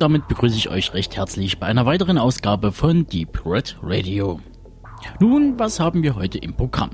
[0.00, 4.40] Und damit begrüße ich euch recht herzlich bei einer weiteren Ausgabe von Deep Red Radio.
[5.20, 6.92] Nun, was haben wir heute im Programm?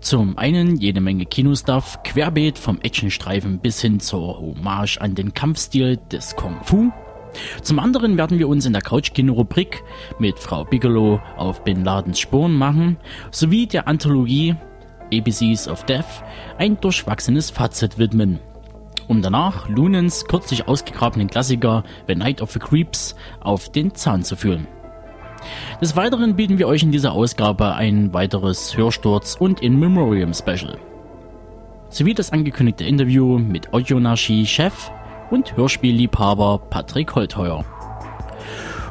[0.00, 5.98] Zum einen jede Menge Kinostuff, querbeet vom Actionstreifen bis hin zur Hommage an den Kampfstil
[6.10, 6.90] des Kung Fu.
[7.60, 9.82] Zum anderen werden wir uns in der Couch-Kino-Rubrik
[10.18, 12.96] mit Frau Bigelow auf Bin Ladens Spuren machen,
[13.32, 14.56] sowie der Anthologie
[15.12, 16.24] ABCs of Death
[16.56, 18.38] ein durchwachsenes Fazit widmen.
[19.08, 24.36] Um danach Lunens kürzlich ausgegrabenen Klassiker The Night of the Creeps auf den Zahn zu
[24.36, 24.68] fühlen.
[25.80, 30.78] Des Weiteren bieten wir euch in dieser Ausgabe ein weiteres Hörsturz und In Memoriam Special.
[31.88, 34.90] Sowie das angekündigte Interview mit Audionarchie-Chef
[35.30, 37.64] und Hörspielliebhaber Patrick Holtheuer.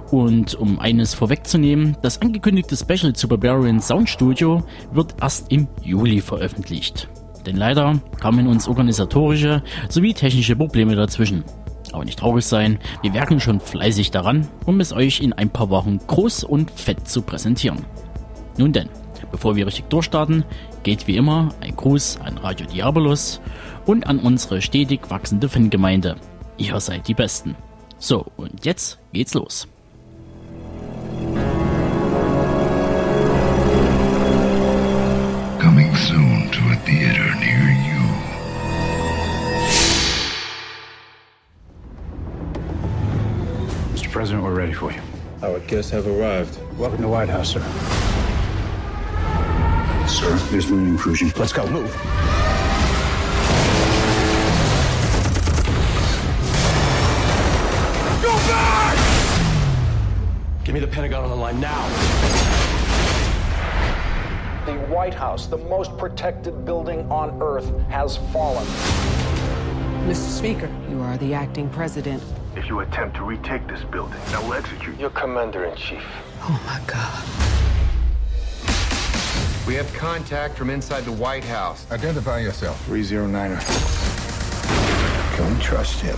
[0.09, 6.22] Und um eines vorwegzunehmen, das angekündigte Special zu Barbarian Sound Studio wird erst im Juli
[6.22, 7.09] veröffentlicht.
[7.48, 11.45] Denn leider kamen uns organisatorische sowie technische Probleme dazwischen.
[11.94, 15.70] Aber nicht traurig sein, wir werken schon fleißig daran, um es euch in ein paar
[15.70, 17.86] Wochen groß und fett zu präsentieren.
[18.58, 18.90] Nun denn,
[19.31, 20.44] bevor wir richtig durchstarten,
[20.84, 23.40] geht wie immer ein Gruß an Radio Diabolos
[23.86, 26.18] und an unsere stetig wachsende Fangemeinde.
[26.58, 27.56] Ihr seid die Besten.
[27.97, 29.69] So, und jetzt geht's los.
[36.88, 38.00] Theater near you.
[43.94, 44.09] Mr.
[44.09, 45.02] President, we're ready for you.
[45.44, 46.58] Our guests have arrived.
[46.78, 47.59] Welcome to White House, sir.
[50.08, 51.30] Sir, There's moon intrusion.
[51.36, 51.70] Let's go.
[51.70, 51.92] Move.
[58.24, 58.97] Go back!
[60.64, 62.47] Give me the Pentagon on the line now.
[64.67, 68.66] The White House, the most protected building on earth, has fallen.
[70.05, 70.28] Mr.
[70.28, 72.22] Speaker, you are the acting president.
[72.53, 75.03] if you attempt to retake this building, I will execute you.
[75.03, 76.03] Your commander in chief.
[76.41, 77.23] Oh my God.
[79.66, 81.89] We have contact from inside the White House.
[81.89, 82.85] Identify yourself.
[82.89, 83.61] 309er.
[85.38, 86.17] Can we trust him?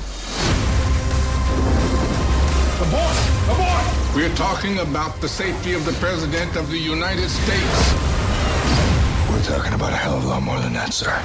[2.80, 3.14] The boy!
[3.46, 4.16] A boy!
[4.16, 8.19] We're talking about the safety of the President of the United States.
[9.40, 11.16] We're talking about a hell of a lot more than that, sir.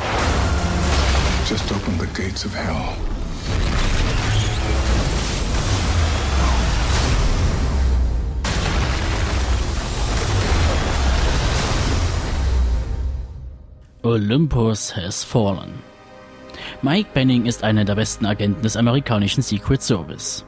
[1.48, 2.94] Just open the gates of hell.
[14.04, 15.82] Olympus has fallen.
[16.82, 20.44] Mike Benning ist einer der besten Agenten des amerikanischen Secret Service.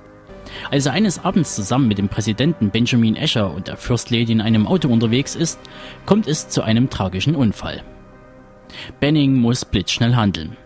[0.71, 4.41] Als er eines Abends zusammen mit dem Präsidenten Benjamin Escher und der First Lady in
[4.41, 5.59] einem Auto unterwegs ist,
[6.05, 7.83] kommt es zu einem tragischen Unfall.
[9.01, 10.57] Benning muss blitzschnell handeln.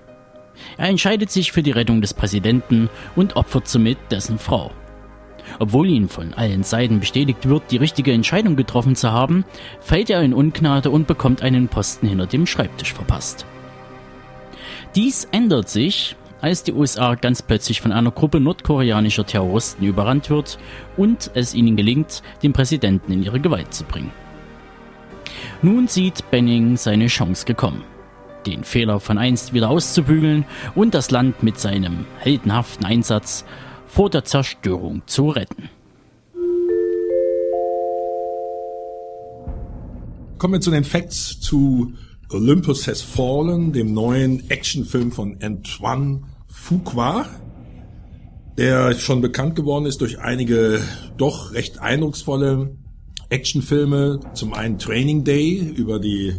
[0.77, 4.73] Er entscheidet sich für die Rettung des Präsidenten und opfert somit dessen Frau.
[5.59, 9.45] Obwohl ihm von allen Seiten bestätigt wird, die richtige Entscheidung getroffen zu haben,
[9.81, 13.47] fällt er in Ungnade und bekommt einen Posten hinter dem Schreibtisch verpasst.
[14.95, 20.59] Dies ändert sich, als die USA ganz plötzlich von einer Gruppe nordkoreanischer Terroristen überrannt wird
[20.97, 24.12] und es ihnen gelingt, den Präsidenten in ihre Gewalt zu bringen.
[25.63, 27.83] Nun sieht Benning seine Chance gekommen,
[28.47, 30.45] den Fehler von einst wieder auszubügeln
[30.75, 33.45] und das Land mit seinem heldenhaften Einsatz
[33.87, 35.69] vor der Zerstörung zu retten.
[40.39, 41.92] Kommen wir zu den Facts zu
[42.31, 46.22] Olympus Has Fallen, dem neuen Actionfilm von Antoine
[46.60, 47.27] Fuqua,
[48.57, 50.80] der schon bekannt geworden ist durch einige
[51.16, 52.77] doch recht eindrucksvolle
[53.28, 54.21] Actionfilme.
[54.34, 56.34] Zum einen Training Day über die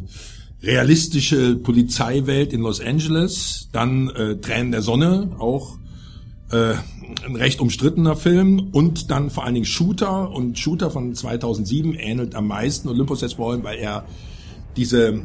[0.62, 5.78] realistische Polizeiwelt in Los Angeles, dann äh, Tränen der Sonne, auch
[6.52, 6.76] äh,
[7.26, 8.70] ein recht umstrittener Film.
[8.72, 10.32] Und dann vor allen Dingen Shooter.
[10.32, 14.06] Und Shooter von 2007 ähnelt am meisten Olympus Has Fallen, weil er
[14.78, 15.24] diese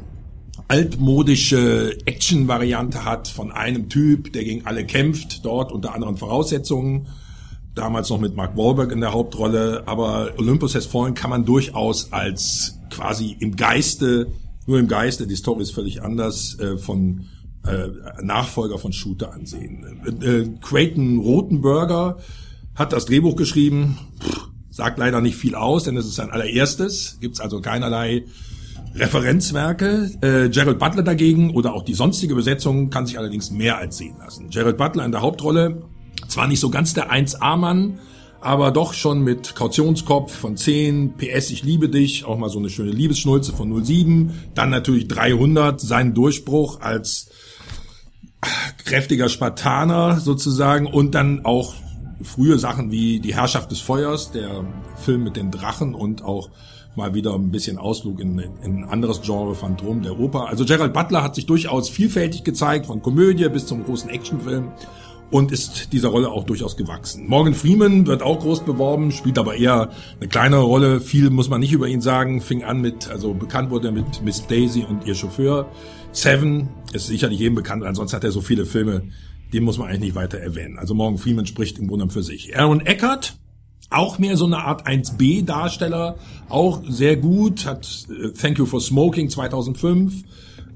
[0.68, 7.06] altmodische Action-Variante hat von einem Typ, der gegen alle kämpft, dort unter anderen Voraussetzungen.
[7.74, 12.12] Damals noch mit Mark Wahlberg in der Hauptrolle, aber Olympus Has Fallen kann man durchaus
[12.12, 14.28] als quasi im Geiste,
[14.66, 17.26] nur im Geiste, die Story ist völlig anders, äh, von
[17.66, 17.88] äh,
[18.22, 19.84] Nachfolger von Shooter ansehen.
[20.22, 22.18] Äh, Creighton Rotenberger
[22.74, 27.18] hat das Drehbuch geschrieben, Pff, sagt leider nicht viel aus, denn es ist sein allererstes,
[27.20, 28.24] gibt's also keinerlei
[28.96, 30.10] Referenzwerke.
[30.20, 34.16] Äh, Gerald Butler dagegen oder auch die sonstige Besetzung kann sich allerdings mehr als sehen
[34.19, 34.50] lassen.
[34.50, 35.82] Gerald Butler in der Hauptrolle,
[36.28, 37.98] zwar nicht so ganz der 1A-Mann,
[38.40, 42.70] aber doch schon mit Kautionskopf von 10, PS ich liebe dich, auch mal so eine
[42.70, 47.31] schöne Liebesschnulze von 07, dann natürlich 300, sein Durchbruch als
[48.84, 51.75] kräftiger Spartaner sozusagen und dann auch
[52.22, 54.64] frühe Sachen wie Die Herrschaft des Feuers, der
[54.96, 56.50] Film mit den Drachen und auch
[56.96, 60.48] mal wieder ein bisschen Ausflug in, in ein anderes Genre, Phantom der Oper.
[60.48, 64.72] Also Gerald Butler hat sich durchaus vielfältig gezeigt, von Komödie bis zum großen Actionfilm
[65.31, 67.26] und ist dieser Rolle auch durchaus gewachsen.
[67.28, 69.90] Morgan Freeman wird auch groß beworben, spielt aber eher
[70.20, 71.00] eine kleinere Rolle.
[71.00, 72.40] Viel muss man nicht über ihn sagen.
[72.40, 75.69] Fing an mit, also bekannt wurde er mit Miss Daisy und ihr Chauffeur.
[76.12, 79.02] Seven ist sicherlich jedem bekannt, ansonsten hat er so viele Filme,
[79.52, 80.78] den muss man eigentlich nicht weiter erwähnen.
[80.78, 82.56] Also Morgan Freeman spricht im Grunde für sich.
[82.56, 83.37] Aaron Eckhart,
[83.91, 86.17] auch mehr so eine Art 1B-Darsteller,
[86.49, 90.25] auch sehr gut, hat äh, Thank You for Smoking 2005,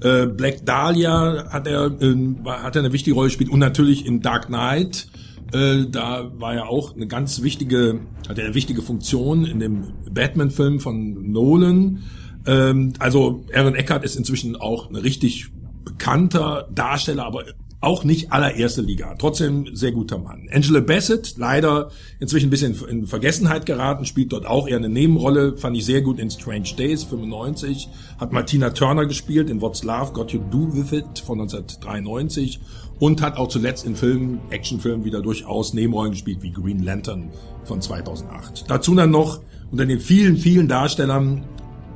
[0.01, 2.15] äh, Black Dahlia hat er, äh,
[2.45, 5.07] hat er eine wichtige Rolle gespielt und natürlich in Dark Knight,
[5.53, 9.93] äh, da war er auch eine ganz wichtige, hat er eine wichtige Funktion in dem
[10.09, 12.03] Batman-Film von Nolan.
[12.45, 15.49] Ähm, also Aaron Eckhart ist inzwischen auch ein richtig
[15.83, 17.43] bekannter Darsteller, aber
[17.81, 19.15] auch nicht allererste Liga.
[19.17, 20.47] Trotzdem sehr guter Mann.
[20.51, 21.89] Angela Bassett, leider
[22.19, 26.01] inzwischen ein bisschen in Vergessenheit geraten, spielt dort auch eher eine Nebenrolle, fand ich sehr
[26.01, 27.89] gut in Strange Days, 95.
[28.19, 32.59] Hat Martina Turner gespielt in What's Love Got You Do With It von 1993
[32.99, 37.31] und hat auch zuletzt in Filmen, Actionfilmen wieder durchaus Nebenrollen gespielt wie Green Lantern
[37.63, 38.65] von 2008.
[38.67, 39.41] Dazu dann noch
[39.71, 41.45] unter den vielen, vielen Darstellern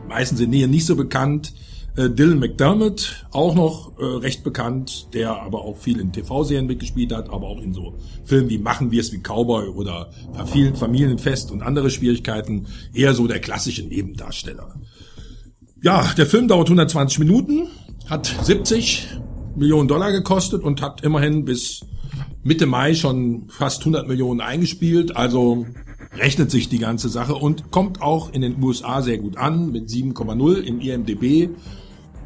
[0.08, 1.54] meistens in Nähe nicht so bekannt.
[1.98, 7.14] Äh, Dylan McDermott, auch noch äh, recht bekannt, der aber auch viel in TV-Serien mitgespielt
[7.14, 7.96] hat, aber auch in so
[8.26, 10.10] Filmen wie Machen wir es wie Cowboy oder
[10.52, 14.76] vielen Familienfest und andere Schwierigkeiten, eher so der klassische Nebendarsteller.
[15.82, 17.68] Ja, der Film dauert 120 Minuten,
[18.10, 19.08] hat 70
[19.56, 21.82] Millionen Dollar gekostet und hat immerhin bis
[22.44, 25.66] Mitte Mai schon fast 100 Millionen eingespielt, also
[26.18, 29.90] rechnet sich die ganze Sache und kommt auch in den USA sehr gut an mit
[29.90, 31.50] 7,0 im IMDB.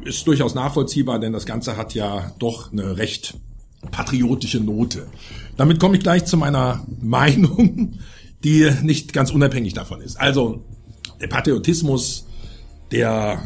[0.04, 3.34] Ist durchaus nachvollziehbar, denn das Ganze hat ja doch eine recht
[3.90, 5.06] patriotische Note.
[5.56, 7.98] Damit komme ich gleich zu meiner Meinung,
[8.44, 10.16] die nicht ganz unabhängig davon ist.
[10.16, 10.64] Also
[11.20, 12.26] der Patriotismus,
[12.92, 13.42] der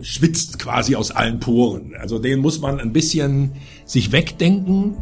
[0.00, 1.94] schwitzt quasi aus allen Poren.
[1.98, 3.52] Also den muss man ein bisschen
[3.84, 4.96] sich wegdenken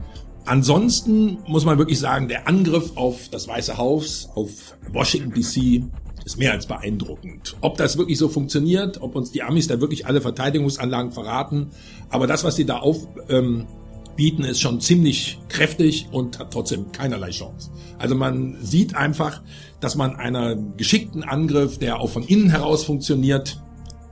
[0.48, 5.82] Ansonsten muss man wirklich sagen, der Angriff auf das Weiße Haus, auf Washington DC,
[6.28, 7.56] ist mehr als beeindruckend.
[7.62, 11.70] Ob das wirklich so funktioniert, ob uns die Amis da wirklich alle Verteidigungsanlagen verraten,
[12.10, 17.30] aber das, was sie da aufbieten, ähm, ist schon ziemlich kräftig und hat trotzdem keinerlei
[17.30, 17.70] Chance.
[17.98, 19.42] Also man sieht einfach,
[19.80, 23.62] dass man einer geschickten Angriff, der auch von innen heraus funktioniert,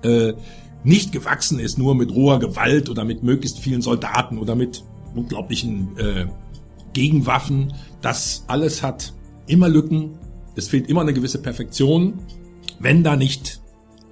[0.03, 0.33] äh,
[0.85, 5.99] nicht gewachsen ist, nur mit roher Gewalt oder mit möglichst vielen Soldaten oder mit unglaublichen
[5.99, 6.27] äh,
[6.95, 7.75] Gegenwaffen.
[8.01, 9.13] Das alles hat
[9.47, 10.19] immer Lücken.
[10.57, 12.15] Es fehlt immer eine gewisse Perfektion.
[12.81, 13.61] Wenn da nicht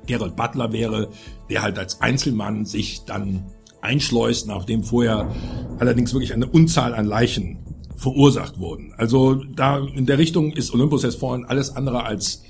[0.06, 1.08] Gerald Butler wäre,
[1.50, 3.46] der halt als Einzelmann sich dann
[3.80, 5.30] einschleust, nachdem vorher
[5.78, 7.58] allerdings wirklich eine Unzahl an Leichen
[7.96, 8.92] verursacht wurden.
[8.96, 12.42] Also da in der Richtung ist Olympus jetzt vorhin alles andere als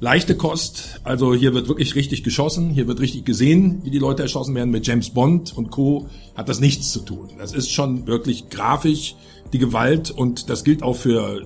[0.00, 1.00] leichte Kost.
[1.04, 4.70] Also hier wird wirklich richtig geschossen, hier wird richtig gesehen, wie die Leute erschossen werden.
[4.70, 6.08] Mit James Bond und Co.
[6.34, 7.30] hat das nichts zu tun.
[7.38, 9.14] Das ist schon wirklich grafisch
[9.52, 11.42] die Gewalt und das gilt auch für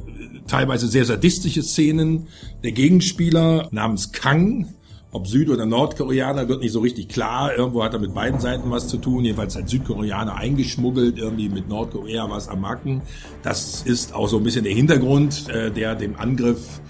[0.47, 2.29] teilweise sehr sadistische Szenen.
[2.63, 4.75] Der Gegenspieler namens Kang,
[5.11, 7.55] ob Süd- oder Nordkoreaner, wird nicht so richtig klar.
[7.55, 9.25] Irgendwo hat er mit beiden Seiten was zu tun.
[9.25, 13.03] Jedenfalls hat Südkoreaner eingeschmuggelt, irgendwie mit Nordkorea was am Macken.
[13.43, 16.81] Das ist auch so ein bisschen der Hintergrund, äh, der dem Angriff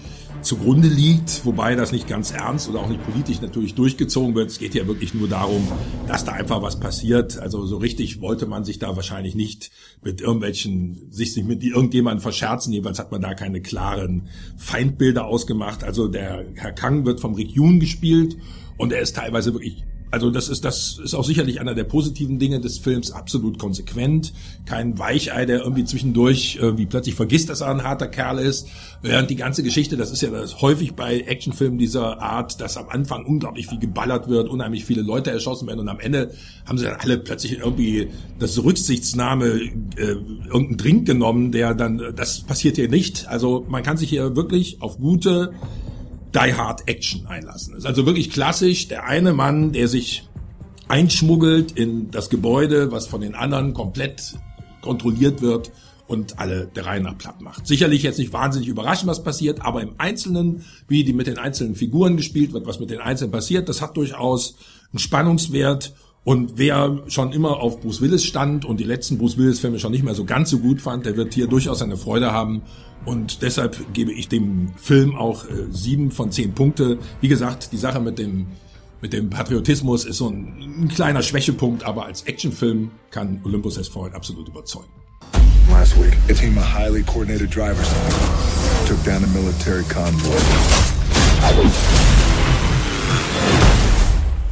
[0.43, 4.49] zugrunde liegt, wobei das nicht ganz ernst oder auch nicht politisch natürlich durchgezogen wird.
[4.49, 5.67] Es geht ja wirklich nur darum,
[6.07, 7.37] dass da einfach was passiert.
[7.39, 9.71] Also so richtig wollte man sich da wahrscheinlich nicht
[10.03, 12.73] mit irgendwelchen, sich nicht mit irgendjemandem verscherzen.
[12.73, 15.83] Jedenfalls hat man da keine klaren Feindbilder ausgemacht.
[15.83, 18.37] Also der Herr Kang wird vom Rick Yoon gespielt
[18.77, 22.37] und er ist teilweise wirklich also das ist, das ist auch sicherlich einer der positiven
[22.37, 24.31] Dinge des Films, absolut konsequent.
[24.67, 28.67] Kein Weichei, der irgendwie zwischendurch irgendwie plötzlich vergisst, dass er ein harter Kerl ist.
[29.01, 32.89] Während die ganze Geschichte, das ist ja das häufig bei Actionfilmen dieser Art, dass am
[32.89, 36.29] Anfang unglaublich viel geballert wird, unheimlich viele Leute erschossen werden und am Ende
[36.67, 42.41] haben sie dann alle plötzlich irgendwie das Rücksichtsnahme, äh, irgendeinen Drink genommen, der dann, das
[42.41, 43.27] passiert hier nicht.
[43.29, 45.53] Also man kann sich hier wirklich auf gute
[46.35, 47.73] die Hard Action einlassen.
[47.73, 48.87] Das ist also wirklich klassisch.
[48.87, 50.27] Der eine Mann, der sich
[50.87, 54.35] einschmuggelt in das Gebäude, was von den anderen komplett
[54.81, 55.71] kontrolliert wird
[56.07, 57.65] und alle der Reihe nach platt macht.
[57.65, 61.75] Sicherlich jetzt nicht wahnsinnig überraschend, was passiert, aber im Einzelnen, wie die mit den einzelnen
[61.75, 64.55] Figuren gespielt wird, was mit den Einzelnen passiert, das hat durchaus
[64.91, 65.93] einen Spannungswert
[66.25, 69.91] Und wer schon immer auf Bruce Willis stand und die letzten Bruce Willis Filme schon
[69.91, 72.61] nicht mehr so ganz so gut fand, der wird hier durchaus seine Freude haben.
[73.05, 76.99] Und deshalb gebe ich dem Film auch äh, sieben von zehn Punkte.
[77.21, 78.47] Wie gesagt, die Sache mit dem
[79.01, 83.89] mit dem Patriotismus ist so ein, ein kleiner Schwächepunkt, aber als Actionfilm kann Olympus Has
[83.89, 84.87] Fallen absolut überzeugen.
[85.69, 87.89] Last week, a team of highly coordinated drivers
[88.87, 90.39] took down a military convoy.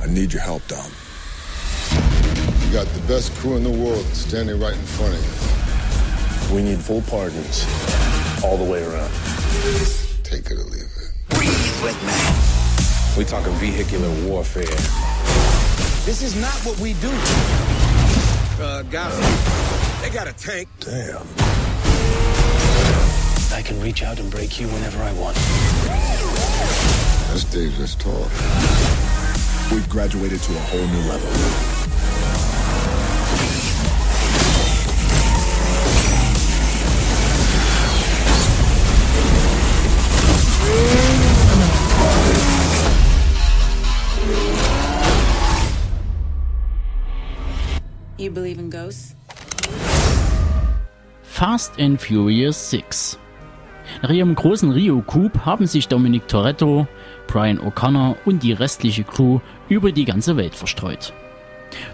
[0.04, 0.92] I need your help, Dom.
[2.66, 5.22] You got the best crew in the world standing right in front of
[6.50, 6.56] you.
[6.56, 7.66] We need full pardons
[8.44, 9.12] all the way around.
[10.24, 11.12] Take it or leave it.
[11.30, 13.18] Breathe with me.
[13.18, 14.64] We talking vehicular warfare.
[16.06, 17.12] This is not what we do.
[18.62, 19.16] Uh, guys,
[20.02, 20.68] they got a tank.
[20.80, 21.28] Damn.
[23.54, 25.36] I can reach out and break you whenever I want.
[27.28, 28.32] That's dangerous talk.
[29.72, 31.71] We've graduated to a whole new level.
[48.22, 49.16] You believe in ghosts?
[51.24, 53.18] Fast and Furious 6.
[54.04, 56.88] Nach ihrem großen Rio Coup haben sich Dominic Toretto,
[57.26, 61.14] Brian O'Connor und die restliche Crew über die ganze Welt verstreut.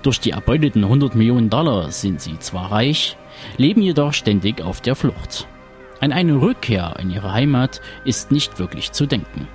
[0.04, 3.16] Durch die erbeuteten 100 Millionen Dollar sind sie zwar reich,
[3.56, 5.48] leben jedoch ständig auf der Flucht.
[6.02, 9.48] An eine Rückkehr in ihre Heimat ist nicht wirklich zu denken.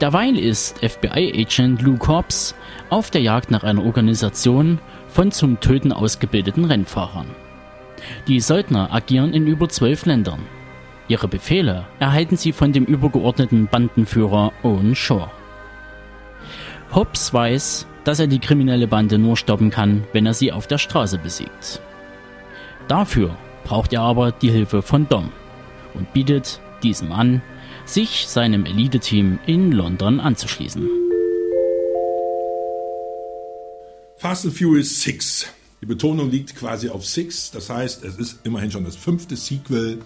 [0.00, 2.54] Derweil ist FBI-Agent Lou Cobbs
[2.88, 4.78] auf der Jagd nach einer Organisation
[5.16, 7.28] von zum Töten ausgebildeten Rennfahrern.
[8.28, 10.40] Die Söldner agieren in über zwölf Ländern.
[11.08, 15.30] Ihre Befehle erhalten sie von dem übergeordneten Bandenführer Owen Shaw.
[16.94, 20.76] Hobbs weiß, dass er die kriminelle Bande nur stoppen kann, wenn er sie auf der
[20.76, 21.80] Straße besiegt.
[22.86, 25.30] Dafür braucht er aber die Hilfe von Dom
[25.94, 27.40] und bietet diesem an,
[27.86, 31.05] sich seinem Elite-Team in London anzuschließen.
[34.18, 35.46] Fast and Furious 6.
[35.82, 39.98] Die Betonung liegt quasi auf 6, das heißt, es ist immerhin schon das fünfte Sequel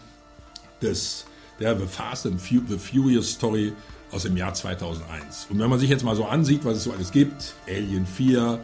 [0.82, 1.26] des,
[1.60, 3.72] der The Fast and Fu The Furious Story
[4.10, 5.46] aus dem Jahr 2001.
[5.48, 8.58] Und wenn man sich jetzt mal so ansieht, was es so alles gibt, Alien 4,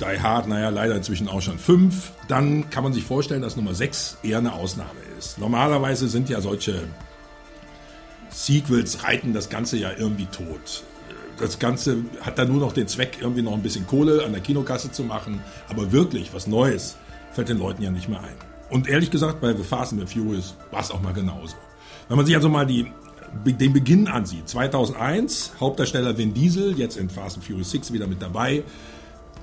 [0.00, 3.74] Die Hard, naja, leider inzwischen auch schon 5, dann kann man sich vorstellen, dass Nummer
[3.74, 5.38] 6 eher eine Ausnahme ist.
[5.38, 6.88] Normalerweise sind ja solche
[8.30, 10.82] Sequels, reiten das Ganze ja irgendwie tot.
[11.40, 14.42] Das Ganze hat dann nur noch den Zweck, irgendwie noch ein bisschen Kohle an der
[14.42, 16.96] Kinokasse zu machen, aber wirklich was Neues
[17.32, 18.36] fällt den Leuten ja nicht mehr ein.
[18.68, 21.56] Und ehrlich gesagt, bei The Fast and the Furious war es auch mal genauso.
[22.08, 22.92] Wenn man sich also mal die,
[23.44, 28.20] den Beginn ansieht, 2001, Hauptdarsteller Vin Diesel, jetzt in Fast and Furious 6 wieder mit
[28.20, 28.62] dabei,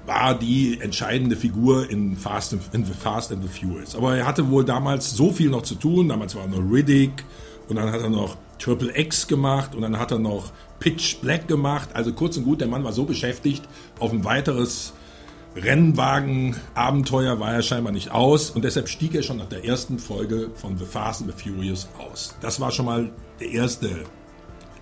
[0.06, 3.96] war die entscheidende Figur in Fast and, in the Fast and the Furious.
[3.96, 6.08] Aber er hatte wohl damals so viel noch zu tun.
[6.08, 7.25] Damals war noch Riddick
[7.68, 11.48] und dann hat er noch Triple X gemacht und dann hat er noch Pitch Black
[11.48, 11.89] gemacht.
[11.93, 13.63] Also kurz und gut, der Mann war so beschäftigt,
[14.00, 14.93] auf ein weiteres
[15.55, 20.51] Rennwagen-Abenteuer war er scheinbar nicht aus und deshalb stieg er schon nach der ersten Folge
[20.53, 22.36] von The Fast and the Furious aus.
[22.41, 23.89] Das war schon mal der erste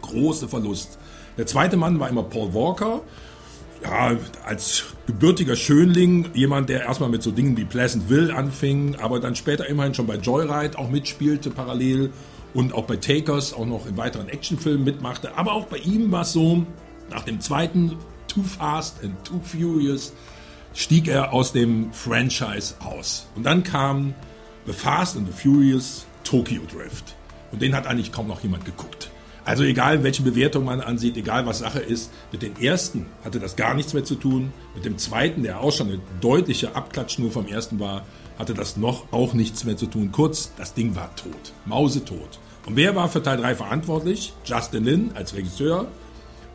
[0.02, 0.98] große Verlust.
[1.38, 3.02] Der zweite Mann war immer Paul Walker.
[3.84, 9.36] Ja, als gebürtiger Schönling, jemand, der erstmal mit so Dingen wie Pleasantville anfing, aber dann
[9.36, 12.12] später immerhin schon bei Joyride auch mitspielte parallel
[12.56, 15.38] und auch bei Takers auch noch in weiteren Actionfilmen mitmachte.
[15.38, 16.66] Aber auch bei ihm war es so,
[17.12, 17.98] nach dem zweiten
[18.28, 20.14] Too Fast and Too Furious
[20.74, 23.28] stieg er aus dem Franchise aus.
[23.36, 24.16] Und dann kam
[24.66, 27.16] The Fast and the Furious Tokyo Drift.
[27.52, 29.12] Und den hat eigentlich kaum noch jemand geguckt.
[29.44, 33.56] Also egal, welche Bewertung man ansieht, egal was Sache ist, mit dem ersten hatte das
[33.56, 34.52] gar nichts mehr zu tun.
[34.74, 38.06] Mit dem zweiten, der auch schon eine deutliche Abklatsch nur vom ersten war,
[38.40, 40.12] hatte das noch auch nichts mehr zu tun.
[40.12, 41.54] Kurz, das Ding war tot.
[41.66, 42.40] Mausetot.
[42.66, 44.34] Und wer war für Teil 3 verantwortlich?
[44.44, 45.88] Justin Lin als Regisseur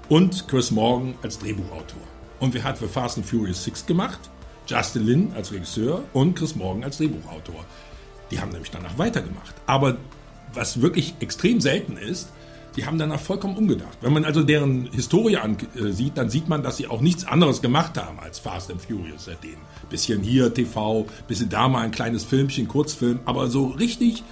[0.08, 2.02] und Chris Morgan als Drehbuchautor.
[2.40, 4.18] Und wer hat für Fast and Furious 6 gemacht?
[4.66, 7.64] Justin Lin als Regisseur und Chris Morgan als Drehbuchautor.
[8.30, 9.54] Die haben nämlich danach weitergemacht.
[9.66, 9.98] Aber
[10.52, 12.28] was wirklich extrem selten ist,
[12.76, 13.98] die haben danach vollkommen umgedacht.
[14.00, 17.96] Wenn man also deren Historie ansieht, dann sieht man, dass sie auch nichts anderes gemacht
[17.96, 19.56] haben als Fast and Furious seitdem.
[19.88, 24.22] Bisschen hier TV, bisschen da mal ein kleines Filmchen, Kurzfilm, aber so richtig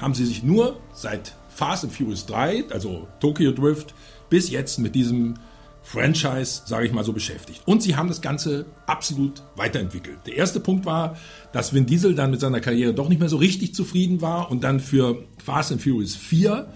[0.00, 3.94] haben sie sich nur seit Fast and Furious 3, also Tokyo Drift,
[4.28, 5.34] bis jetzt mit diesem
[5.82, 7.62] Franchise, sage ich mal so, beschäftigt.
[7.64, 10.18] Und sie haben das Ganze absolut weiterentwickelt.
[10.26, 11.16] Der erste Punkt war,
[11.52, 14.64] dass Vin Diesel dann mit seiner Karriere doch nicht mehr so richtig zufrieden war und
[14.64, 16.68] dann für Fast and Furious 4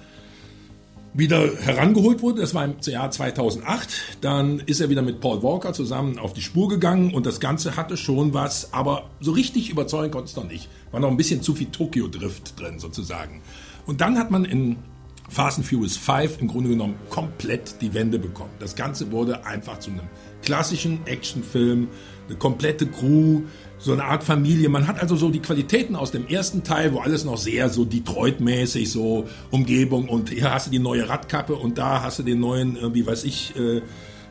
[1.12, 2.40] wieder herangeholt wurde.
[2.40, 3.88] Das war im Jahr 2008.
[4.20, 7.76] Dann ist er wieder mit Paul Walker zusammen auf die Spur gegangen und das Ganze
[7.76, 10.68] hatte schon was, aber so richtig überzeugen konnte es noch nicht.
[10.92, 13.40] War noch ein bisschen zu viel Tokyo Drift drin sozusagen.
[13.86, 14.76] Und dann hat man in
[15.28, 18.50] Fast and Furious 5 im Grunde genommen komplett die Wende bekommen.
[18.58, 20.08] Das Ganze wurde einfach zu einem
[20.42, 21.88] klassischen Actionfilm,
[22.26, 23.42] eine komplette Crew,
[23.80, 24.68] so eine Art Familie.
[24.68, 27.84] Man hat also so die Qualitäten aus dem ersten Teil, wo alles noch sehr so
[27.84, 32.40] Detroit-mäßig, so Umgebung und hier hast du die neue Radkappe und da hast du den
[32.40, 33.78] neuen, irgendwie weiß ich, äh,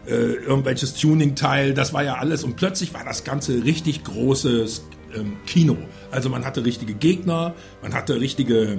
[0.08, 5.38] äh, irgendwelches Tuning-Teil, das war ja alles und plötzlich war das Ganze richtig großes ähm,
[5.46, 5.78] Kino.
[6.12, 8.78] Also man hatte richtige Gegner, man hatte richtige,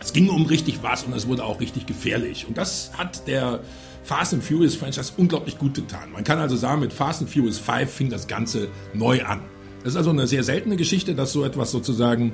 [0.00, 2.46] es ging um richtig was und es wurde auch richtig gefährlich.
[2.48, 3.60] Und das hat der
[4.02, 6.10] Fast and Furious Franchise unglaublich gut getan.
[6.12, 9.42] Man kann also sagen, mit Fast and Furious 5 fing das Ganze neu an.
[9.82, 12.32] Das ist also eine sehr seltene Geschichte, dass so etwas sozusagen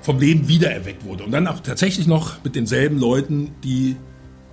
[0.00, 1.24] vom Leben wiedererweckt wurde.
[1.24, 3.96] Und dann auch tatsächlich noch mit denselben Leuten, die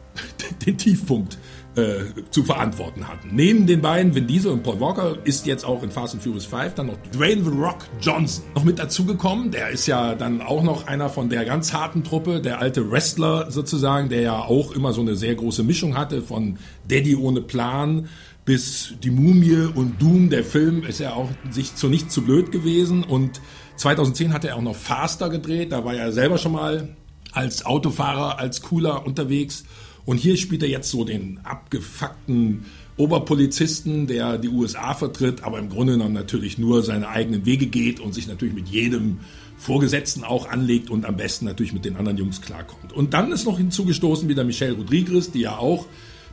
[0.66, 1.38] den Tiefpunkt
[1.78, 3.30] äh, zu verantworten hatten.
[3.34, 6.46] Neben den beiden, Vin Diesel und Paul Walker, ist jetzt auch in Fast and Furious
[6.46, 9.52] 5 dann noch Dwayne The Rock Johnson noch mit dazugekommen.
[9.52, 13.52] Der ist ja dann auch noch einer von der ganz harten Truppe, der alte Wrestler
[13.52, 16.58] sozusagen, der ja auch immer so eine sehr große Mischung hatte von
[16.88, 18.10] Daddy ohne Plan
[18.48, 22.50] bis die Mumie und Doom, der Film, ist ja auch sich zu nicht zu blöd
[22.50, 23.04] gewesen.
[23.04, 23.42] Und
[23.75, 25.74] 2010 hat er auch noch Faster gedreht.
[25.74, 26.96] Da war er selber schon mal
[27.34, 29.66] als Autofahrer, als Cooler unterwegs.
[30.06, 32.63] Und hier spielt er jetzt so den abgefuckten
[32.96, 38.00] Oberpolizisten, der die USA vertritt, aber im Grunde genommen natürlich nur seine eigenen Wege geht
[38.00, 39.19] und sich natürlich mit jedem
[39.58, 42.93] Vorgesetzten auch anlegt und am besten natürlich mit den anderen Jungs klarkommt.
[42.93, 45.86] Und dann ist noch hinzugestoßen wieder Michelle Rodriguez, die ja auch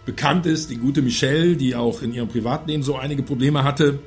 [0.04, 3.98] bekannt ist, die gute Michelle, die auch in ihrem Privatleben so einige Probleme hatte.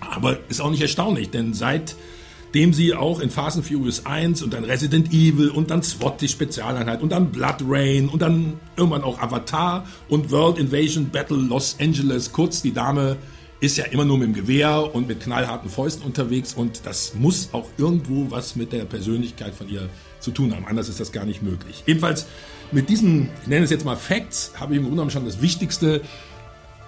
[0.00, 4.64] Aber ist auch nicht erstaunlich, denn seitdem sie auch in and Furious 1 und dann
[4.64, 9.18] Resident Evil und dann SWAT, die Spezialeinheit und dann Blood Rain und dann irgendwann auch
[9.20, 13.16] Avatar und World Invasion Battle Los Angeles, kurz die Dame
[13.58, 17.48] ist ja immer nur mit dem Gewehr und mit knallharten Fäusten unterwegs und das muss
[17.52, 19.88] auch irgendwo was mit der Persönlichkeit von ihr
[20.20, 20.66] zu tun haben.
[20.66, 21.82] Anders ist das gar nicht möglich.
[21.86, 22.26] Jedenfalls
[22.72, 25.40] mit diesen, ich nenne es jetzt mal Facts, habe ich im Grunde genommen schon das
[25.40, 26.02] Wichtigste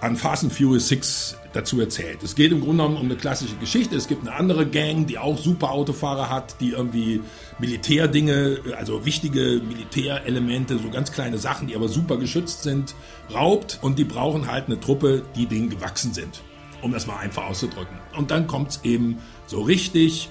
[0.01, 2.23] an Fast and Furious 6 dazu erzählt.
[2.23, 3.95] Es geht im Grunde genommen um eine klassische Geschichte.
[3.95, 7.21] Es gibt eine andere Gang, die auch super Autofahrer hat, die irgendwie
[7.59, 12.95] Militärdinge, also wichtige Militärelemente, so ganz kleine Sachen, die aber super geschützt sind,
[13.33, 16.41] raubt und die brauchen halt eine Truppe, die denen gewachsen sind,
[16.81, 17.97] um das mal einfach auszudrücken.
[18.15, 20.29] Und dann kommt es eben so richtig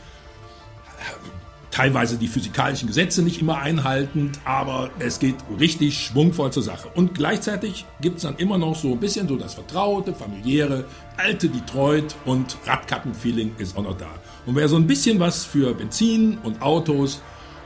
[1.71, 6.89] teilweise die physikalischen Gesetze nicht immer einhaltend, aber es geht richtig schwungvoll zur Sache.
[6.95, 10.85] Und gleichzeitig gibt es dann immer noch so ein bisschen so das vertraute, familiäre,
[11.17, 14.11] alte Detroit und Radkappenfeeling ist auch noch da.
[14.47, 17.21] Und wer so ein bisschen was für Benzin und Autos,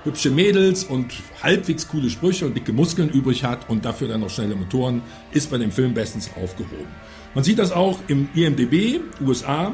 [0.04, 1.12] hübsche Mädels und
[1.42, 5.50] halbwegs coole Sprüche und dicke Muskeln übrig hat und dafür dann noch schnelle Motoren, ist
[5.50, 6.88] bei dem Film bestens aufgehoben.
[7.34, 9.72] Man sieht das auch im IMDB USA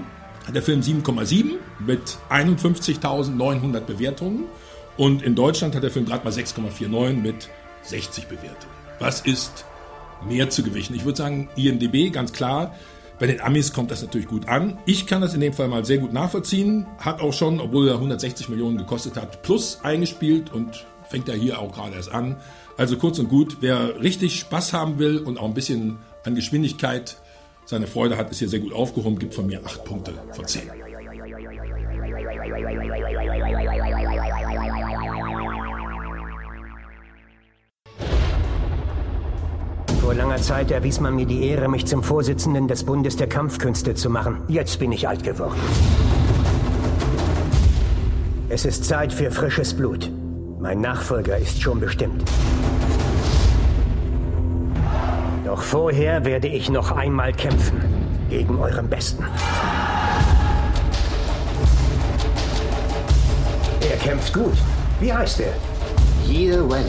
[0.55, 4.45] der Film 7,7 mit 51.900 Bewertungen.
[4.97, 7.49] Und in Deutschland hat der Film gerade mal 6,49 mit
[7.83, 8.75] 60 Bewertungen.
[8.99, 9.65] Was ist
[10.27, 10.95] mehr zu gewichten?
[10.95, 12.75] Ich würde sagen, IMDB, ganz klar.
[13.19, 14.79] Bei den Amis kommt das natürlich gut an.
[14.87, 16.87] Ich kann das in dem Fall mal sehr gut nachvollziehen.
[16.99, 21.59] Hat auch schon, obwohl er 160 Millionen gekostet hat, plus eingespielt und fängt ja hier
[21.59, 22.37] auch gerade erst an.
[22.77, 27.17] Also kurz und gut, wer richtig Spaß haben will und auch ein bisschen an Geschwindigkeit
[27.69, 30.63] seine Freude hat, ist hier sehr gut aufgehoben, gibt von mir 8 Punkte von 10.
[40.01, 43.95] Vor langer Zeit erwies man mir die Ehre, mich zum Vorsitzenden des Bundes der Kampfkünste
[43.95, 44.41] zu machen.
[44.49, 45.61] Jetzt bin ich alt geworden.
[48.49, 50.11] Es ist Zeit für frisches Blut.
[50.59, 52.25] Mein Nachfolger ist schon bestimmt.
[55.49, 57.81] Doch vorher werde ich noch einmal kämpfen.
[58.29, 59.25] Gegen euren Besten.
[63.81, 64.59] Er kämpft gut.
[65.01, 65.55] Wie heißt er?
[66.31, 66.85] Year Wen.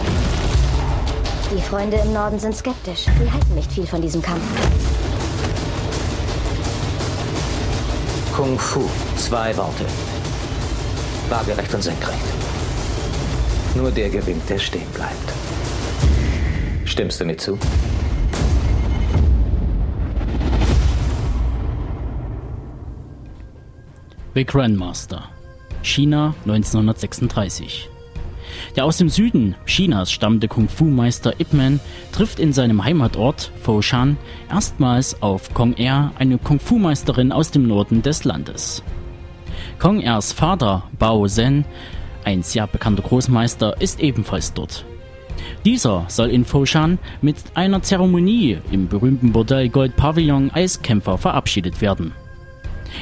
[1.55, 3.05] Die Freunde im Norden sind skeptisch.
[3.05, 4.43] Sie halten nicht viel von diesem Kampf.
[8.35, 8.83] Kung Fu.
[9.15, 9.85] Zwei Worte.
[11.29, 12.19] Waagerecht und senkrecht.
[13.75, 15.31] Nur der gewinnt, der stehen bleibt.
[16.83, 17.57] Stimmst du mir zu?
[24.35, 25.23] The Grandmaster.
[25.81, 27.89] China 1936.
[28.75, 31.79] Der aus dem Süden Chinas stammende Kung-Fu-Meister Ip Man
[32.11, 38.23] trifft in seinem Heimatort Foshan erstmals auf Kong Er, eine Kung-Fu-Meisterin aus dem Norden des
[38.23, 38.83] Landes.
[39.79, 41.65] Kong Ers Vater Bao Zhen,
[42.23, 44.85] ein sehr bekannter Großmeister, ist ebenfalls dort.
[45.65, 52.13] Dieser soll in Foshan mit einer Zeremonie im berühmten Bordell Gold Pavillon Eiskämpfer verabschiedet werden.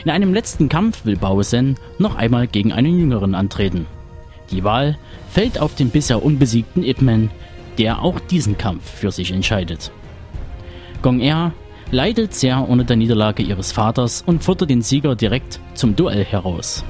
[0.04, 3.86] In einem letzten Kampf will Baosen noch einmal gegen einen Jüngeren antreten.
[4.52, 4.98] Die Wahl
[5.30, 7.30] fällt auf den bisher unbesiegten Ip Man,
[7.78, 9.92] der auch diesen Kampf für sich entscheidet.
[11.02, 11.52] Gong Er
[11.92, 16.84] leidet sehr unter der Niederlage ihres Vaters und fordert den Sieger direkt zum Duell heraus.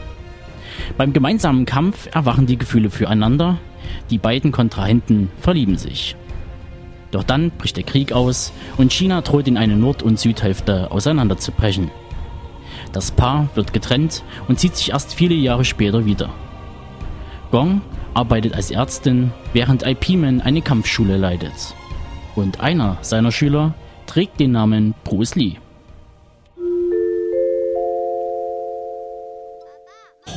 [0.98, 3.58] Beim gemeinsamen Kampf erwachen die Gefühle füreinander,
[4.10, 6.16] die beiden Kontrahenten verlieben sich.
[7.12, 11.90] Doch dann bricht der Krieg aus und China droht in eine Nord- und Südhälfte auseinanderzubrechen.
[12.94, 16.30] Das Paar wird getrennt und sieht sich erst viele Jahre später wieder.
[17.52, 17.82] Gong
[18.14, 21.76] arbeitet als Ärztin, während IP-Man eine Kampfschule leitet.
[22.36, 23.74] Und einer seiner Schüler
[24.06, 25.58] trägt den Namen Bruce Lee.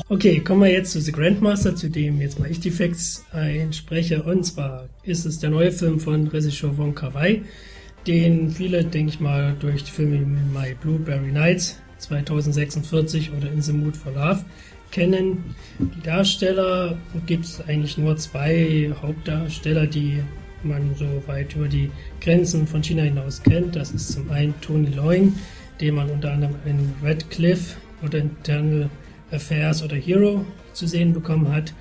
[0.08, 4.22] Okay, kommen wir jetzt zu The Grandmaster, zu dem jetzt mal ich die Facts einspreche.
[4.22, 7.42] Und zwar ist es der neue Film von Regisseur Wong Kar Wai,
[8.06, 11.76] den viele, denke ich mal, durch die Filme My Blueberry Nights
[12.10, 14.44] 2046 oder In the Mood for Love
[14.90, 15.54] kennen.
[15.78, 20.22] Die Darsteller gibt es eigentlich nur zwei Hauptdarsteller, die
[20.64, 23.76] man so weit über die Grenzen von China hinaus kennt.
[23.76, 25.34] Das ist zum einen Tony Leung,
[25.80, 28.90] den man unter anderem in Red Cliff oder Internal
[29.30, 31.72] Affairs oder Hero zu sehen bekommen hat.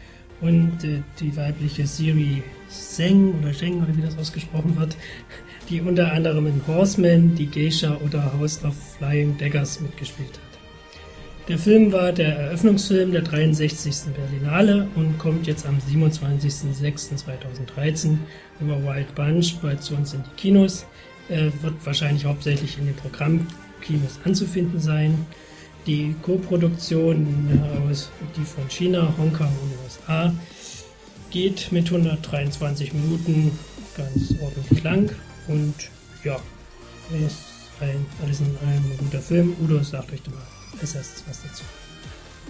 [0.42, 4.96] Und äh, die weibliche Siri Zheng oder Zheng oder wie das ausgesprochen wird,
[5.70, 10.50] die unter anderem in Horseman, die Geisha oder House of Flying Daggers mitgespielt hat.
[11.50, 14.14] Der Film war der Eröffnungsfilm der 63.
[14.16, 18.18] Berlinale und kommt jetzt am 27.06.2013
[18.62, 20.86] über Wild Bunch bei zu uns in die Kinos.
[21.28, 25.26] Er wird wahrscheinlich hauptsächlich in den Programmkinos anzufinden sein.
[25.86, 30.34] Die Co-Produktion aus die von China, Hongkong und USA
[31.32, 33.52] geht mit 123 Minuten
[33.96, 35.10] ganz ordentlich lang
[35.48, 35.74] und
[36.24, 36.36] ja,
[37.26, 37.38] ist
[37.80, 39.56] ein, alles in allem ein guter Film.
[39.62, 40.42] Udo, sagt euch mal
[40.80, 41.64] als erstes was dazu.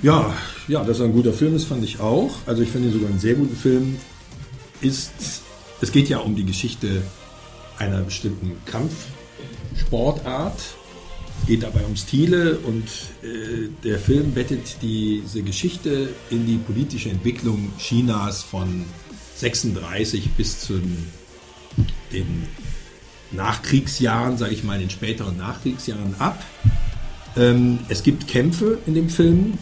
[0.01, 0.33] Ja,
[0.67, 2.31] ja, dass er ein guter Film ist, fand ich auch.
[2.45, 3.97] Also ich finde ihn sogar einen sehr guten Film.
[4.81, 5.41] Ist,
[5.81, 7.01] es geht ja um die Geschichte
[7.77, 10.61] einer bestimmten Kampfsportart.
[11.47, 12.85] Geht dabei um Stile und
[13.23, 18.85] äh, der Film bettet diese Geschichte in die politische Entwicklung Chinas von
[19.37, 20.79] 36 bis zu
[22.13, 22.47] den
[23.31, 26.43] Nachkriegsjahren, sage ich mal, in den späteren Nachkriegsjahren ab.
[27.37, 29.57] Ähm, es gibt Kämpfe in dem Film,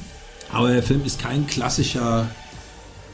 [0.51, 2.29] aber der Film ist kein klassischer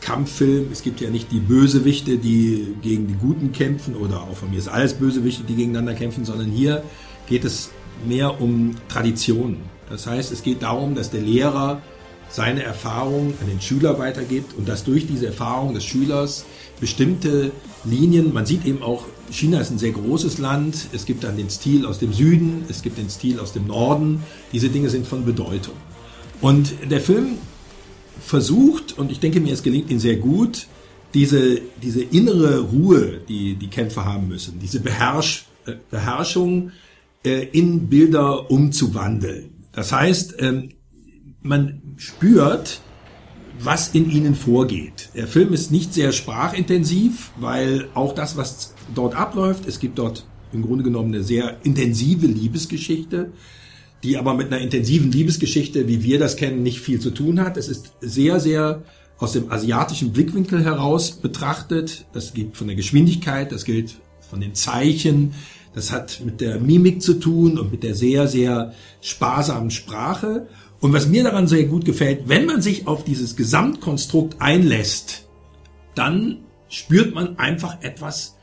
[0.01, 0.71] Kampffilm.
[0.71, 4.59] Es gibt ja nicht die Bösewichte, die gegen die Guten kämpfen oder auch von mir
[4.59, 6.83] ist alles Bösewichte, die gegeneinander kämpfen, sondern hier
[7.27, 7.71] geht es
[8.05, 9.57] mehr um Traditionen.
[9.89, 11.81] Das heißt, es geht darum, dass der Lehrer
[12.29, 16.45] seine Erfahrung an den Schüler weitergibt und dass durch diese Erfahrung des Schülers
[16.79, 17.51] bestimmte
[17.85, 21.49] Linien, man sieht eben auch, China ist ein sehr großes Land, es gibt dann den
[21.49, 25.25] Stil aus dem Süden, es gibt den Stil aus dem Norden, diese Dinge sind von
[25.25, 25.75] Bedeutung.
[26.41, 27.37] Und der Film
[28.19, 30.67] versucht, und ich denke mir, es gelingt ihm sehr gut,
[31.13, 35.45] diese, diese innere Ruhe, die die Kämpfer haben müssen, diese Beherrsch,
[35.91, 36.71] Beherrschung
[37.23, 39.65] in Bilder umzuwandeln.
[39.71, 40.69] Das heißt, ähm,
[41.41, 42.81] man spürt,
[43.59, 45.09] was in ihnen vorgeht.
[45.15, 50.25] Der Film ist nicht sehr sprachintensiv, weil auch das, was dort abläuft, es gibt dort
[50.51, 53.31] im Grunde genommen eine sehr intensive Liebesgeschichte,
[54.03, 57.57] die aber mit einer intensiven Liebesgeschichte, wie wir das kennen, nicht viel zu tun hat.
[57.57, 58.83] Es ist sehr, sehr
[59.17, 62.05] aus dem asiatischen Blickwinkel heraus betrachtet.
[62.11, 63.95] Das geht von der Geschwindigkeit, das gilt
[64.29, 65.33] von den Zeichen,
[65.73, 70.47] das hat mit der Mimik zu tun und mit der sehr, sehr sparsamen Sprache.
[70.79, 75.27] Und was mir daran sehr gut gefällt, wenn man sich auf dieses Gesamtkonstrukt einlässt,
[75.95, 78.37] dann spürt man einfach etwas,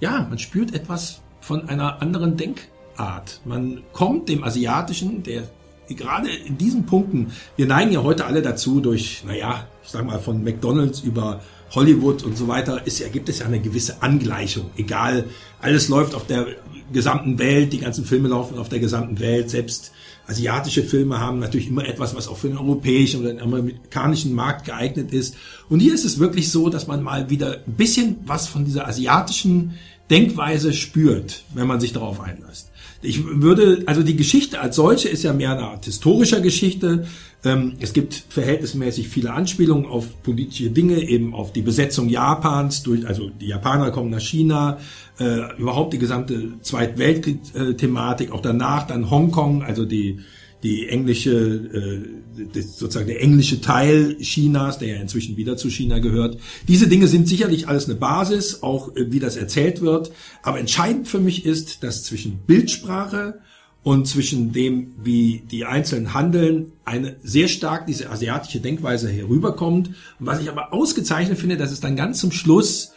[0.00, 3.40] ja, man spürt etwas von einer anderen Denkart.
[3.44, 5.44] Man kommt dem Asiatischen, der
[5.88, 10.18] gerade in diesen Punkten, wir neigen ja heute alle dazu durch, naja, ich sag mal
[10.18, 14.70] von McDonalds über Hollywood und so weiter, ist ja, gibt es ja eine gewisse Angleichung.
[14.76, 15.24] Egal,
[15.60, 16.46] alles läuft auf der
[16.92, 19.92] gesamten Welt, die ganzen Filme laufen auf der gesamten Welt, selbst
[20.26, 24.66] asiatische Filme haben natürlich immer etwas, was auch für den europäischen oder den amerikanischen Markt
[24.66, 25.36] geeignet ist.
[25.70, 28.86] Und hier ist es wirklich so, dass man mal wieder ein bisschen was von dieser
[28.86, 29.74] asiatischen
[30.10, 32.70] Denkweise spürt, wenn man sich darauf einlässt.
[33.00, 37.06] Ich würde, also die Geschichte als solche ist ja mehr eine Art historischer Geschichte.
[37.44, 43.06] Ähm, es gibt verhältnismäßig viele Anspielungen auf politische Dinge, eben auf die Besetzung Japans durch,
[43.06, 44.78] also die Japaner kommen nach China,
[45.20, 50.20] äh, überhaupt die gesamte Zweitweltkrieg-Thematik, auch danach dann Hongkong, also die
[50.62, 56.38] die englische, äh, sozusagen der englische Teil Chinas, der ja inzwischen wieder zu China gehört.
[56.66, 60.10] Diese Dinge sind sicherlich alles eine Basis, auch äh, wie das erzählt wird.
[60.42, 63.40] Aber entscheidend für mich ist, dass zwischen Bildsprache
[63.82, 69.88] und zwischen dem, wie die Einzelnen handeln, eine sehr stark diese asiatische Denkweise herüberkommt.
[69.88, 72.92] Und was ich aber ausgezeichnet finde, dass es dann ganz zum Schluss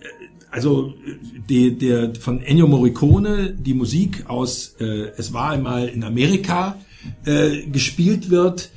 [0.00, 0.06] äh,
[0.50, 0.94] also
[1.48, 6.78] die, der von Ennio Morricone die Musik aus äh, Es war einmal in Amerika
[7.24, 8.70] äh, gespielt wird,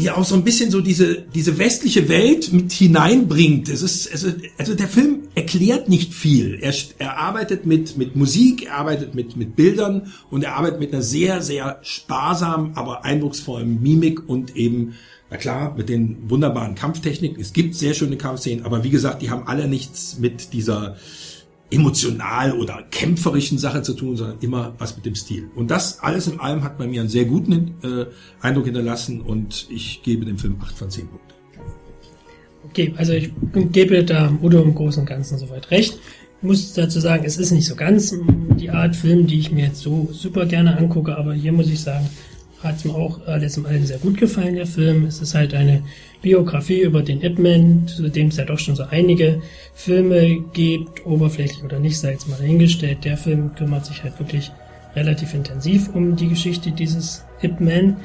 [0.00, 3.68] die auch so ein bisschen so diese, diese westliche Welt mit hineinbringt.
[3.68, 6.58] Es ist, also, also der Film erklärt nicht viel.
[6.60, 10.92] Er, er arbeitet mit, mit Musik, er arbeitet mit, mit Bildern und er arbeitet mit
[10.92, 14.94] einer sehr, sehr sparsamen, aber eindrucksvollen Mimik und eben,
[15.30, 17.38] na klar, mit den wunderbaren Kampftechniken.
[17.38, 20.96] Es gibt sehr schöne Kampfszenen, aber wie gesagt, die haben alle nichts mit dieser,
[21.70, 25.50] emotional oder kämpferischen Sache zu tun, sondern immer was mit dem Stil.
[25.54, 28.06] Und das alles in allem hat bei mir einen sehr guten äh,
[28.40, 31.30] Eindruck hinterlassen und ich gebe dem Film 8 von 10 Punkten.
[32.64, 33.32] Okay, also ich
[33.72, 35.98] gebe da Udo im Großen und Ganzen soweit recht.
[36.40, 38.14] Ich muss dazu sagen, es ist nicht so ganz
[38.58, 41.80] die Art Film, die ich mir jetzt so super gerne angucke, aber hier muss ich
[41.80, 42.08] sagen,
[42.62, 45.04] hat es mir auch alles im Allen sehr gut gefallen, der Film.
[45.04, 45.82] Es ist halt eine
[46.22, 49.40] Biografie über den Ip Man, zu dem es ja doch schon so einige
[49.74, 53.04] Filme gibt, oberflächlich oder nicht, sei jetzt mal dahingestellt.
[53.04, 54.50] Der Film kümmert sich halt wirklich
[54.94, 57.96] relativ intensiv um die Geschichte dieses Ip Man,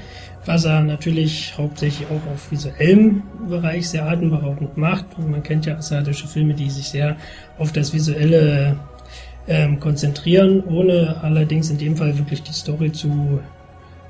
[0.46, 5.06] was er natürlich hauptsächlich auch auf visuellem Bereich sehr atemberaubend macht.
[5.18, 7.18] Und man kennt ja asiatische Filme, die sich sehr
[7.58, 8.78] auf das Visuelle
[9.48, 13.40] ähm, konzentrieren, ohne allerdings in dem Fall wirklich die Story zu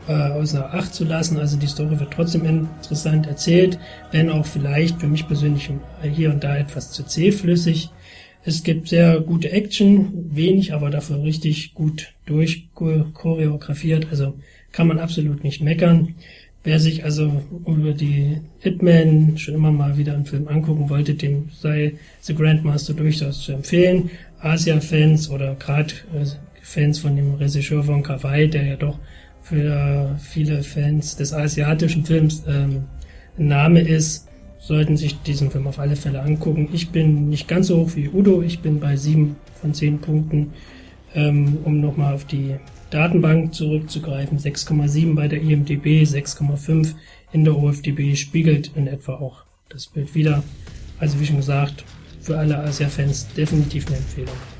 [0.08, 1.38] äh, außer Acht zu lassen.
[1.38, 3.80] Also die Story wird trotzdem interessant erzählt,
[4.12, 5.70] wenn auch vielleicht für mich persönlich
[6.04, 7.90] hier und da etwas zu zähflüssig.
[8.44, 14.08] Es gibt sehr gute Action, wenig, aber dafür richtig gut durchchoreografiert.
[14.12, 14.36] Also
[14.72, 16.14] kann man absolut nicht meckern.
[16.64, 21.50] Wer sich also über die Hitman schon immer mal wieder einen Film angucken wollte, dem
[21.60, 24.10] sei The Grandmaster durchaus zu empfehlen.
[24.40, 26.26] Asia-Fans oder gerade äh,
[26.62, 29.00] Fans von dem Regisseur von Kawaii, der ja doch
[29.46, 32.86] für viele Fans des asiatischen Films ähm,
[33.38, 34.28] Name ist,
[34.58, 36.70] sollten sich diesen Film auf alle Fälle angucken.
[36.74, 40.54] Ich bin nicht ganz so hoch wie Udo, ich bin bei 7 von 10 Punkten,
[41.14, 42.56] ähm, um nochmal auf die
[42.90, 44.40] Datenbank zurückzugreifen.
[44.40, 46.96] 6,7 bei der IMDB, 6,5
[47.32, 50.44] in der OFDB spiegelt in etwa auch das Bild wieder.
[51.00, 51.84] Also wie schon gesagt,
[52.20, 54.55] für alle Asia-Fans definitiv eine Empfehlung.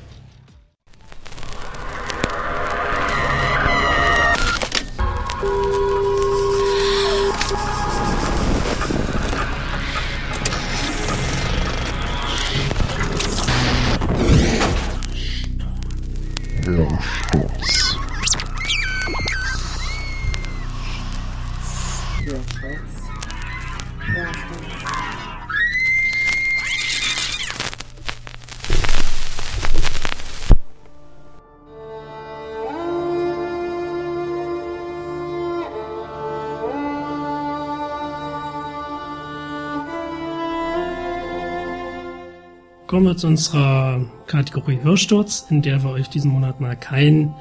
[43.16, 47.34] Zu unserer Kategorie Hörsturz, in der wir euch diesen Monat mal kein,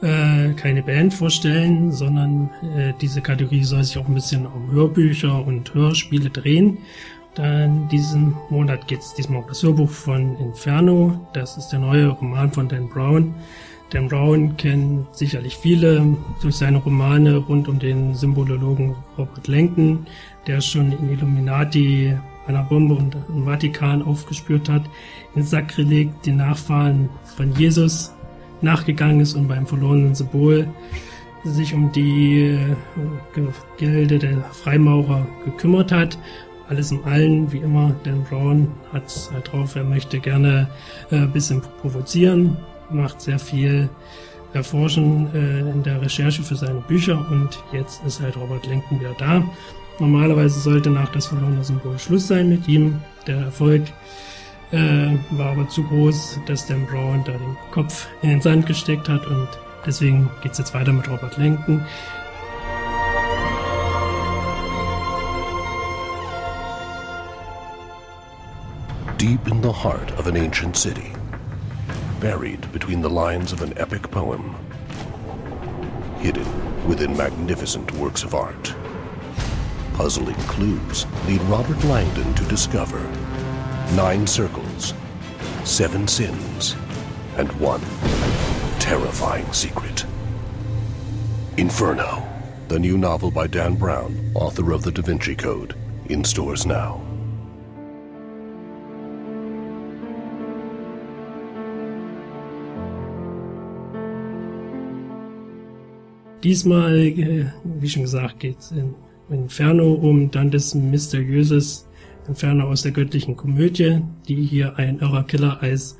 [0.00, 5.44] äh, keine Band vorstellen, sondern äh, diese Kategorie soll sich auch ein bisschen um Hörbücher
[5.44, 6.78] und Hörspiele drehen.
[7.34, 11.28] Dann diesen Monat geht es diesmal um das Hörbuch von Inferno.
[11.32, 13.34] Das ist der neue Roman von Dan Brown.
[13.90, 20.06] Dan Brown kennt sicherlich viele durch seine Romane rund um den Symbolologen Robert Lenken,
[20.46, 22.14] der schon in Illuminati
[22.48, 24.82] einer Bombe und im Vatikan aufgespürt hat,
[25.34, 28.12] in Sakrileg den Nachfahren von Jesus
[28.62, 30.66] nachgegangen ist und beim verlorenen Symbol
[31.44, 32.58] sich um die
[33.36, 33.42] äh,
[33.76, 36.18] Gilde der Freimaurer gekümmert hat.
[36.68, 40.68] Alles im Allen, wie immer, Dan Brown hat halt drauf, er möchte gerne
[41.10, 42.56] äh, ein bisschen provozieren,
[42.90, 43.88] macht sehr viel
[44.52, 49.14] Erforschen äh, in der Recherche für seine Bücher und jetzt ist halt Robert Lenken wieder
[49.18, 49.44] da
[50.00, 53.00] Normalerweise sollte nach das verlorene Symbol Schluss sein mit ihm.
[53.26, 53.82] Der Erfolg
[54.70, 59.08] äh, war aber zu groß, dass Dan Brown da den Kopf in den Sand gesteckt
[59.08, 59.48] hat und
[59.84, 61.84] deswegen geht es jetzt weiter mit Robert Lenken.
[69.18, 71.12] Deep in the heart of an ancient city,
[72.20, 74.54] buried between the lines of an epic poem,
[76.20, 76.46] hidden
[76.86, 78.76] within magnificent works of art.
[79.98, 83.00] Puzzling clues lead Robert Langdon to discover
[83.96, 84.94] nine circles,
[85.64, 86.76] seven sins,
[87.36, 87.80] and one
[88.78, 90.06] terrifying secret.
[91.56, 92.24] Inferno,
[92.68, 95.74] the new novel by Dan Brown, author of The Da Vinci Code,
[96.08, 97.02] in stores now.
[106.40, 111.86] Diesmal, äh, wie schon gesagt, geht es in ähm, Inferno um Dantes mysteriöses
[112.26, 115.98] Inferno aus der göttlichen Komödie, die hier ein irrer Killer als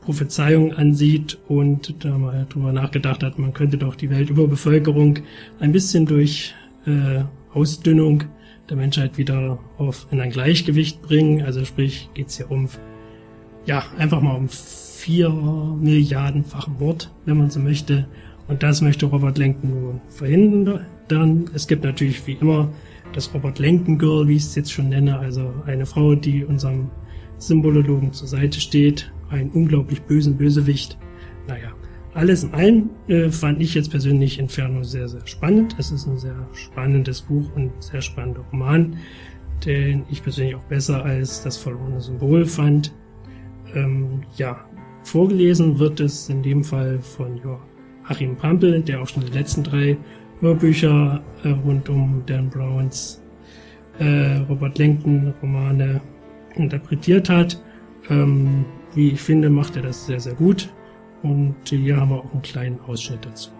[0.00, 5.18] Prophezeiung ansieht und da mal drüber nachgedacht hat, man könnte doch die Weltüberbevölkerung
[5.58, 6.54] ein bisschen durch
[6.86, 8.24] äh, Ausdünnung
[8.70, 11.42] der Menschheit wieder auf in ein Gleichgewicht bringen.
[11.42, 12.68] Also sprich, geht's hier um
[13.66, 18.06] ja einfach mal um vier Milliardenfachen Mord, wenn man so möchte.
[18.48, 20.86] Und das möchte Robert Lenken nun verhindern.
[21.54, 22.70] Es gibt natürlich wie immer
[23.12, 26.90] das Robert Lenken Girl, wie ich es jetzt schon nenne, also eine Frau, die unserem
[27.38, 30.98] Symbolologen zur Seite steht, einen unglaublich bösen Bösewicht.
[31.46, 31.72] Naja,
[32.14, 35.76] alles in allem äh, fand ich jetzt persönlich Inferno sehr, sehr spannend.
[35.78, 38.96] Es ist ein sehr spannendes Buch und sehr spannender Roman,
[39.64, 42.94] den ich persönlich auch besser als das verlorene Symbol fand.
[43.74, 44.64] Ähm, ja,
[45.04, 47.60] vorgelesen wird es in dem Fall von ja,
[48.08, 49.98] Achim Pampel, der auch schon die letzten drei
[50.40, 53.22] Hörbücher äh, rund um Dan Browns
[53.98, 56.00] äh, Robert Langton Romane
[56.54, 57.62] interpretiert hat.
[58.10, 60.68] Ähm, wie ich finde, macht er das sehr, sehr gut.
[61.22, 63.50] Und hier haben wir auch einen kleinen Ausschnitt dazu.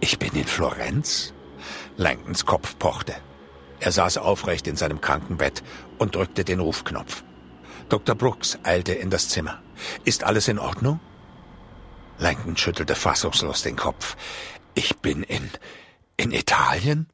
[0.00, 1.32] Ich bin in Florenz?
[1.96, 3.14] Langtons Kopf pochte.
[3.80, 5.62] Er saß aufrecht in seinem Krankenbett
[5.98, 7.24] und drückte den Rufknopf.
[7.88, 8.14] Dr.
[8.14, 9.60] Brooks eilte in das Zimmer.
[10.04, 11.00] Ist alles in Ordnung?
[12.18, 14.16] Langton schüttelte fassungslos den Kopf.
[14.74, 15.50] Ich bin in.
[16.16, 17.08] in Italien?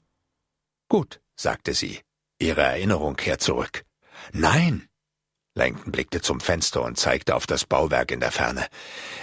[0.88, 2.00] Gut, sagte sie.
[2.38, 3.84] Ihre Erinnerung kehrt zurück.
[4.32, 4.88] Nein.
[5.54, 8.66] Langton blickte zum Fenster und zeigte auf das Bauwerk in der Ferne.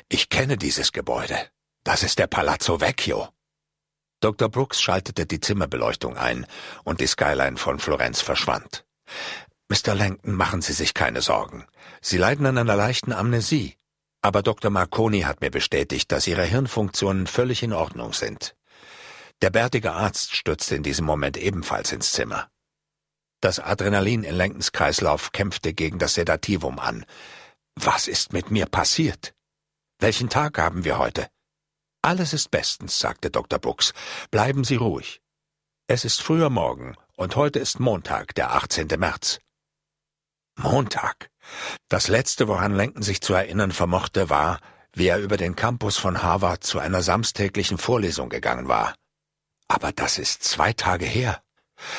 [0.10, 1.38] Ich kenne dieses Gebäude.
[1.84, 3.30] Das ist der Palazzo Vecchio.
[4.20, 4.50] Dr.
[4.50, 6.48] Brooks schaltete die Zimmerbeleuchtung ein
[6.84, 8.86] und die Skyline von Florenz verschwand.
[9.70, 9.96] Mr.
[9.96, 11.66] Langton, machen Sie sich keine Sorgen.
[12.02, 13.78] Sie leiden an einer leichten Amnesie.
[14.22, 14.72] Aber Dr.
[14.72, 18.56] Marconi hat mir bestätigt, dass Ihre Hirnfunktionen völlig in Ordnung sind.
[19.42, 22.50] Der bärtige Arzt stürzte in diesem Moment ebenfalls ins Zimmer.
[23.40, 27.06] Das Adrenalin in Langtons Kreislauf kämpfte gegen das Sedativum an.
[27.76, 29.36] Was ist mit mir passiert?
[30.00, 31.30] Welchen Tag haben wir heute?
[32.02, 33.60] Alles ist bestens, sagte Dr.
[33.60, 33.94] Brooks.
[34.32, 35.22] Bleiben Sie ruhig.
[35.88, 38.88] Es ist früher Morgen und heute ist Montag, der 18.
[38.98, 39.40] März.
[40.58, 41.30] Montag.
[41.90, 44.60] Das letzte, woran Lenken sich zu erinnern vermochte, war,
[44.94, 48.96] wie er über den Campus von Harvard zu einer samstäglichen Vorlesung gegangen war.
[49.68, 51.42] Aber das ist zwei Tage her.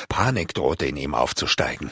[0.09, 1.91] Panik drohte in ihm aufzusteigen.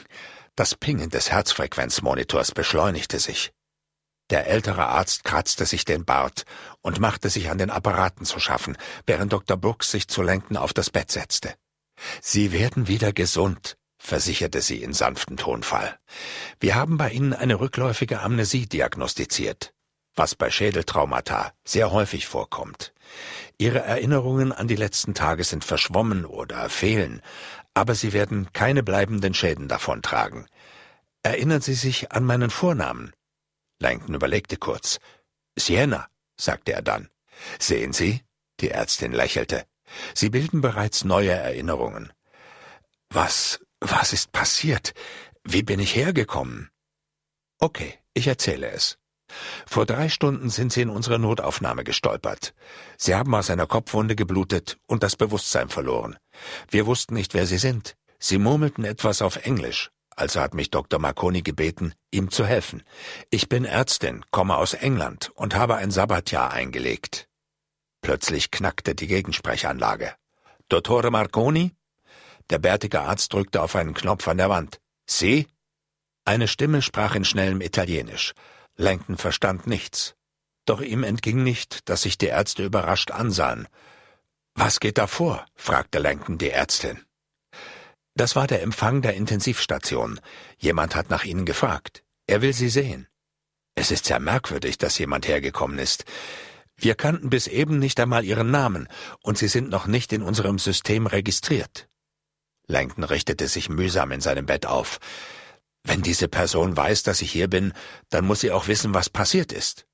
[0.56, 3.52] Das Pingen des Herzfrequenzmonitors beschleunigte sich.
[4.30, 6.44] Der ältere Arzt kratzte sich den Bart
[6.82, 9.56] und machte sich an den Apparaten zu schaffen, während Dr.
[9.56, 11.54] Brooks sich zu lenken auf das Bett setzte.
[12.22, 15.98] Sie werden wieder gesund, versicherte sie in sanftem Tonfall.
[16.60, 19.74] Wir haben bei Ihnen eine rückläufige Amnesie diagnostiziert,
[20.16, 22.94] was bei Schädeltraumata sehr häufig vorkommt.
[23.58, 27.22] Ihre Erinnerungen an die letzten Tage sind verschwommen oder fehlen,
[27.74, 30.48] aber Sie werden keine bleibenden Schäden davontragen.
[31.24, 33.14] Erinnern Sie sich an meinen Vornamen?
[33.80, 35.00] Langton überlegte kurz.
[35.56, 36.08] Sienna,
[36.40, 37.10] sagte er dann.
[37.60, 38.22] Sehen Sie?
[38.60, 39.66] Die Ärztin lächelte.
[40.14, 42.12] Sie bilden bereits neue Erinnerungen.
[43.10, 44.94] Was, was ist passiert?
[45.44, 46.70] Wie bin ich hergekommen?
[47.60, 48.98] Okay, ich erzähle es.
[49.66, 52.54] Vor drei Stunden sind Sie in unsere Notaufnahme gestolpert.
[52.98, 56.18] Sie haben aus einer Kopfwunde geblutet und das Bewusstsein verloren.
[56.70, 57.96] Wir wussten nicht, wer Sie sind.
[58.20, 61.00] Sie murmelten etwas auf Englisch, also hat mich Dr.
[61.00, 62.82] Marconi gebeten, ihm zu helfen.
[63.30, 67.28] Ich bin Ärztin, komme aus England und habe ein Sabbatjahr eingelegt.
[68.02, 70.16] Plötzlich knackte die Gegensprechanlage.
[70.70, 71.77] Dottore Marconi?
[72.50, 74.80] Der bärtige Arzt drückte auf einen Knopf an der Wand.
[75.06, 75.48] Sie?
[76.26, 78.34] Eine Stimme sprach in schnellem Italienisch.
[78.76, 80.16] Langton verstand nichts.
[80.66, 83.68] Doch ihm entging nicht, dass sich die Ärzte überrascht ansahen.
[84.54, 85.46] Was geht da vor?
[85.56, 87.04] fragte Langton die Ärztin.
[88.16, 90.20] Das war der Empfang der Intensivstation.
[90.58, 92.04] Jemand hat nach Ihnen gefragt.
[92.26, 93.08] Er will Sie sehen.
[93.76, 96.06] Es ist sehr merkwürdig, dass jemand hergekommen ist.
[96.76, 98.88] Wir kannten bis eben nicht einmal Ihren Namen,
[99.22, 101.88] und Sie sind noch nicht in unserem System registriert.
[102.68, 105.00] Langton richtete sich mühsam in seinem Bett auf.
[105.84, 107.74] Wenn diese Person weiß, dass ich hier bin,
[108.10, 109.88] dann muss sie auch wissen, was passiert ist.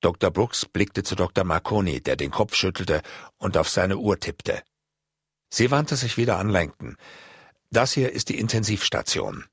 [0.00, 0.30] Dr.
[0.30, 1.44] Brooks blickte zu Dr.
[1.44, 3.02] Marconi, der den Kopf schüttelte
[3.36, 4.62] und auf seine Uhr tippte.
[5.50, 6.96] Sie wandte sich wieder an Langton.
[7.70, 9.44] Das hier ist die Intensivstation.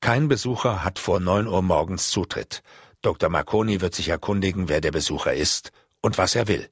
[0.00, 2.62] Kein Besucher hat vor neun Uhr morgens Zutritt.
[3.02, 3.28] Dr.
[3.28, 6.70] Marconi wird sich erkundigen, wer der Besucher ist und was er will.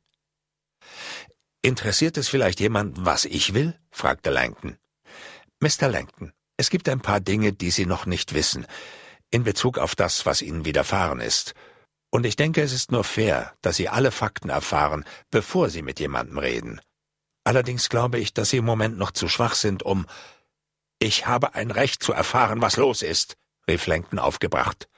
[1.62, 3.78] Interessiert es vielleicht jemanden, was ich will?
[3.90, 4.78] fragte Langton.
[5.60, 5.88] Mr.
[5.88, 8.66] Langton, es gibt ein paar Dinge, die Sie noch nicht wissen,
[9.30, 11.54] in Bezug auf das, was Ihnen widerfahren ist.
[12.10, 15.98] Und ich denke, es ist nur fair, dass Sie alle Fakten erfahren, bevor Sie mit
[15.98, 16.80] jemandem reden.
[17.44, 20.06] Allerdings glaube ich, dass Sie im Moment noch zu schwach sind, um
[20.98, 23.36] Ich habe ein Recht zu erfahren, was los ist,
[23.68, 24.88] rief Langton aufgebracht.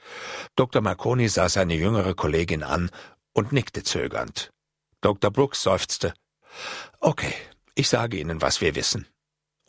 [0.57, 0.81] Dr.
[0.81, 2.91] Marconi sah seine jüngere Kollegin an
[3.31, 4.51] und nickte zögernd.
[4.99, 5.31] Dr.
[5.31, 6.13] Brooks seufzte.
[6.99, 7.33] Okay,
[7.75, 9.07] ich sage Ihnen, was wir wissen.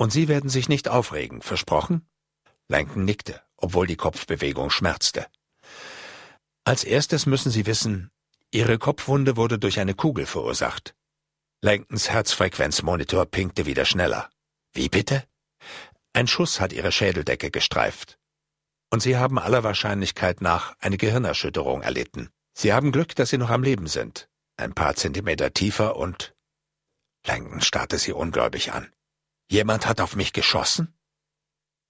[0.01, 2.09] Und Sie werden sich nicht aufregen, versprochen?
[2.69, 5.27] Langton nickte, obwohl die Kopfbewegung schmerzte.
[6.65, 8.11] Als erstes müssen Sie wissen,
[8.51, 10.95] Ihre Kopfwunde wurde durch eine Kugel verursacht.
[11.61, 14.31] Langtons Herzfrequenzmonitor pinkte wieder schneller.
[14.73, 15.25] Wie bitte?
[16.15, 18.19] Ein Schuss hat Ihre Schädeldecke gestreift.
[18.89, 22.31] Und Sie haben aller Wahrscheinlichkeit nach eine Gehirnerschütterung erlitten.
[22.55, 24.31] Sie haben Glück, dass Sie noch am Leben sind.
[24.57, 26.35] Ein paar Zentimeter tiefer und...
[27.27, 28.91] Langton starrte sie ungläubig an.
[29.51, 30.95] Jemand hat auf mich geschossen?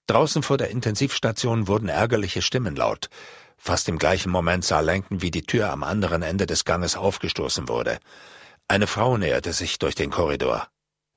[0.06, 3.10] Draußen vor der Intensivstation wurden ärgerliche Stimmen laut.
[3.58, 7.68] Fast im gleichen Moment sah Langton, wie die Tür am anderen Ende des Ganges aufgestoßen
[7.68, 7.98] wurde.
[8.66, 10.68] Eine Frau näherte sich durch den Korridor.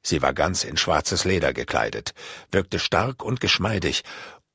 [0.06, 2.14] Sie war ganz in schwarzes Leder gekleidet,
[2.52, 4.04] wirkte stark und geschmeidig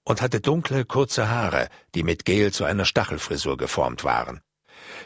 [0.04, 4.42] und hatte dunkle, kurze Haare, die mit Gel zu einer Stachelfrisur geformt waren.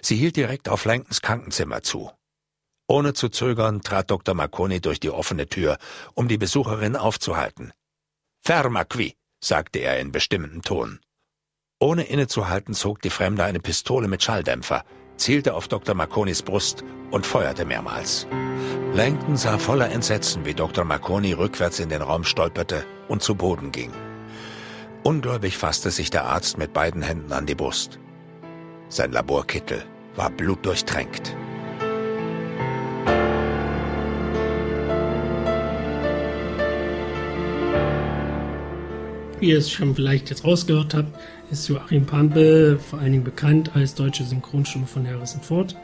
[0.00, 2.10] Sie hielt direkt auf Langtons Krankenzimmer zu.
[2.92, 4.34] Ohne zu zögern trat Dr.
[4.34, 5.78] Marconi durch die offene Tür,
[6.12, 7.72] um die Besucherin aufzuhalten.
[8.44, 11.00] Ferma qui, sagte er in bestimmendem Ton.
[11.80, 14.84] Ohne innezuhalten zog die Fremde eine Pistole mit Schalldämpfer,
[15.16, 15.94] zielte auf Dr.
[15.94, 18.26] Marconis Brust und feuerte mehrmals.
[18.92, 20.84] Langton sah voller Entsetzen, wie Dr.
[20.84, 23.94] Marconi rückwärts in den Raum stolperte und zu Boden ging.
[25.02, 27.98] Ungläubig fasste sich der Arzt mit beiden Händen an die Brust.
[28.90, 29.82] Sein Laborkittel
[30.14, 31.34] war blutdurchtränkt.
[39.42, 41.18] Wie ihr es schon vielleicht jetzt rausgehört habt,
[41.50, 45.76] ist Joachim Pampe vor allen Dingen bekannt als deutsche Synchronstimme von Harrison Ford.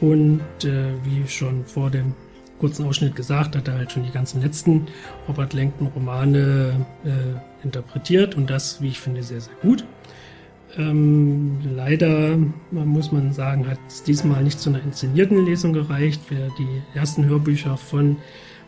[0.00, 2.14] Und äh, wie schon vor dem
[2.58, 4.88] kurzen Ausschnitt gesagt, hat er halt schon die ganzen letzten
[5.28, 9.84] Robert Langton Romane äh, interpretiert und das, wie ich finde, sehr, sehr gut.
[10.76, 12.36] Ähm, leider
[12.72, 16.22] muss man sagen, hat es diesmal nicht zu einer inszenierten Lesung gereicht.
[16.28, 18.16] Wer die ersten Hörbücher von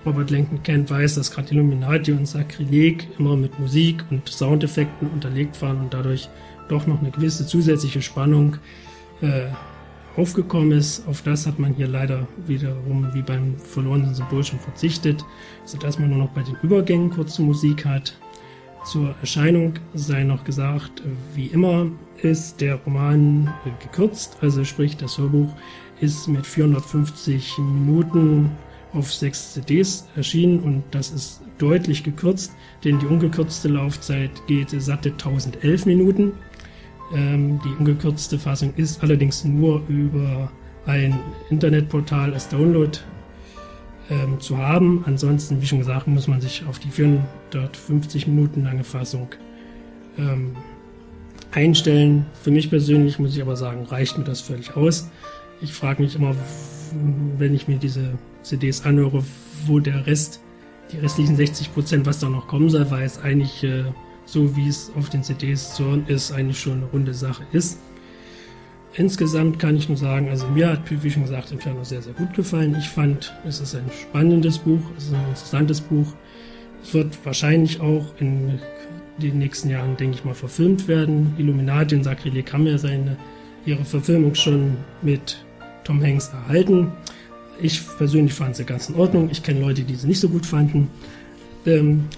[0.04, 5.60] Robert Langton kennt, weiß, dass gerade Illuminati und Sakrileg immer mit Musik und Soundeffekten unterlegt
[5.62, 6.28] waren und dadurch
[6.68, 8.56] doch noch eine gewisse zusätzliche Spannung
[9.20, 9.46] äh,
[10.16, 11.06] aufgekommen ist.
[11.06, 15.24] Auf das hat man hier leider wiederum wie beim verlorenen Symbol schon verzichtet,
[15.64, 18.16] sodass man nur noch bei den Übergängen kurze Musik hat.
[18.84, 21.02] Zur Erscheinung sei noch gesagt,
[21.34, 21.86] wie immer
[22.20, 25.54] ist der Roman gekürzt, also sprich das Hörbuch
[26.00, 28.50] ist mit 450 Minuten
[28.92, 32.52] auf sechs CDs erschienen und das ist deutlich gekürzt,
[32.84, 36.32] denn die ungekürzte Laufzeit geht satte 1011 Minuten.
[37.14, 40.50] Ähm, die ungekürzte Fassung ist allerdings nur über
[40.86, 41.18] ein
[41.50, 42.98] Internetportal als Download
[44.10, 45.04] ähm, zu haben.
[45.06, 49.28] Ansonsten, wie schon gesagt, muss man sich auf die 450 Minuten lange Fassung
[50.18, 50.56] ähm,
[51.52, 52.26] einstellen.
[52.42, 55.10] Für mich persönlich muss ich aber sagen, reicht mir das völlig aus.
[55.60, 56.34] Ich frage mich immer,
[57.38, 59.24] wenn ich mir diese CDs anhöre,
[59.66, 60.40] wo der Rest,
[60.92, 63.84] die restlichen 60 Prozent, was da noch kommen soll, weil es eigentlich äh,
[64.24, 67.78] so wie es auf den CDs zu hören ist, eigentlich schon eine runde Sache ist.
[68.94, 72.34] Insgesamt kann ich nur sagen, also mir hat, wie schon gesagt, Inferno sehr, sehr gut
[72.34, 72.76] gefallen.
[72.78, 76.06] Ich fand, es ist ein spannendes Buch, es ist ein interessantes Buch.
[76.82, 78.58] Es wird wahrscheinlich auch in
[79.18, 81.34] den nächsten Jahren, denke ich mal, verfilmt werden.
[81.38, 83.16] Illuminati und Sakrileg haben ja seine,
[83.64, 85.42] ihre Verfilmung schon mit
[85.84, 86.92] Tom Hanks erhalten.
[87.60, 89.28] Ich persönlich fand sie ganz in Ordnung.
[89.30, 90.88] Ich kenne Leute, die sie nicht so gut fanden.
[91.66, 92.08] Ähm,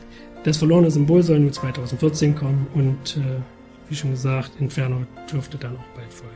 [0.44, 3.40] das verlorene Symbol soll nur 2014 kommen und äh,
[3.88, 6.34] wie schon gesagt, Inferno dürfte dann auch bald folgen.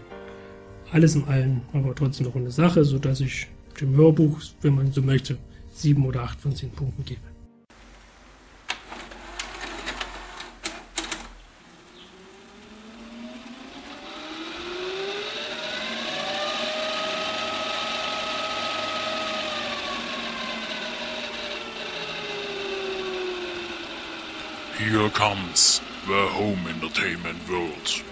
[0.93, 3.49] Alles in allem aber trotzdem eine runde Sache, sodass ich
[3.81, 5.37] dem Hörbuch, wenn man so möchte,
[5.73, 7.21] sieben oder acht von zehn Punkten gebe.
[24.89, 28.03] Here comes the home entertainment world.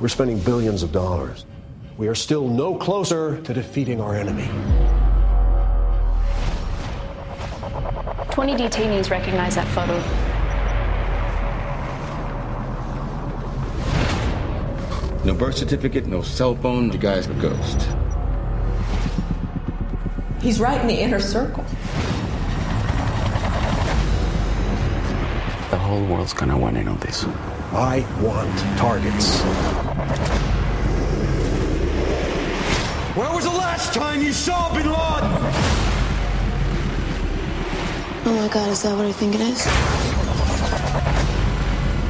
[0.00, 1.44] We're spending billions of dollars.
[1.98, 4.48] We are still no closer to defeating our enemy.
[8.30, 10.21] 20 detainees recognize that photo.
[15.24, 16.88] No birth certificate, no cell phone.
[16.90, 17.88] The guy's a ghost.
[20.40, 21.62] He's right in the inner circle.
[25.70, 27.24] The whole world's gonna want in on this.
[27.72, 29.40] I want targets.
[33.16, 35.30] Where was the last time you saw Bin Laden?
[38.24, 39.64] Oh my god, is that what I think it is?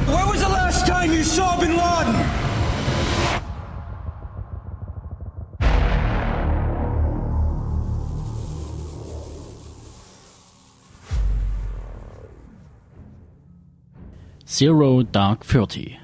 [0.07, 2.42] Where was the last time you saw Bin Laden?
[14.53, 15.97] Zero Dark Thirty.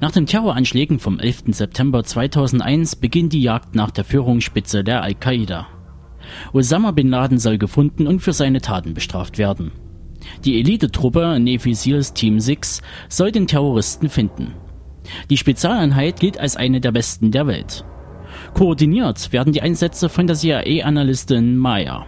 [0.00, 1.44] Nach den Terroranschlägen vom 11.
[1.50, 5.68] September 2001 beginnt die Jagd nach der Führungsspitze der Al-Qaida.
[6.52, 9.70] Osama bin Laden soll gefunden und für seine Taten bestraft werden.
[10.44, 14.54] Die Elitetruppe Navy SEALs Team 6 soll den Terroristen finden.
[15.30, 17.84] Die Spezialeinheit gilt als eine der besten der Welt.
[18.54, 22.06] Koordiniert werden die Einsätze von der CIA-Analystin Maya.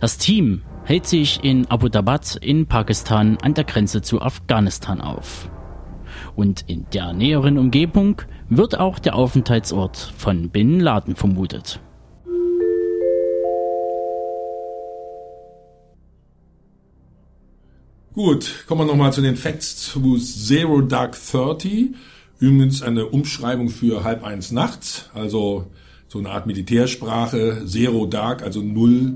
[0.00, 5.50] Das Team hält sich in Abu Dhabat in Pakistan an der Grenze zu Afghanistan auf.
[6.36, 8.20] Und in der näheren Umgebung
[8.50, 11.80] wird auch der Aufenthaltsort von Bin Laden vermutet.
[18.12, 21.94] Gut, kommen wir nochmal zu den Facts zu Zero Dark Thirty.
[22.38, 25.66] Übrigens eine Umschreibung für halb eins nachts, also
[26.08, 27.64] so eine Art Militärsprache.
[27.64, 29.14] Zero Dark, also null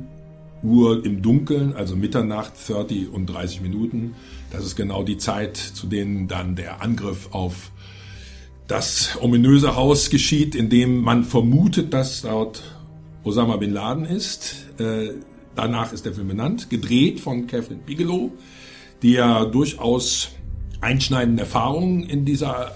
[0.62, 4.14] Uhr im Dunkeln, also Mitternacht, 30 und 30 Minuten.
[4.50, 7.70] Das ist genau die Zeit, zu denen dann der Angriff auf
[8.66, 12.62] das ominöse Haus geschieht, in dem man vermutet, dass dort
[13.24, 14.66] Osama bin Laden ist.
[14.78, 15.10] Äh,
[15.54, 18.32] danach ist der Film benannt, gedreht von Catherine Bigelow,
[19.02, 20.30] die ja durchaus
[20.80, 22.72] einschneidende Erfahrungen in dieser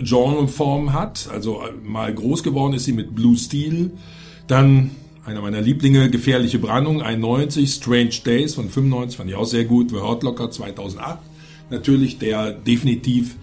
[0.00, 1.28] Genreform hat.
[1.32, 3.92] Also äh, mal groß geworden ist sie mit Blue Steel,
[4.46, 4.90] dann
[5.24, 9.90] einer meiner Lieblinge, Gefährliche Brandung, 91, Strange Days von 95, fand ich auch sehr gut,
[9.90, 11.18] The Hurt Locker 2008,
[11.70, 13.36] natürlich, der definitiv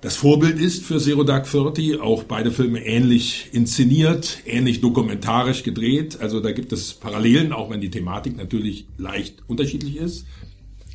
[0.00, 6.18] das Vorbild ist für Zero Dark Thirty, auch beide Filme ähnlich inszeniert, ähnlich dokumentarisch gedreht,
[6.20, 10.26] also da gibt es Parallelen, auch wenn die Thematik natürlich leicht unterschiedlich ist.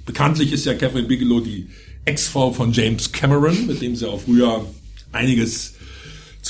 [0.05, 1.69] Bekanntlich ist ja Catherine Bigelow die
[2.05, 4.65] Ex-Frau von James Cameron, mit dem sie auch früher
[5.11, 5.78] einiges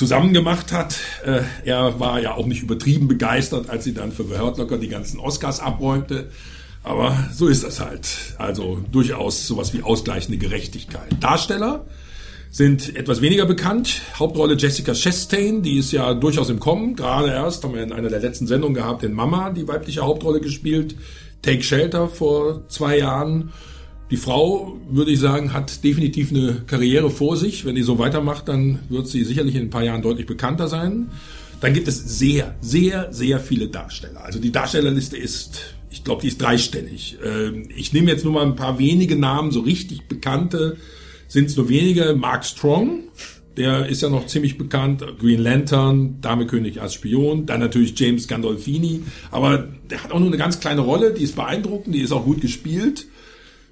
[0.00, 0.96] zusammen gemacht hat.
[1.26, 4.78] Äh, er war ja auch nicht übertrieben begeistert, als sie dann für The Hurt Locker
[4.78, 6.30] die ganzen Oscars abräumte.
[6.82, 8.08] Aber so ist das halt.
[8.38, 11.10] Also durchaus sowas wie ausgleichende Gerechtigkeit.
[11.20, 11.84] Darsteller
[12.50, 14.00] sind etwas weniger bekannt.
[14.18, 16.96] Hauptrolle Jessica Chastain, die ist ja durchaus im Kommen.
[16.96, 20.40] Gerade erst haben wir in einer der letzten Sendungen gehabt, in Mama die weibliche Hauptrolle
[20.40, 20.94] gespielt.
[21.42, 23.52] Take Shelter vor zwei Jahren.
[24.10, 27.64] Die Frau, würde ich sagen, hat definitiv eine Karriere vor sich.
[27.64, 31.10] Wenn die so weitermacht, dann wird sie sicherlich in ein paar Jahren deutlich bekannter sein.
[31.60, 34.24] Dann gibt es sehr, sehr, sehr viele Darsteller.
[34.24, 37.18] Also die Darstellerliste ist, ich glaube, die ist dreistellig.
[37.24, 40.76] Ähm, ich nehme jetzt nur mal ein paar wenige Namen, so richtig bekannte
[41.30, 42.14] sind es nur wenige.
[42.14, 43.04] Mark Strong,
[43.56, 45.04] der ist ja noch ziemlich bekannt.
[45.20, 47.46] Green Lantern, Dame König als Spion.
[47.46, 49.02] Dann natürlich James Gandolfini.
[49.30, 52.24] Aber der hat auch nur eine ganz kleine Rolle, die ist beeindruckend, die ist auch
[52.24, 53.06] gut gespielt.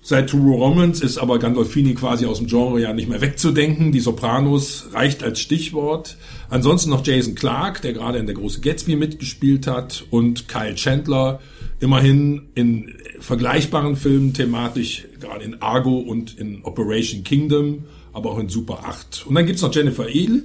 [0.00, 3.92] Seit True Romance ist aber Gandolfini quasi aus dem Genre ja nicht mehr wegzudenken.
[3.92, 6.16] Die Sopranos reicht als Stichwort.
[6.48, 11.40] Ansonsten noch Jason Clark, der gerade in der große Gatsby mitgespielt hat und Kyle Chandler,
[11.80, 18.48] immerhin in vergleichbaren Filmen thematisch, gerade in Argo und in Operation Kingdom, aber auch in
[18.48, 19.26] Super 8.
[19.26, 20.44] Und dann gibt's noch Jennifer Eel.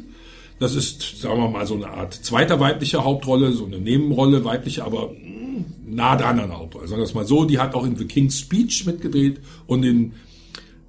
[0.59, 4.83] Das ist, sagen wir mal, so eine Art zweiter weiblicher Hauptrolle, so eine Nebenrolle, weibliche,
[4.83, 5.11] aber
[5.85, 6.87] nah dran an der Hauptrolle.
[6.87, 10.13] Sagen wir es mal so, die hat auch in The King's Speech mitgedreht und in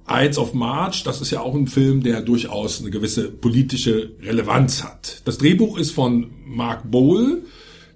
[0.07, 4.83] Ides of March, das ist ja auch ein Film, der durchaus eine gewisse politische Relevanz
[4.83, 5.21] hat.
[5.25, 7.41] Das Drehbuch ist von Mark Bowl,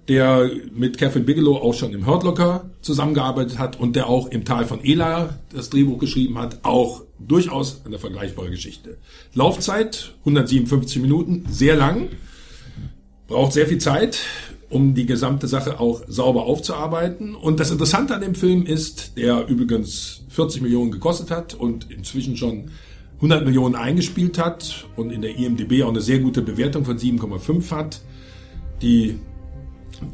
[0.08, 4.44] der mit Catherine Bigelow auch schon im Hurt Locker zusammengearbeitet hat und der auch im
[4.44, 8.98] Tal von Ela das Drehbuch geschrieben hat, auch durchaus eine vergleichbare Geschichte.
[9.34, 12.08] Laufzeit 157 Minuten, sehr lang,
[13.28, 14.18] braucht sehr viel Zeit,
[14.70, 17.34] um die gesamte Sache auch sauber aufzuarbeiten.
[17.34, 22.36] Und das Interessante an dem Film ist, der übrigens 40 Millionen gekostet hat und inzwischen
[22.36, 22.70] schon
[23.16, 27.70] 100 Millionen eingespielt hat und in der IMDB auch eine sehr gute Bewertung von 7,5
[27.70, 28.00] hat.
[28.80, 29.18] Die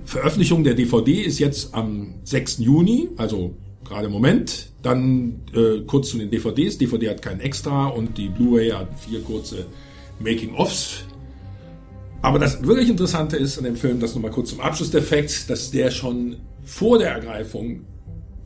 [0.05, 2.59] Veröffentlichung der DVD ist jetzt am 6.
[2.59, 3.55] Juni, also
[3.85, 4.73] gerade im Moment.
[4.83, 6.79] Dann äh, kurz zu den DVDs.
[6.79, 9.67] DVD hat kein Extra und die Blu-ray hat vier kurze
[10.19, 11.05] Making-ofs.
[12.23, 15.47] Aber das wirklich Interessante ist an dem Film, das nochmal kurz zum Abschluss der Facts,
[15.47, 17.85] dass der schon vor der Ergreifung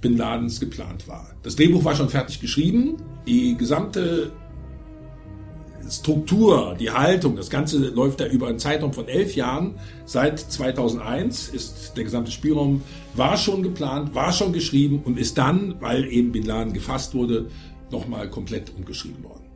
[0.01, 1.35] Bin Ladens geplant war.
[1.43, 2.97] Das Drehbuch war schon fertig geschrieben.
[3.27, 4.33] Die gesamte
[5.91, 9.79] Struktur, die Haltung, das Ganze läuft da über einen Zeitraum von elf Jahren.
[10.05, 12.83] Seit 2001 ist der gesamte Spielraum,
[13.15, 17.49] war schon geplant, war schon geschrieben und ist dann, weil eben Bin Laden gefasst wurde,
[17.91, 19.47] nochmal komplett umgeschrieben worden.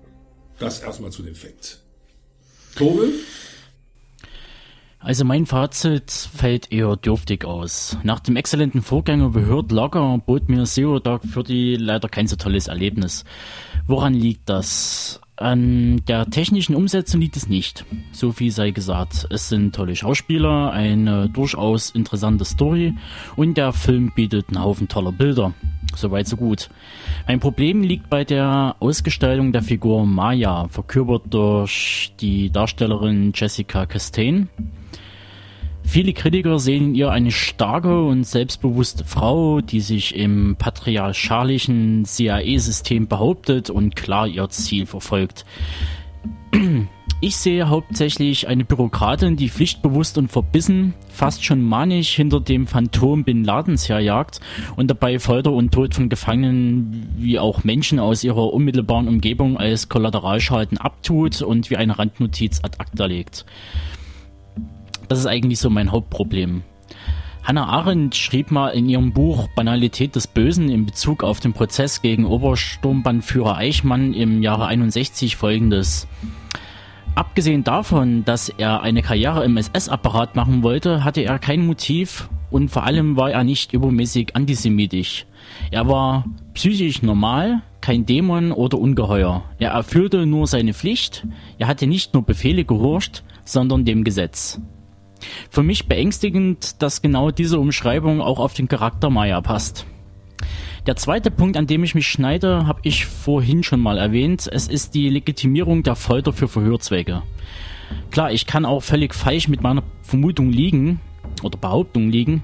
[0.59, 1.83] Das erstmal zu den Facts.
[2.75, 3.12] Tobel?
[5.05, 7.99] Also mein Fazit fällt eher dürftig aus.
[8.05, 12.37] Nach dem exzellenten Vorgänger Hurt Locker bot mir Zero Dark für die leider kein so
[12.37, 13.27] tolles Erlebnis.
[13.87, 15.21] Woran liegt das?
[15.37, 17.85] An der technischen Umsetzung liegt es nicht.
[18.13, 19.27] So viel sei gesagt.
[19.29, 22.95] Es sind tolle Schauspieler, eine durchaus interessante Story
[23.37, 25.53] und der Film bietet einen Haufen toller Bilder.
[25.97, 26.71] Soweit so gut.
[27.27, 34.49] Mein Problem liegt bei der Ausgestaltung der Figur Maya, verkörpert durch die Darstellerin Jessica Chastain.
[35.87, 43.07] Viele Kritiker sehen in ihr eine starke und selbstbewusste Frau, die sich im patriarchalischen CIA-System
[43.07, 45.45] behauptet und klar ihr Ziel verfolgt.
[47.27, 53.25] Ich sehe hauptsächlich eine Bürokratin, die pflichtbewusst und verbissen, fast schon manisch hinter dem Phantom
[53.25, 54.43] Bin Ladens herjagt
[54.77, 59.89] und dabei Folter und Tod von Gefangenen wie auch Menschen aus ihrer unmittelbaren Umgebung als
[59.89, 63.47] Kollateralschaden abtut und wie eine Randnotiz ad acta legt.
[65.09, 66.62] Das ist eigentlich so mein Hauptproblem.
[67.43, 72.03] Hannah Arendt schrieb mal in ihrem Buch Banalität des Bösen in Bezug auf den Prozess
[72.03, 76.07] gegen Obersturmbannführer Eichmann im Jahre 61 folgendes.
[77.15, 82.71] Abgesehen davon, dass er eine Karriere im SS-Apparat machen wollte, hatte er kein Motiv und
[82.71, 85.27] vor allem war er nicht übermäßig antisemitisch.
[85.71, 89.45] Er war psychisch normal, kein Dämon oder Ungeheuer.
[89.59, 91.25] Er erfüllte nur seine Pflicht,
[91.59, 94.61] er hatte nicht nur Befehle gehorcht, sondern dem Gesetz.
[95.51, 99.87] Für mich beängstigend, dass genau diese Umschreibung auch auf den Charakter Maya passt.
[100.87, 104.49] Der zweite Punkt, an dem ich mich schneide, habe ich vorhin schon mal erwähnt.
[104.53, 107.22] Es ist die Legitimierung der Folter für Verhörzwecke.
[108.11, 111.01] Klar, ich kann auch völlig falsch mit meiner Vermutung liegen
[111.43, 112.43] oder Behauptung liegen.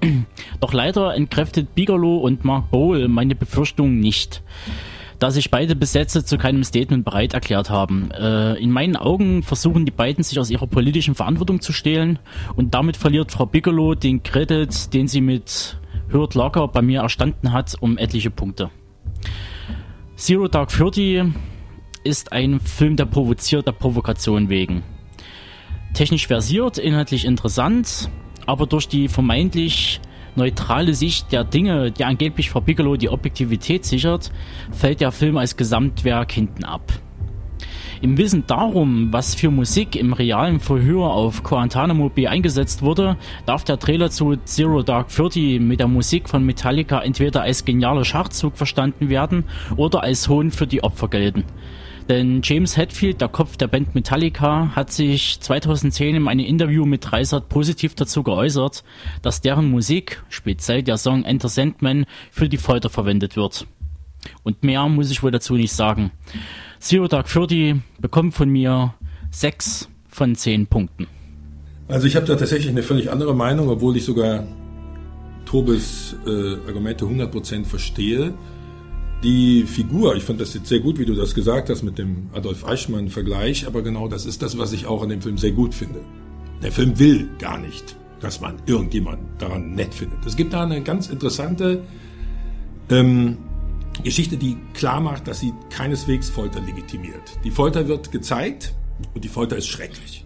[0.60, 4.42] Doch leider entkräftet Bigelow und Mark Bowl meine Befürchtungen nicht
[5.22, 8.10] da sich beide Besetzer zu keinem Statement bereit erklärt haben.
[8.10, 12.18] Äh, in meinen Augen versuchen die beiden sich aus ihrer politischen Verantwortung zu stehlen
[12.56, 15.76] und damit verliert Frau Bigelow den Credit, den sie mit
[16.12, 18.70] Hurt Locker bei mir erstanden hat, um etliche Punkte.
[20.16, 21.22] Zero Dark Thirty
[22.04, 24.82] ist ein Film, der provoziert der Provokation wegen.
[25.94, 28.10] Technisch versiert, inhaltlich interessant,
[28.46, 30.00] aber durch die vermeintlich
[30.34, 34.32] neutrale Sicht der Dinge, die angeblich Frau Bigelow die Objektivität sichert,
[34.70, 36.92] fällt der Film als Gesamtwerk hinten ab.
[38.02, 43.62] Im Wissen darum, was für Musik im realen Verhör auf Guantanamo Bay eingesetzt wurde, darf
[43.62, 48.56] der Trailer zu Zero Dark Thirty mit der Musik von Metallica entweder als genialer Schachzug
[48.56, 49.44] verstanden werden
[49.76, 51.44] oder als Hohn für die Opfer gelten.
[52.08, 57.08] Denn James Hetfield, der Kopf der Band Metallica, hat sich 2010 in einem Interview mit
[57.08, 58.82] Dreisat positiv dazu geäußert,
[59.22, 63.64] dass deren Musik, speziell der Song Enter Sandman, für die Folter verwendet wird.
[64.42, 66.10] Und mehr muss ich wohl dazu nicht sagen.
[66.82, 68.94] Zero Dark Thirty bekommt von mir
[69.30, 71.06] 6 von 10 Punkten.
[71.86, 74.48] Also ich habe da tatsächlich eine völlig andere Meinung, obwohl ich sogar
[75.44, 78.34] Tobes äh, Argumente 100% verstehe.
[79.22, 82.30] Die Figur, ich fand das jetzt sehr gut, wie du das gesagt hast mit dem
[82.34, 85.76] Adolf Eichmann-Vergleich, aber genau das ist das, was ich auch an dem Film sehr gut
[85.76, 86.00] finde.
[86.64, 90.26] Der Film will gar nicht, dass man irgendjemanden daran nett findet.
[90.26, 91.84] Es gibt da eine ganz interessante
[92.90, 93.36] ähm,
[94.04, 97.38] Geschichte, die klar macht, dass sie keineswegs Folter legitimiert.
[97.44, 98.74] Die Folter wird gezeigt
[99.14, 100.24] und die Folter ist schrecklich.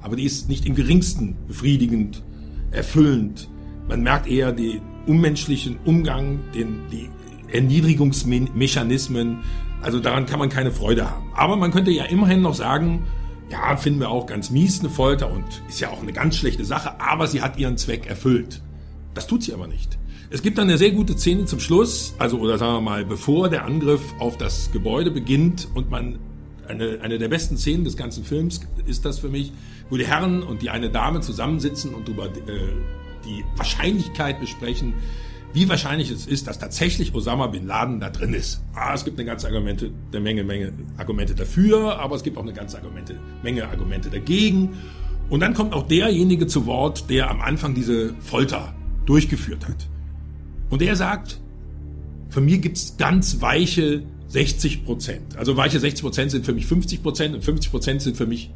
[0.00, 2.22] Aber die ist nicht im geringsten befriedigend,
[2.70, 3.48] erfüllend.
[3.88, 7.08] Man merkt eher den unmenschlichen Umgang, den, die
[7.52, 9.38] Erniedrigungsmechanismen.
[9.80, 11.32] Also daran kann man keine Freude haben.
[11.34, 13.06] Aber man könnte ja immerhin noch sagen,
[13.50, 16.64] ja, finden wir auch ganz mies eine Folter und ist ja auch eine ganz schlechte
[16.64, 18.62] Sache, aber sie hat ihren Zweck erfüllt.
[19.14, 19.98] Das tut sie aber nicht.
[20.34, 23.48] Es gibt dann eine sehr gute Szene zum Schluss, also oder sagen wir mal, bevor
[23.48, 26.18] der Angriff auf das Gebäude beginnt und man
[26.66, 29.52] eine, eine der besten Szenen des ganzen Films ist das für mich,
[29.90, 32.30] wo die Herren und die eine Dame zusammensitzen und über äh,
[33.24, 34.94] die Wahrscheinlichkeit besprechen,
[35.52, 38.60] wie wahrscheinlich es ist, dass tatsächlich Osama bin Laden da drin ist.
[38.74, 42.42] Ah, es gibt eine ganze Argumente, eine Menge, Menge Argumente dafür, aber es gibt auch
[42.42, 44.70] eine ganze Argumente, Menge Argumente dagegen.
[45.30, 48.74] Und dann kommt auch derjenige zu Wort, der am Anfang diese Folter
[49.06, 49.93] durchgeführt hat.
[50.70, 51.38] Und er sagt,
[52.30, 55.36] für mir gibt's ganz weiche 60 Prozent.
[55.36, 58.50] Also weiche 60 Prozent sind für mich 50 Prozent und 50 Prozent sind für mich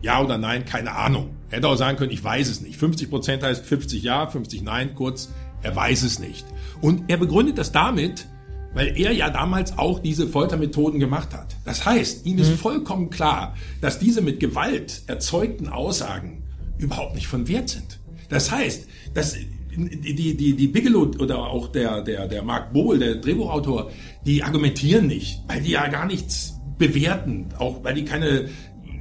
[0.00, 1.30] ja oder nein, keine Ahnung.
[1.50, 2.76] Er hätte auch sagen können, ich weiß es nicht.
[2.76, 5.30] 50 Prozent heißt 50 ja, 50 nein, kurz,
[5.62, 6.46] er weiß es nicht.
[6.80, 8.26] Und er begründet das damit,
[8.74, 11.56] weil er ja damals auch diese Foltermethoden gemacht hat.
[11.64, 12.56] Das heißt, ihm ist mhm.
[12.56, 16.42] vollkommen klar, dass diese mit Gewalt erzeugten Aussagen
[16.78, 17.98] überhaupt nicht von Wert sind.
[18.28, 19.36] Das heißt, dass
[19.78, 23.90] die, die, die Bigelow oder auch der, der, der Mark Bohl, der Drehbuchautor,
[24.26, 28.48] die argumentieren nicht, weil die ja gar nichts bewerten, auch weil die keine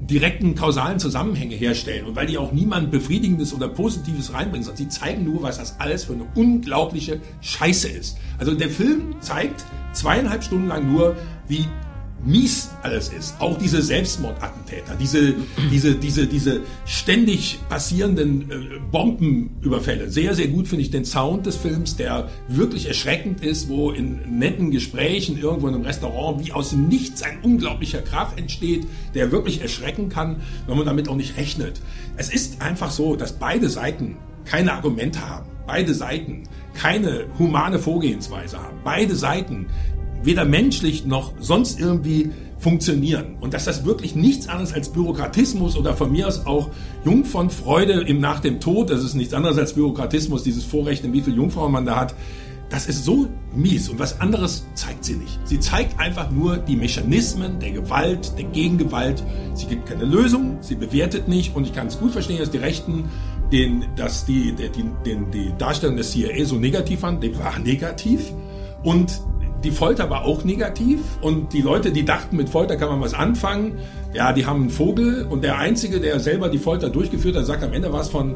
[0.01, 4.89] direkten kausalen Zusammenhänge herstellen und weil die auch niemand Befriedigendes oder Positives reinbringen, sondern sie
[4.89, 8.17] zeigen nur, was das alles für eine unglaubliche Scheiße ist.
[8.38, 11.15] Also der Film zeigt zweieinhalb Stunden lang nur,
[11.47, 11.65] wie
[12.26, 13.36] mies alles ist.
[13.39, 15.36] Auch diese Selbstmordattentäter, diese,
[15.72, 18.55] diese, diese, diese ständig passierenden äh,
[18.91, 20.09] Bombenüberfälle.
[20.09, 24.39] Sehr, sehr gut finde ich den Sound des Films, der wirklich erschreckend ist, wo in
[24.39, 29.32] netten Gesprächen irgendwo in einem Restaurant wie aus dem Nichts ein unglaublicher Krach entsteht, der
[29.32, 31.82] wirklich erschrecken kann, wenn man damit auch nicht rechnet.
[32.18, 35.45] Es ist einfach so, dass beide Seiten keine Argumente haben.
[35.68, 36.43] Beide Seiten
[36.74, 38.78] keine humane Vorgehensweise haben.
[38.84, 39.68] Beide Seiten
[40.24, 43.36] weder menschlich noch sonst irgendwie funktionieren.
[43.39, 46.70] Und dass das wirklich nichts anderes als Bürokratismus oder von mir aus auch
[47.05, 47.24] Jung
[48.07, 51.72] im Nach dem Tod, das ist nichts anderes als Bürokratismus, dieses Vorrechnen, wie viel Jungfrauen
[51.72, 52.15] man da hat,
[52.70, 55.39] das ist so mies und was anderes zeigt sie nicht.
[55.45, 59.24] Sie zeigt einfach nur die Mechanismen der Gewalt, der Gegengewalt.
[59.53, 62.57] Sie gibt keine Lösung, sie bewertet nicht und ich kann es gut verstehen, dass die
[62.57, 63.05] Rechten
[63.53, 67.22] den, dass die, die, den, die Darstellung des CIA so negativ fanden.
[67.22, 68.34] Die war negativ
[68.84, 69.22] und
[69.64, 73.14] die Folter war auch negativ und die Leute, die dachten, mit Folter kann man was
[73.14, 73.80] anfangen,
[74.14, 77.64] ja, die haben einen Vogel und der Einzige, der selber die Folter durchgeführt hat, sagt
[77.64, 78.36] am Ende was von,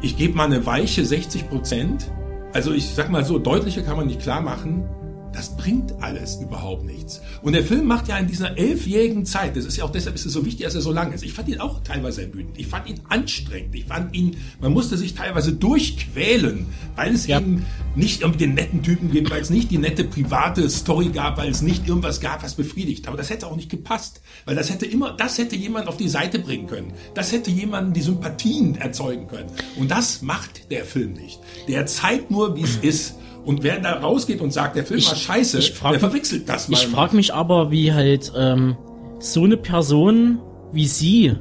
[0.00, 2.10] ich gebe mal eine weiche 60 Prozent.
[2.52, 4.88] Also ich sag mal so, deutlicher kann man nicht klar machen,
[5.34, 7.20] das bringt alles überhaupt nichts.
[7.42, 10.24] Und der Film macht ja in dieser elfjährigen Zeit, das ist ja auch deshalb ist
[10.24, 11.24] es so wichtig, dass er so lang ist.
[11.24, 12.58] Ich fand ihn auch teilweise ermüdend.
[12.58, 13.74] Ich fand ihn anstrengend.
[13.74, 17.40] Ich fand ihn, man musste sich teilweise durchquälen, weil es ja.
[17.40, 17.66] eben
[17.96, 21.50] nicht irgendwie den netten Typen gibt, weil es nicht die nette private Story gab, weil
[21.50, 23.08] es nicht irgendwas gab, was befriedigt.
[23.08, 26.08] Aber das hätte auch nicht gepasst, weil das hätte immer, das hätte jemand auf die
[26.08, 26.92] Seite bringen können.
[27.14, 29.50] Das hätte jemanden die Sympathien erzeugen können.
[29.76, 31.40] Und das macht der Film nicht.
[31.66, 33.14] Der zeigt nur, wie es ist.
[33.44, 36.78] Und wer da rausgeht und sagt, der Film ich, war scheiße, der verwechselt das mal.
[36.78, 38.76] Ich frage mich aber, wie halt ähm,
[39.18, 40.40] so eine Person
[40.72, 41.34] wie sie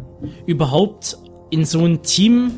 [0.46, 1.18] überhaupt
[1.50, 2.52] in so ein Team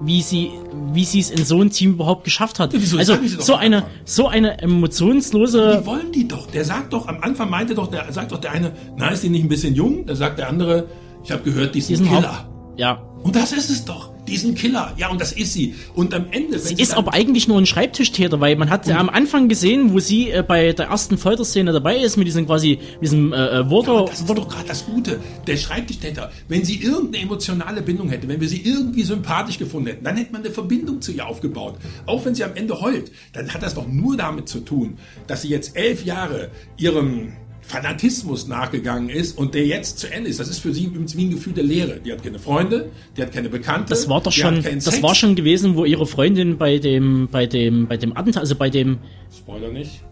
[0.00, 0.50] wie sie
[0.92, 2.72] wie sie es in so ein Team überhaupt geschafft hat.
[2.74, 5.80] Ja, also so eine so eine emotionslose.
[5.80, 6.50] Wie wollen die doch?
[6.50, 9.28] Der sagt doch am Anfang meinte doch der sagt doch der eine, na ist die
[9.28, 10.04] nicht ein bisschen jung?
[10.04, 10.88] Da sagt der andere,
[11.22, 12.38] ich habe gehört, die ist ein Killer.
[12.38, 13.02] Haupt, ja.
[13.22, 14.94] Und das ist es doch diesen Killer.
[14.96, 15.74] Ja, und das ist sie.
[15.94, 16.58] Und am Ende.
[16.58, 19.98] Sie ist aber eigentlich nur ein Schreibtischtäter, weil man hat ja am Anfang gesehen, wo
[19.98, 23.94] sie äh, bei der ersten Folterszene dabei ist, mit diesem quasi, diesem äh, äh Water.
[23.94, 25.20] Ja, das ist doch gerade das Gute.
[25.46, 26.30] Der Schreibtischtäter.
[26.48, 30.32] Wenn sie irgendeine emotionale Bindung hätte, wenn wir sie irgendwie sympathisch gefunden hätten, dann hätte
[30.32, 31.76] man eine Verbindung zu ihr aufgebaut.
[32.06, 35.42] Auch wenn sie am Ende heult, dann hat das doch nur damit zu tun, dass
[35.42, 37.32] sie jetzt elf Jahre ihrem
[37.66, 40.38] Fanatismus nachgegangen ist und der jetzt zu Ende ist.
[40.38, 41.98] Das ist für sie wie ein Gefühl der Leere.
[42.04, 43.90] Die hat keine Freunde, die hat keine Bekannte.
[43.90, 47.86] Das war doch schon, das war schon gewesen, wo ihre Freundin bei dem, bei dem,
[47.88, 48.98] bei dem Attentat, also bei dem.
[49.36, 50.02] Spoiler nicht.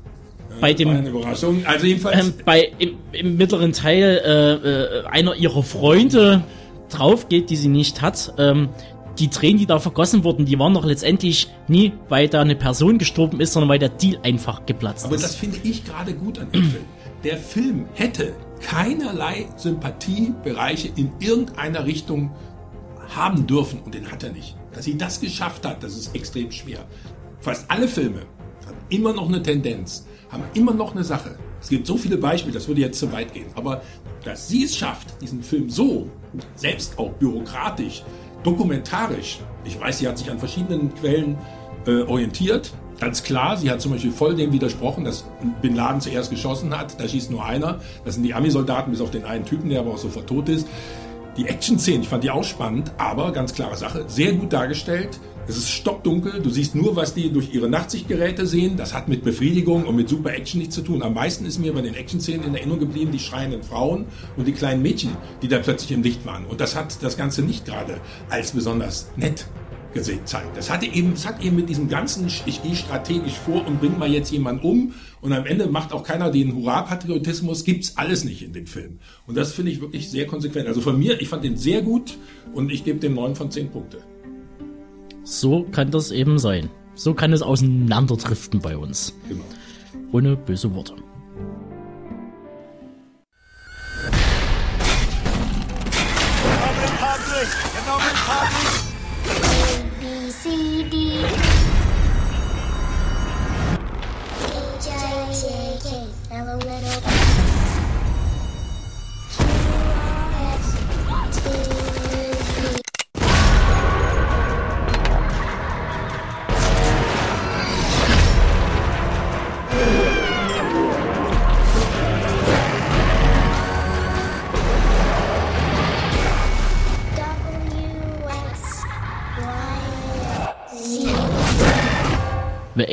[0.61, 1.65] Bei dem, eine Überraschung.
[1.67, 2.27] Also jedenfalls.
[2.27, 6.45] Ähm, bei, im, im, mittleren Teil äh, äh, einer ihrer Freunde
[6.89, 8.35] drauf geht, die sie nicht hat.
[8.39, 8.69] Ähm,
[9.19, 12.97] die Tränen, die da vergossen wurden, die waren doch letztendlich nie, weil da eine Person
[12.97, 15.23] gestorben ist, sondern weil der Deal einfach geplatzt Aber ist.
[15.23, 16.85] Aber das finde ich gerade gut an dem Film
[17.25, 22.31] der Film hätte keinerlei Sympathiebereiche in irgendeiner Richtung
[23.15, 24.57] haben dürfen und den hat er nicht.
[24.73, 26.85] Dass sie das geschafft hat, das ist extrem schwer.
[27.41, 28.21] Fast alle Filme
[28.67, 31.37] haben immer noch eine Tendenz, haben immer noch eine Sache.
[31.61, 33.47] Es gibt so viele Beispiele, das würde jetzt zu weit gehen.
[33.55, 33.83] Aber
[34.25, 36.09] dass sie es schafft, diesen Film so,
[36.55, 38.03] selbst auch bürokratisch,
[38.43, 41.37] dokumentarisch, ich weiß, sie hat sich an verschiedenen Quellen
[41.87, 42.73] äh, orientiert,
[43.03, 45.25] Ganz klar, sie hat zum Beispiel voll dem widersprochen, dass
[45.61, 47.01] Bin Laden zuerst geschossen hat.
[47.01, 47.81] Da schießt nur einer.
[48.05, 50.69] Das sind die Ami-Soldaten, bis auf den einen Typen, der aber auch sofort tot ist.
[51.37, 55.19] Die Action-Szenen, ich fand die auch spannend, aber ganz klare Sache, sehr gut dargestellt.
[55.49, 58.77] Es ist stockdunkel, du siehst nur, was die durch ihre Nachtsichtgeräte sehen.
[58.77, 61.03] Das hat mit Befriedigung und mit super Action nichts zu tun.
[61.03, 64.53] Am meisten ist mir bei den Action-Szenen in Erinnerung geblieben, die schreienden Frauen und die
[64.53, 66.45] kleinen Mädchen, die da plötzlich im Licht waren.
[66.47, 68.01] Und das hat das Ganze nicht gerade
[68.31, 69.47] als besonders nett
[69.93, 70.57] gezeigt.
[70.57, 73.97] Das hatte eben, das hat eben mit diesem ganzen, ich gehe strategisch vor und bringe
[73.97, 78.43] mal jetzt jemanden um und am Ende macht auch keiner den Hurra-Patriotismus, gibt's alles nicht
[78.43, 78.99] in dem Film.
[79.27, 80.69] Und das finde ich wirklich sehr konsequent.
[80.69, 82.17] Also von mir, ich fand den sehr gut
[82.55, 83.99] und ich gebe dem 9 von 10 Punkte.
[85.25, 86.71] So kann das eben sein.
[86.95, 89.15] So kann es auseinanderdriften bei uns.
[89.29, 89.45] Genau.
[90.13, 90.95] Ohne böse Worte.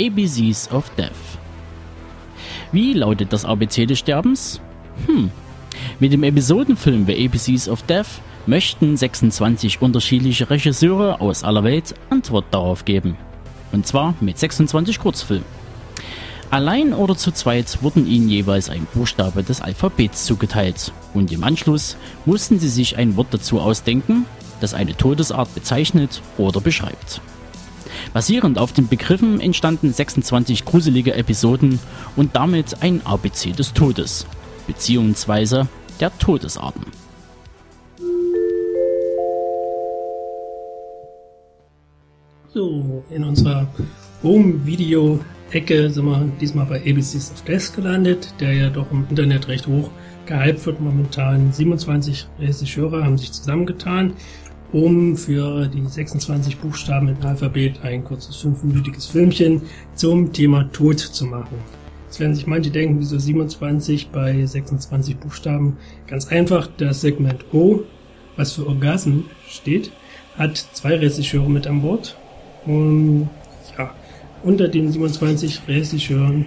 [0.10, 1.38] ABCs of Death.
[2.72, 4.60] Wie lautet das ABC des Sterbens?
[5.05, 5.30] Hm.
[5.99, 12.45] Mit dem Episodenfilm The ABCs of Death möchten 26 unterschiedliche Regisseure aus aller Welt Antwort
[12.49, 13.18] darauf geben.
[13.72, 15.45] Und zwar mit 26 Kurzfilmen.
[16.49, 21.97] Allein oder zu zweit wurden ihnen jeweils ein Buchstabe des Alphabets zugeteilt und im Anschluss
[22.26, 24.26] mussten sie sich ein Wort dazu ausdenken,
[24.60, 27.22] das eine Todesart bezeichnet oder beschreibt.
[28.14, 31.80] Basierend auf den Begriffen entstanden 26 gruselige Episoden
[32.16, 34.26] und damit ein ABC des Todes,
[34.66, 35.68] beziehungsweise
[35.99, 36.86] der Todesarten.
[42.51, 43.68] So, in unserer
[44.24, 49.68] Home-Video-Ecke sind wir diesmal bei ABCs of Death gelandet, der ja doch im Internet recht
[49.68, 49.91] hoch
[50.26, 51.53] gehypt wird momentan.
[51.53, 54.14] 27 Regisseure haben sich zusammengetan,
[54.72, 59.63] um für die 26 Buchstaben im Alphabet ein kurzes fünfminütiges Filmchen
[59.95, 61.57] zum Thema Tod zu machen.
[62.05, 65.78] Jetzt werden sich manche denken, wieso 27 bei 26 Buchstaben?
[66.07, 67.82] Ganz einfach, das Segment O,
[68.36, 69.91] was für Orgasm steht,
[70.38, 72.17] hat zwei Regisseure mit an Bord.
[72.65, 73.30] Und
[73.78, 73.93] ja,
[74.43, 76.45] unter den 27 Regisseuren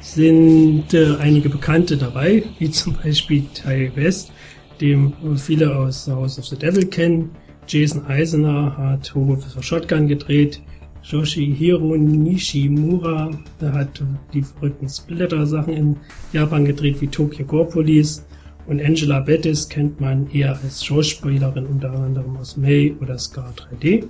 [0.00, 4.32] sind äh, einige Bekannte dabei, wie zum Beispiel Ty West,
[4.80, 7.30] dem viele aus House of the Devil kennen.
[7.66, 10.60] Jason Eisner hat Hobo for Shotgun gedreht.
[11.04, 14.02] Yoshihiro Nishimura hat
[14.32, 15.96] die verrückten Splitter-Sachen in
[16.32, 18.24] Japan gedreht, wie Tokyo Gore Police.
[18.66, 24.04] Und Angela Bettis kennt man eher als Schauspielerin unter anderem aus May oder Scar 3D.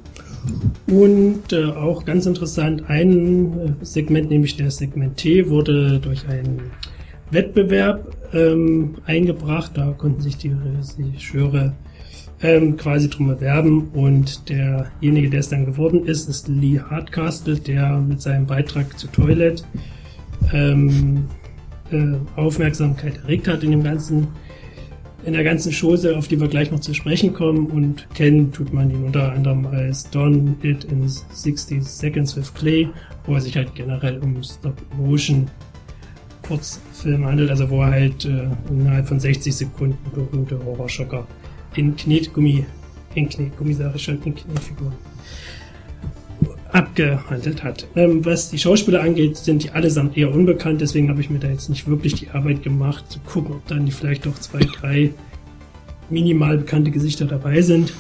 [0.89, 6.61] Und äh, auch ganz interessant, ein äh, Segment, nämlich der Segment T, wurde durch einen
[7.31, 9.73] Wettbewerb ähm, eingebracht.
[9.75, 11.73] Da konnten sich die Regisseure
[12.43, 17.99] ähm, quasi drum bewerben und derjenige, der es dann geworden ist, ist Lee Hardcastle, der
[17.99, 19.65] mit seinem Beitrag zu Toilet
[20.53, 21.29] ähm,
[21.91, 24.29] äh, Aufmerksamkeit erregt hat in dem ganzen
[25.25, 27.67] in der ganzen Chose, auf die wir gleich noch zu sprechen kommen.
[27.67, 32.89] Und kennen tut man ihn unter anderem als Don It in 60 Seconds with Clay,
[33.25, 35.49] wo er sich halt generell um Stop-Motion
[36.43, 41.25] Kurzfilm handelt, also wo er halt äh, innerhalb von 60 Sekunden berühmte Horrorschocker
[41.75, 42.67] in Knetgummi,
[43.15, 44.95] in Knetgummi sage ich schon, in Knetfiguren
[46.73, 47.87] abgehandelt hat.
[47.97, 51.49] Ähm, was die Schauspieler angeht, sind die allesamt eher unbekannt, deswegen habe ich mir da
[51.49, 55.11] jetzt nicht wirklich die Arbeit gemacht, zu gucken, ob dann die vielleicht doch zwei, drei
[56.09, 57.93] minimal bekannte Gesichter dabei sind.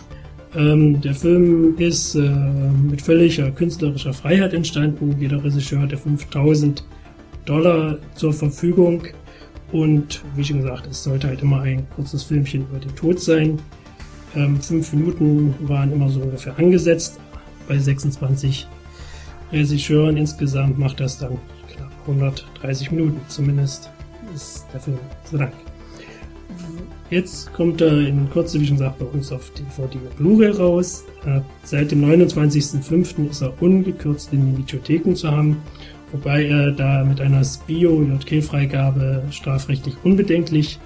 [0.54, 5.16] Ähm, der Film ist äh, mit völliger künstlerischer Freiheit entstanden.
[5.18, 6.84] Jeder Regisseur hatte 5000
[7.44, 9.02] Dollar zur Verfügung.
[9.72, 13.58] Und wie schon gesagt, es sollte halt immer ein kurzes Filmchen über den Tod sein.
[14.36, 17.18] Ähm, fünf Minuten waren immer so ungefähr angesetzt.
[17.66, 18.66] Bei 26
[19.50, 21.38] Regisseuren insgesamt macht das dann
[21.74, 23.20] knapp 130 Minuten.
[23.28, 23.90] Zumindest
[24.34, 24.98] ist der Film
[25.30, 25.52] so lang.
[27.08, 31.04] Jetzt kommt er in Kürze, wie schon gesagt, bei uns auf DVD und Blu-ray raus.
[31.62, 33.30] Seit dem 29.05.
[33.30, 35.58] ist er ungekürzt in den Videotheken zu haben,
[36.12, 40.78] wobei er da mit einer Spio-JK-Freigabe strafrechtlich unbedenklich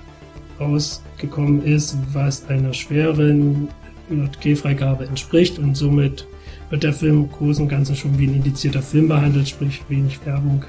[0.59, 3.69] rausgekommen ist, was einer schweren
[4.11, 6.27] JK-Freigabe entspricht und somit
[6.71, 10.25] wird der Film im Großen und Ganzen schon wie ein indizierter Film behandelt, sprich wenig
[10.25, 10.65] Werbung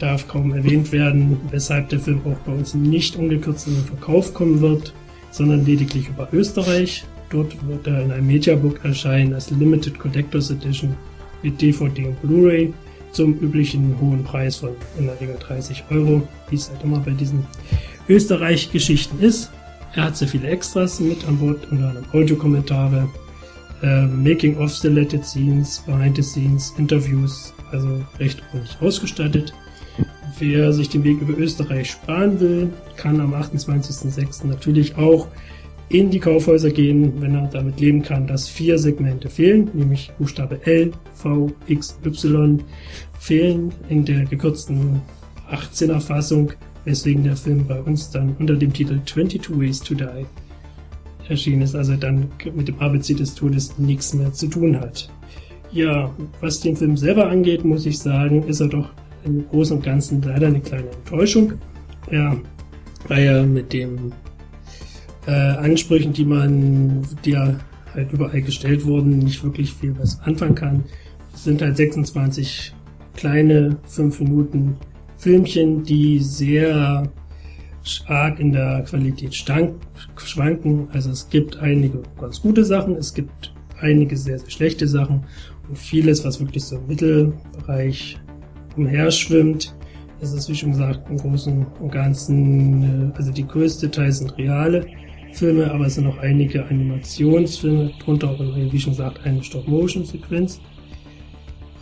[0.00, 4.34] darf kaum erwähnt werden, weshalb der Film auch bei uns nicht ungekürzt in den Verkauf
[4.34, 4.92] kommen wird,
[5.30, 7.04] sondern lediglich über Österreich.
[7.28, 10.96] Dort wird er in einem Mediabook erscheinen als Limited Collectors Edition
[11.42, 12.72] mit DVD und Blu-ray
[13.12, 17.12] zum üblichen hohen Preis von in der Regel 30 Euro, wie es halt immer bei
[17.12, 17.46] diesen
[18.08, 19.50] Österreich-Geschichten ist.
[19.94, 23.08] Er hat sehr viele Extras mit an Bord, unter anderem Audiokommentare,
[23.82, 29.52] äh, Making of Selected Scenes, Behind the Scenes, Interviews, also recht ordentlich ausgestattet.
[30.38, 34.46] Wer sich den Weg über Österreich sparen will, kann am 28.06.
[34.46, 35.28] natürlich auch
[35.90, 40.64] in die Kaufhäuser gehen, wenn er damit leben kann, dass vier Segmente fehlen, nämlich Buchstabe
[40.64, 42.62] L, V, X, Y
[43.18, 45.02] fehlen in der gekürzten
[45.50, 46.52] 18er Fassung,
[46.84, 50.26] weswegen der Film bei uns dann unter dem Titel 22 Ways to Die
[51.28, 55.10] erschienen ist, also dann mit dem ABC des Todes nichts mehr zu tun hat.
[55.72, 58.90] Ja, was den Film selber angeht, muss ich sagen, ist er doch
[59.24, 61.54] im Großen und Ganzen leider eine kleine Enttäuschung.
[62.10, 62.36] Ja,
[63.08, 64.12] weil er mit den
[65.30, 67.54] äh, Ansprüchen, die man, die ja
[67.94, 70.84] halt überall gestellt wurden, nicht wirklich viel was anfangen kann.
[71.32, 72.72] Es sind halt 26
[73.14, 74.76] kleine 5 Minuten
[75.18, 77.04] Filmchen, die sehr
[77.82, 80.88] stark in der Qualität schwanken.
[80.92, 85.24] Also es gibt einige ganz gute Sachen, es gibt einige sehr, sehr schlechte Sachen
[85.68, 88.18] und vieles, was wirklich so im Mittelbereich
[88.76, 89.74] umherschwimmt.
[90.20, 94.36] Es ist, wie schon gesagt, im Großen und Ganzen, äh, also die größte Teil sind
[94.36, 94.86] reale
[95.32, 100.60] Filme, aber es sind auch einige Animationsfilme, drunter auch, wie schon gesagt, eine Stop-Motion-Sequenz.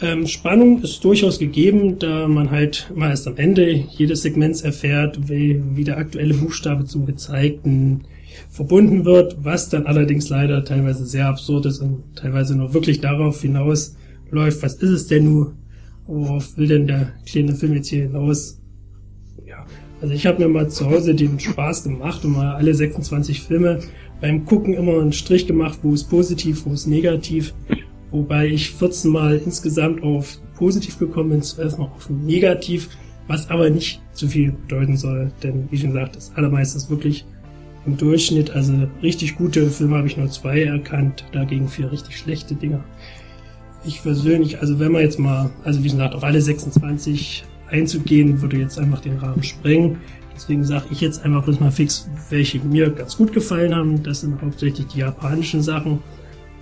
[0.01, 5.29] Ähm, Spannung ist durchaus gegeben, da man halt mal erst am Ende jedes Segments erfährt,
[5.29, 8.03] wie, wie der aktuelle Buchstabe zum gezeigten
[8.49, 13.43] verbunden wird, was dann allerdings leider teilweise sehr absurd ist und teilweise nur wirklich darauf
[13.43, 15.55] hinausläuft, was ist es denn nur,
[16.07, 18.58] worauf will denn der kleine Film jetzt hier hinaus?
[20.01, 23.81] Also ich habe mir mal zu Hause den Spaß gemacht und mal alle 26 Filme
[24.21, 27.55] beim Gucken immer einen Strich gemacht, wo es positiv, wo es negativ,
[28.11, 32.91] wobei ich 14 Mal insgesamt auf positiv gekommen bin, zuerst mal auf negativ,
[33.27, 37.25] was aber nicht zu viel bedeuten soll, denn wie schon gesagt, das allermeiste ist wirklich
[37.87, 38.73] im Durchschnitt, also
[39.03, 42.85] richtig gute Filme habe ich nur zwei erkannt, dagegen vier richtig schlechte Dinger.
[43.85, 48.59] Ich persönlich, also wenn man jetzt mal, also wie gesagt, auf alle 26 einzugehen, würde
[48.59, 49.99] jetzt einfach den Rahmen sprengen.
[50.35, 54.03] Deswegen sage ich jetzt einfach bloß mal fix, welche mir ganz gut gefallen haben.
[54.03, 56.01] Das sind hauptsächlich die japanischen Sachen,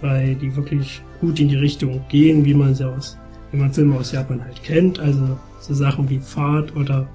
[0.00, 3.18] weil die wirklich gut in die Richtung gehen, wie man sie aus,
[3.52, 4.98] wie man Filme aus Japan halt kennt.
[4.98, 7.07] Also so Sachen wie Fahrt oder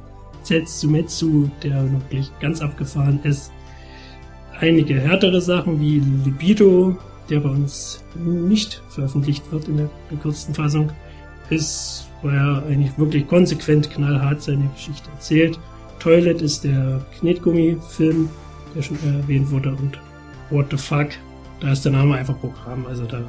[0.43, 3.51] Zetsumetsu, der wirklich ganz abgefahren ist
[4.61, 6.95] einige härtere Sachen wie Libido,
[7.29, 10.91] der bei uns nicht veröffentlicht wird in der gekürzten Fassung,
[11.49, 15.59] ist, wo er eigentlich wirklich konsequent knallhart seine Geschichte erzählt.
[15.99, 18.29] Toilet ist der Knetgummi-Film,
[18.75, 19.99] der schon erwähnt wurde, und
[20.49, 21.09] What the Fuck,
[21.59, 23.21] da ist der Name einfach Programm, also da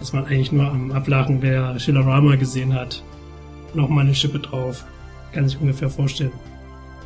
[0.00, 3.02] ist man eigentlich nur am Ablachen, wer Shillerama gesehen hat,
[3.74, 4.84] nochmal eine Schippe drauf.
[5.32, 6.32] Kann sich ungefähr vorstellen,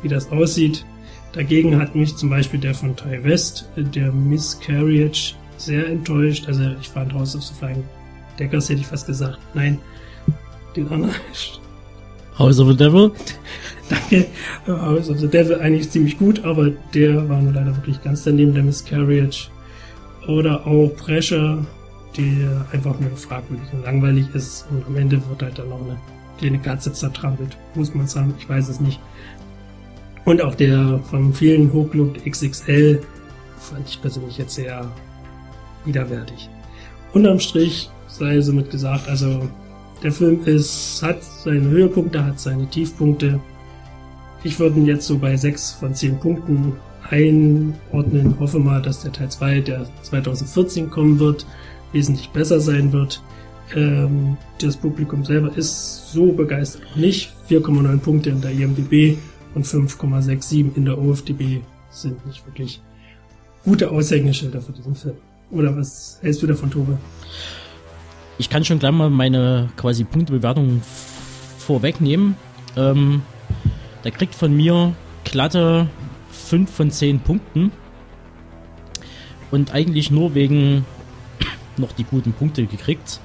[0.01, 0.85] wie das aussieht.
[1.33, 6.47] Dagegen hat mich zum Beispiel der von Ty West, der Miscarriage, sehr enttäuscht.
[6.47, 7.83] Also ich fand House of the Flying
[8.39, 9.39] Deckers, hätte ich fast gesagt.
[9.53, 9.79] Nein,
[10.75, 11.15] den anderen.
[12.37, 13.11] House of the Devil?
[13.89, 14.27] Danke.
[14.67, 18.53] House of the Devil eigentlich ziemlich gut, aber der war nur leider wirklich ganz daneben,
[18.53, 19.49] der Miscarriage.
[20.27, 21.65] Oder auch Pressure,
[22.17, 25.97] der einfach nur fragwürdig und langweilig ist und am Ende wird halt dann noch eine
[26.37, 27.57] kleine Katze zertrampelt.
[27.75, 28.99] Muss man sagen, ich weiß es nicht.
[30.25, 33.01] Und auch der von vielen hochgelobte XXL
[33.59, 34.89] fand ich persönlich jetzt sehr
[35.85, 36.49] widerwärtig.
[37.13, 39.49] Unterm Strich sei somit gesagt, also
[40.03, 43.39] der Film ist, hat seine Höhepunkte, hat seine Tiefpunkte.
[44.43, 46.73] Ich würde ihn jetzt so bei 6 von 10 Punkten
[47.09, 48.37] einordnen.
[48.39, 51.45] Hoffe mal, dass der Teil 2, der 2014 kommen wird,
[51.93, 53.21] wesentlich besser sein wird.
[53.73, 57.33] Ähm, das Publikum selber ist so begeistert nicht.
[57.49, 59.17] 4,9 Punkte in der IMDb
[59.55, 62.81] und 5,67 in der OFDB sind nicht wirklich
[63.63, 65.15] gute Aushängeschilder für diesen Film.
[65.51, 66.97] Oder was hältst du davon, Tobe?
[68.37, 70.81] Ich kann schon gleich mal meine quasi Punktebewertung
[71.59, 72.35] vorwegnehmen.
[72.75, 73.21] Ähm,
[74.03, 75.87] der kriegt von mir glatte
[76.31, 77.71] 5 von 10 Punkten.
[79.51, 80.85] Und eigentlich nur wegen
[81.77, 83.19] noch die guten Punkte gekriegt.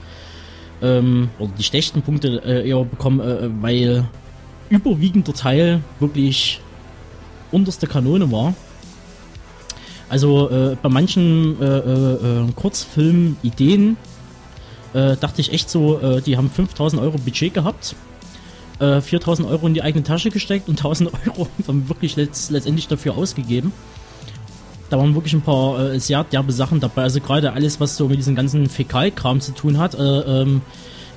[0.82, 4.04] Ähm, oder die schlechten Punkte äh, eher bekommen, äh, weil
[4.68, 6.60] überwiegender Teil wirklich
[7.50, 8.54] unterste Kanone war.
[10.10, 12.52] Also äh, bei manchen äh, äh,
[14.94, 17.94] äh äh, dachte ich echt so, äh, die haben 5000 Euro Budget gehabt,
[18.80, 23.16] 4000 Euro in die eigene Tasche gesteckt und 1000 Euro dann wirklich letzt, letztendlich dafür
[23.16, 23.72] ausgegeben.
[24.88, 27.02] Da waren wirklich ein paar sehr derbe Sachen dabei.
[27.02, 29.96] Also gerade alles, was so mit diesem ganzen Fäkalkram zu tun hat.
[29.98, 30.62] Ähm,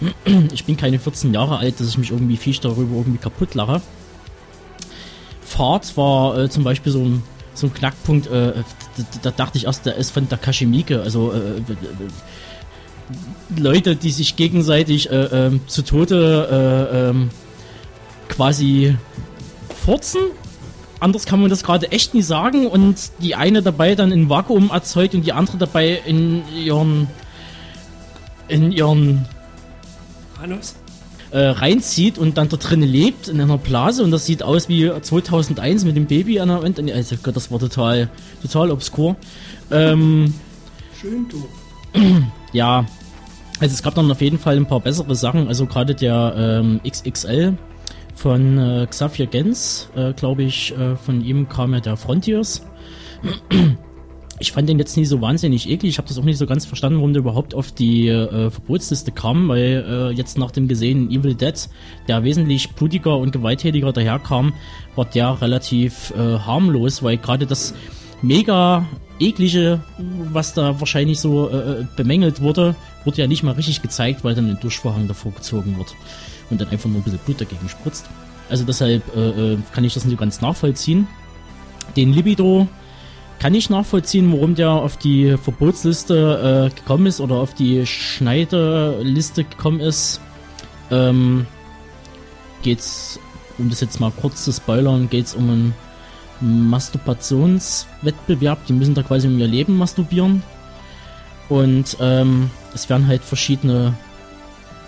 [0.54, 3.82] ich bin keine 14 Jahre alt, dass ich mich irgendwie fisch darüber irgendwie kaputt lache.
[5.42, 8.54] Fahrt war äh, zum Beispiel so ein, so ein Knackpunkt, äh,
[8.98, 11.62] da, da, dachte ich erst, der ist von Takashimike, also äh,
[13.56, 17.30] Leute, die sich gegenseitig äh, ähm, zu Tode äh, ähm,
[18.30, 18.96] quasi
[19.84, 20.22] furzen.
[21.00, 24.70] Anders kann man das gerade echt nie sagen und die eine dabei dann in Vakuum
[24.70, 27.08] erzeugt und die andere dabei in ihren
[28.48, 29.26] in ihren
[30.42, 30.76] Anus?
[31.32, 34.92] äh, reinzieht und dann da drin lebt in einer Blase und das sieht aus wie
[35.02, 36.80] 2001 mit dem Baby an der Wand.
[36.92, 38.10] Also Gott, das war total,
[38.42, 39.16] total obskur.
[39.72, 40.34] Ähm,
[41.00, 41.48] Schön doof.
[42.54, 42.86] ja,
[43.62, 45.48] also es gab dann auf jeden Fall ein paar bessere Sachen.
[45.48, 47.56] Also gerade der ähm, XXL
[48.16, 52.66] von äh, Xavier Gens, äh, glaube ich, äh, von ihm kam ja der Frontiers.
[54.40, 55.92] Ich fand den jetzt nie so wahnsinnig eklig.
[55.92, 59.12] Ich habe das auch nicht so ganz verstanden, warum der überhaupt auf die äh, Verbotsliste
[59.12, 61.54] kam, weil äh, jetzt nach dem gesehenen Evil Dead,
[62.08, 64.54] der wesentlich blutiger und gewalttätiger daherkam,
[64.96, 67.76] war der relativ äh, harmlos, weil gerade das
[68.24, 68.88] mega
[69.22, 69.80] eklige,
[70.32, 74.50] was da wahrscheinlich so äh, bemängelt wurde, wurde ja nicht mal richtig gezeigt, weil dann
[74.50, 75.96] ein Duschvorhang davor gezogen wird
[76.50, 78.10] und dann einfach nur ein bisschen Blut dagegen spritzt.
[78.50, 81.08] Also deshalb äh, äh kann ich das nicht ganz nachvollziehen.
[81.96, 82.68] Den Libido
[83.40, 89.46] kann ich nachvollziehen, warum der auf die Verbotsliste äh, gekommen ist oder auf die Schneideliste
[89.46, 90.22] gekommen ist.
[90.92, 91.48] Ähm,
[92.62, 93.20] geht's,
[93.58, 95.74] um das jetzt mal kurz zu spoilern, geht's um einen
[96.42, 98.66] Masturbationswettbewerb.
[98.68, 100.44] Die müssen da quasi um ihr Leben masturbieren.
[101.50, 103.94] Und ähm, es werden halt verschiedene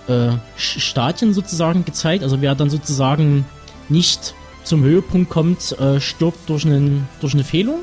[0.08, 2.24] äh, Stadien sozusagen gezeigt.
[2.24, 3.45] Also wer dann sozusagen
[3.89, 4.34] nicht
[4.64, 7.82] zum Höhepunkt kommt, äh, stirbt durch, einen, durch eine Fehlung.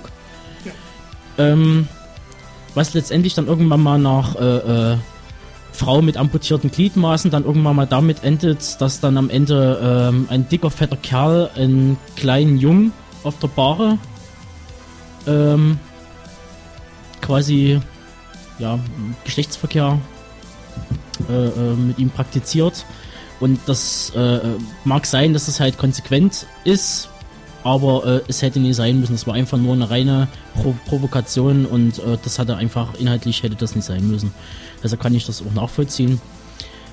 [1.38, 1.86] Ähm,
[2.74, 4.96] was letztendlich dann irgendwann mal nach äh, äh,
[5.72, 10.48] Frau mit amputierten Gliedmaßen dann irgendwann mal damit endet, dass dann am Ende ähm, ein
[10.48, 12.92] dicker, fetter Kerl einen kleinen Jungen
[13.22, 13.98] auf der Bahre
[15.26, 15.78] ähm,
[17.20, 17.80] quasi
[18.58, 18.78] ja,
[19.24, 19.98] Geschlechtsverkehr
[21.28, 22.84] äh, äh, mit ihm praktiziert.
[23.40, 24.40] Und das äh, äh
[24.84, 27.08] mag sein, dass es halt konsequent ist,
[27.64, 29.14] aber äh, es hätte nie sein müssen.
[29.14, 33.56] Es war einfach nur eine reine Pro Provokation und äh, das hatte einfach inhaltlich hätte
[33.56, 34.32] das nicht sein müssen.
[34.82, 36.20] Also kann ich das auch nachvollziehen.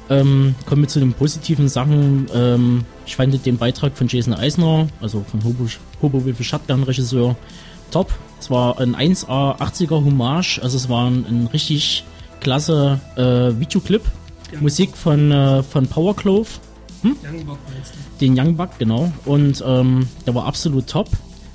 [0.10, 2.28] Ähm, kommen wir zu den positiven Sachen.
[2.34, 5.68] Ähm, ich fand den Beitrag von Jason Eisner, also von Hobo,
[6.02, 7.36] Hobo with Shotgun Regisseur,
[7.92, 8.14] top.
[8.40, 12.06] Es war ein 1A 80er Hommage, also es war ein, ein richtig
[12.40, 14.04] klasse äh, Videoclip.
[14.52, 14.62] Ja.
[14.62, 16.48] Musik von, äh, von Power Clove.
[17.02, 17.18] Hm?
[17.24, 18.26] Young Buck meinst du?
[18.26, 19.12] Den Young Buck, genau.
[19.26, 21.10] Und ähm, der war absolut top.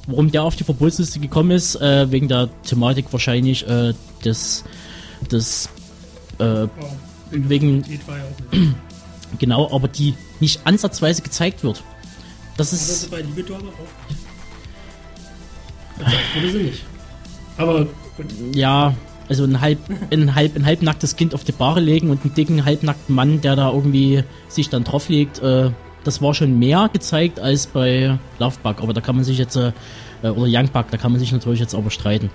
[0.07, 3.95] Warum der auf die Verbotsliste gekommen ist, äh, wegen der Thematik wahrscheinlich äh,
[4.25, 4.65] des,
[5.31, 5.69] des
[6.39, 6.69] äh, oh,
[7.33, 7.85] wegen
[9.39, 11.83] genau, aber die nicht ansatzweise gezeigt wird.
[12.57, 13.07] Das ist.
[13.07, 14.21] Aber bei Libido aber auch nicht.
[15.99, 16.85] Gezeigt wurde sie nicht.
[17.57, 17.85] Aber
[18.17, 18.27] gut.
[18.55, 18.95] Ja,
[19.29, 19.79] also ein halb,
[20.11, 23.57] ein halb, ein halbnacktes Kind auf die Bahre legen und einen dicken, halbnackten Mann, der
[23.57, 25.71] da irgendwie sich dann drauflegt, äh,
[26.05, 29.73] das war schon mehr gezeigt als bei Lovebug, aber da kann man sich jetzt, äh,
[30.23, 32.31] oder Youngbug, da kann man sich natürlich jetzt aber streiten.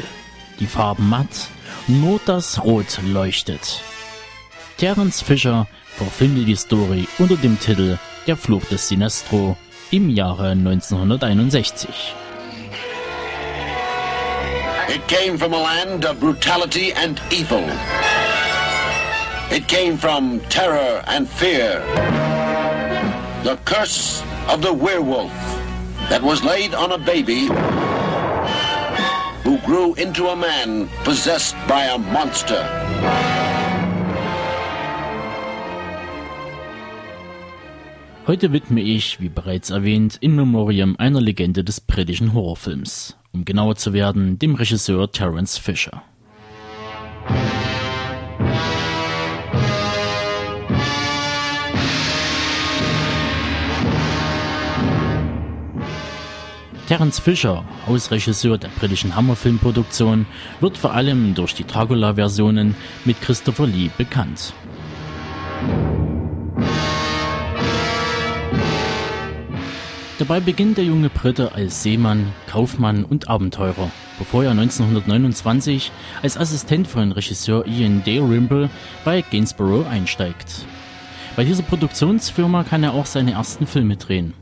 [0.61, 1.49] die Farben matt,
[1.89, 3.81] nur das Rot leuchtet.
[4.77, 5.67] Terence Fischer
[5.97, 9.57] verfilmte die Story unter dem Titel Der Fluch des Sinestro
[9.91, 11.89] im Jahre 1961.
[14.95, 17.65] It came from a land of brutality and evil.
[19.51, 21.81] It came from terror and fear.
[23.43, 25.56] The curse of the werewolf
[26.09, 27.49] that was laid on a baby
[29.43, 32.63] who grew into a man possessed by a monster.
[38.27, 43.77] Heute widme ich, wie bereits erwähnt, in Memoriam einer Legende des britischen Horrorfilms, um genauer
[43.77, 46.03] zu werden, dem Regisseur Terence Fisher.
[56.87, 60.25] Terence Fisher, Hausregisseur der britischen Hammerfilmproduktion,
[60.61, 64.53] wird vor allem durch die Dracula-Versionen mit Christopher Lee bekannt.
[70.21, 75.91] Dabei beginnt der junge Brite als Seemann, Kaufmann und Abenteurer, bevor er 1929
[76.23, 78.71] als Assistent von Regisseur Ian Dalrymple
[79.05, 80.65] bei Gainsborough einsteigt.
[81.35, 84.33] Bei dieser Produktionsfirma kann er auch seine ersten Filme drehen.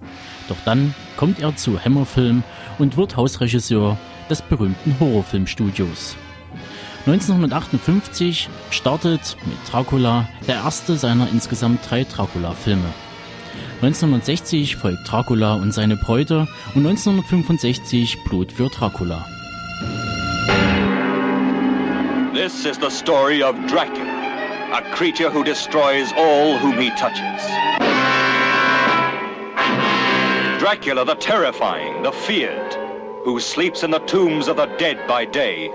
[0.49, 2.43] Doch dann kommt er zu Hammerfilm
[2.79, 3.97] und wird Hausregisseur
[4.29, 6.17] des berühmten Horrorfilmstudios.
[7.07, 12.95] 1958 startet mit Dracula der erste seiner insgesamt drei Dracula-Filme.
[13.83, 19.27] 1960 folgt Dracula und seine Bräute und 1965 Blut für Dracula.
[22.33, 27.43] This is the story of Dracula, a creature who destroys all whom he touches.
[30.65, 32.73] Dracula the terrifying, the feared,
[33.23, 35.69] who sleeps in the tombs of the dead by day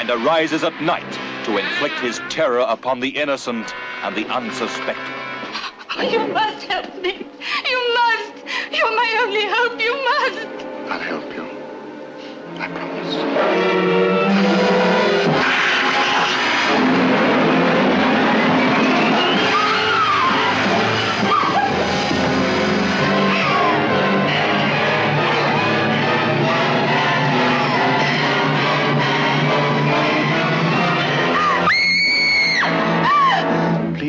[0.00, 1.12] and arises at night
[1.44, 3.72] to inflict his terror upon the innocent
[4.02, 5.14] and the unsuspecting.
[6.10, 7.24] You must help me.
[7.70, 8.34] You must.
[8.72, 9.80] You're my only hope.
[9.80, 10.48] You must.
[10.90, 11.46] I'll help you.
[12.58, 13.14] I promise.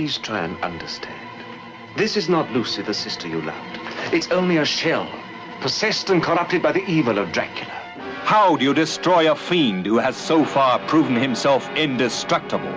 [0.05, 1.17] Please try and understand.
[1.95, 3.79] This is not Lucy, the sister you loved.
[4.13, 5.09] It's only a shell,
[5.61, 7.73] possessed and corrupted by the evil of Dracula.
[8.23, 12.71] How do you destroy a fiend who has so far proven himself indestructible?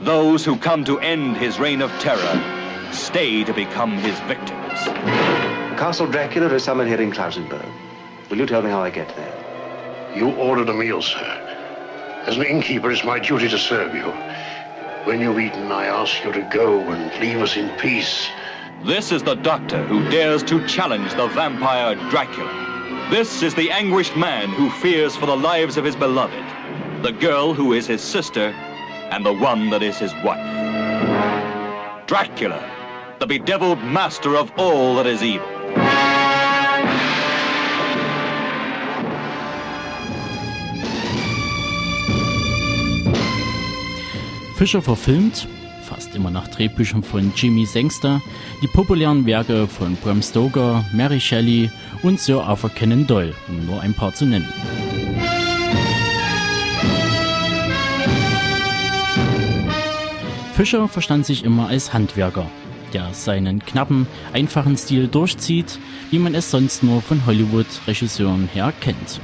[0.00, 4.84] Those who come to end his reign of terror stay to become his victims.
[5.76, 7.70] Castle Dracula is somewhere here in Klausenberg.
[8.30, 10.16] Will you tell me how I get there?
[10.16, 12.24] You ordered a meal, sir.
[12.24, 14.10] As an innkeeper, it's my duty to serve you.
[15.04, 18.26] When you've eaten, I ask you to go and leave us in peace.
[18.84, 23.08] This is the doctor who dares to challenge the vampire Dracula.
[23.10, 26.42] This is the anguished man who fears for the lives of his beloved,
[27.02, 28.48] the girl who is his sister,
[29.10, 30.40] and the one that is his wife.
[32.06, 32.64] Dracula,
[33.18, 35.53] the bedeviled master of all that is evil.
[44.56, 45.48] Fischer verfilmt,
[45.82, 48.22] fast immer nach Drehbüchern von Jimmy Sangster,
[48.62, 51.70] die populären Werke von Bram Stoker, Mary Shelley
[52.02, 54.48] und Sir Arthur Conan Doyle, um nur ein paar zu nennen.
[60.54, 62.46] Fischer verstand sich immer als Handwerker,
[62.92, 65.80] der seinen knappen, einfachen Stil durchzieht,
[66.12, 69.20] wie man es sonst nur von Hollywood-Regisseuren her kennt.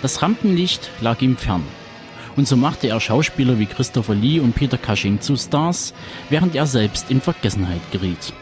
[0.00, 1.62] Das Rampenlicht lag ihm fern,
[2.36, 5.94] und so machte er Schauspieler wie Christopher Lee und Peter Cushing zu Stars,
[6.30, 8.32] während er selbst in Vergessenheit geriet.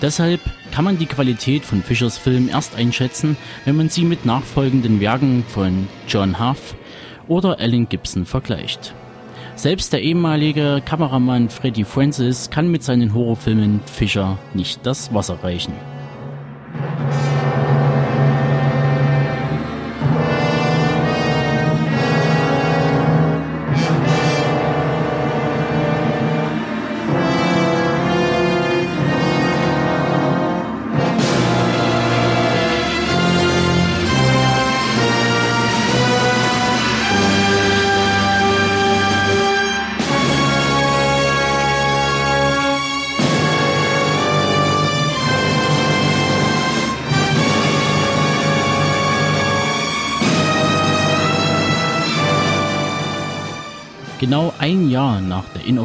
[0.00, 0.40] Deshalb
[0.70, 5.44] kann man die Qualität von Fischers Film erst einschätzen, wenn man sie mit nachfolgenden Werken
[5.48, 6.74] von John Huff
[7.26, 8.94] oder Alan Gibson vergleicht.
[9.56, 15.72] Selbst der ehemalige Kameramann Freddie Francis kann mit seinen Horrorfilmen Fischer nicht das Wasser reichen.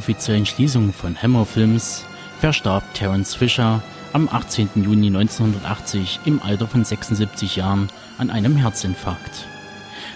[0.03, 2.03] Inoffiziellen Schließung von Hammer Films
[2.41, 3.81] verstarb Terence Fisher
[4.11, 4.69] am 18.
[4.75, 9.47] Juni 1980 im Alter von 76 Jahren an einem Herzinfarkt.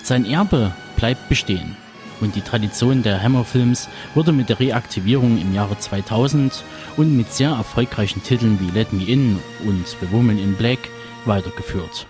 [0.04, 1.78] Sein Erbe bleibt bestehen
[2.20, 6.66] und die Tradition der Hammer-Films wurde mit der Reaktivierung im Jahre 2000
[6.98, 10.80] und mit sehr erfolgreichen Titeln wie Let Me In und The Woman in Black
[11.24, 12.08] weitergeführt.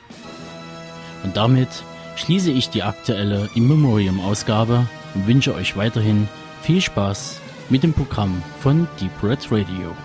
[1.23, 1.69] Und damit
[2.15, 6.27] schließe ich die aktuelle In Memoriam-Ausgabe und wünsche euch weiterhin
[6.63, 9.95] viel Spaß mit dem Programm von Deep Red Radio.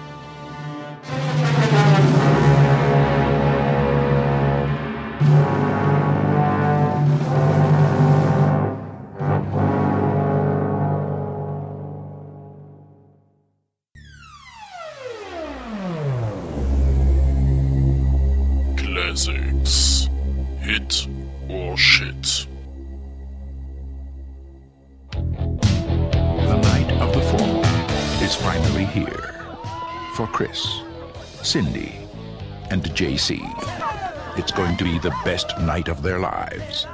[35.72, 36.86] Night of their lives.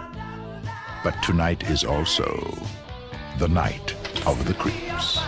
[1.03, 2.29] But tonight is also
[3.39, 3.93] the night
[4.25, 5.19] of the creeps.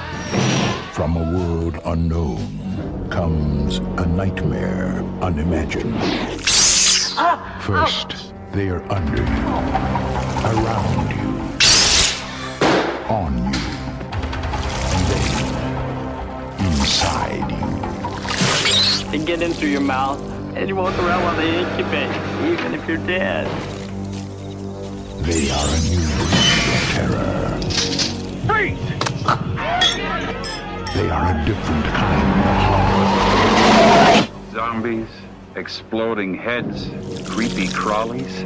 [0.93, 6.01] From a world unknown comes a nightmare unimagined.
[7.63, 9.49] First, they are under you,
[10.53, 11.29] around you,
[13.21, 13.63] on you,
[14.95, 15.35] and then
[16.69, 17.67] inside you.
[19.11, 20.21] They get in through your mouth,
[20.55, 22.11] and you walk around while they incubate,
[22.51, 23.47] even if you're dead.
[25.25, 27.61] They are a new breed of terror.
[28.47, 28.91] Freeze!
[30.95, 32.57] They are a different kind of
[34.27, 34.53] horror.
[34.53, 35.09] Zombies,
[35.55, 36.91] exploding heads,
[37.29, 38.45] creepy crawlies.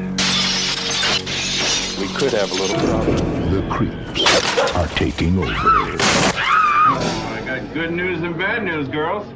[1.98, 3.16] We could have a little problem.
[3.50, 5.48] The creeps are taking over.
[5.48, 9.26] I got good news and bad news, girls.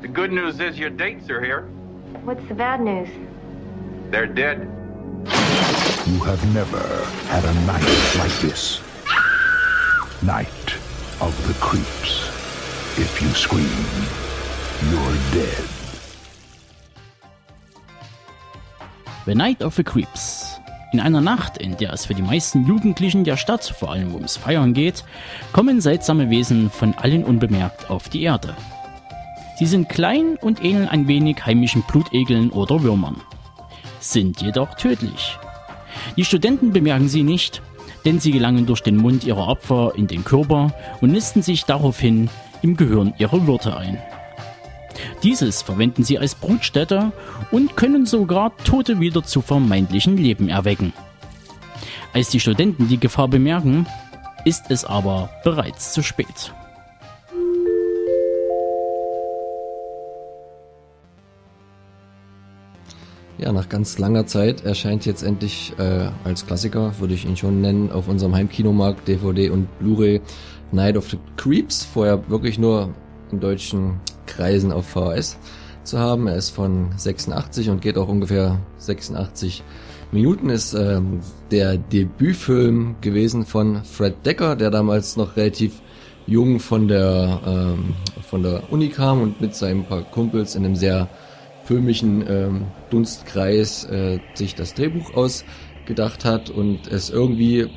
[0.00, 1.68] The good news is your dates are here.
[2.24, 3.08] What's the bad news?
[4.10, 4.66] They're dead.
[6.06, 6.80] You have never
[7.28, 7.84] had a night
[8.16, 8.80] like this.
[10.22, 10.74] Night
[11.20, 12.28] of the creeps.
[12.96, 13.68] If you scream,
[14.90, 15.64] you're dead.
[19.26, 20.58] The Night of the Creeps.
[20.94, 24.38] In einer Nacht, in der es für die meisten Jugendlichen der Stadt vor allem ums
[24.38, 25.04] Feiern geht,
[25.52, 28.56] kommen seltsame Wesen von allen unbemerkt auf die Erde.
[29.56, 33.20] Sie sind klein und ähneln ein wenig heimischen Blutegeln oder Würmern,
[34.00, 35.38] sind jedoch tödlich.
[36.16, 37.62] Die Studenten bemerken sie nicht,
[38.04, 42.28] denn sie gelangen durch den Mund ihrer Opfer in den Körper und nisten sich daraufhin
[42.62, 43.98] im Gehirn ihrer Wirte ein.
[45.22, 47.12] Dieses verwenden sie als Brutstätte
[47.50, 50.92] und können sogar Tote wieder zu vermeintlichen Leben erwecken.
[52.12, 53.86] Als die Studenten die Gefahr bemerken,
[54.44, 56.52] ist es aber bereits zu spät.
[63.36, 67.60] Ja, nach ganz langer Zeit erscheint jetzt endlich äh, als Klassiker, würde ich ihn schon
[67.60, 70.20] nennen, auf unserem Heimkinomarkt DVD und Blu-ray
[70.70, 71.84] Night of the Creeps.
[71.84, 72.90] Vorher wirklich nur
[73.32, 75.36] in deutschen Kreisen auf VHS
[75.82, 76.28] zu haben.
[76.28, 79.64] Er ist von 86 und geht auch ungefähr 86
[80.12, 80.48] Minuten.
[80.48, 81.18] Ist ähm,
[81.50, 85.80] der Debütfilm gewesen von Fred Decker, der damals noch relativ
[86.26, 90.76] jung von der ähm, von der Uni kam und mit seinen paar Kumpels in einem
[90.76, 91.08] sehr
[91.64, 97.68] filmischen ähm, Dunstkreis äh, sich das Drehbuch ausgedacht hat und es irgendwie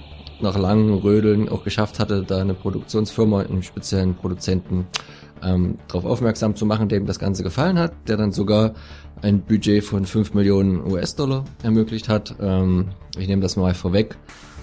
[0.42, 4.86] nach langem Rödeln auch geschafft hatte, da eine Produktionsfirma, einen speziellen Produzenten
[5.44, 8.74] ähm, darauf aufmerksam zu machen, dem das Ganze gefallen hat, der dann sogar
[9.22, 12.36] ein Budget von 5 Millionen US-Dollar ermöglicht hat.
[12.40, 14.16] Ähm, ich nehme das mal vorweg.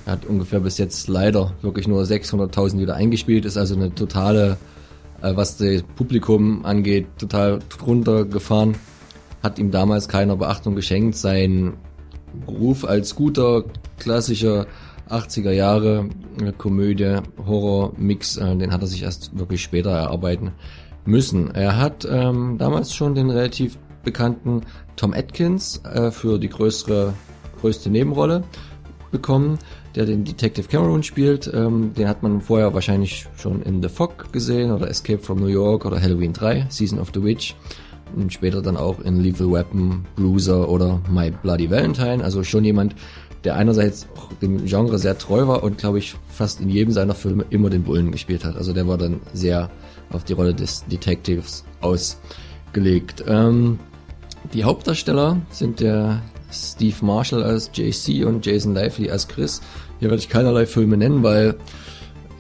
[0.07, 4.59] Er hat ungefähr bis jetzt leider wirklich nur 600.000 wieder eingespielt, ist also eine totale,
[5.23, 8.77] äh, was das Publikum angeht, total drunter gefahren.
[9.45, 11.17] Hat ihm damals keiner Beachtung geschenkt.
[11.17, 11.75] Sein
[12.49, 13.65] Ruf als guter,
[13.99, 14.67] klassischer
[15.11, 16.09] 80er Jahre
[16.43, 20.53] äh, Komödie, Horror, Mix, äh, den hat er sich erst wirklich später erarbeiten
[21.05, 21.55] müssen.
[21.55, 24.63] Er hat ähm, damals schon den relativ bekannten
[24.97, 27.13] Tom Atkins äh, für die größere,
[27.61, 28.45] größte Nebenrolle
[29.11, 29.59] bekommen,
[29.95, 31.53] der den Detective Cameron spielt.
[31.53, 35.49] Ähm, den hat man vorher wahrscheinlich schon in The Fog gesehen oder Escape from New
[35.49, 37.55] York oder Halloween 3, Season of the Witch.
[38.17, 42.23] Und später dann auch in Lethal Weapon, Bruiser oder My Bloody Valentine.
[42.23, 42.95] Also schon jemand,
[43.45, 47.15] der einerseits auch dem Genre sehr treu war und glaube ich fast in jedem seiner
[47.15, 48.57] Filme immer den Bullen gespielt hat.
[48.57, 49.71] Also der war dann sehr
[50.11, 53.25] auf die Rolle des Detectives ausgelegt.
[53.27, 53.79] Ähm,
[54.53, 56.23] die Hauptdarsteller sind der
[56.53, 59.61] Steve Marshall als JC und Jason Lively als Chris.
[60.01, 61.57] Hier werde ich keinerlei Filme nennen, weil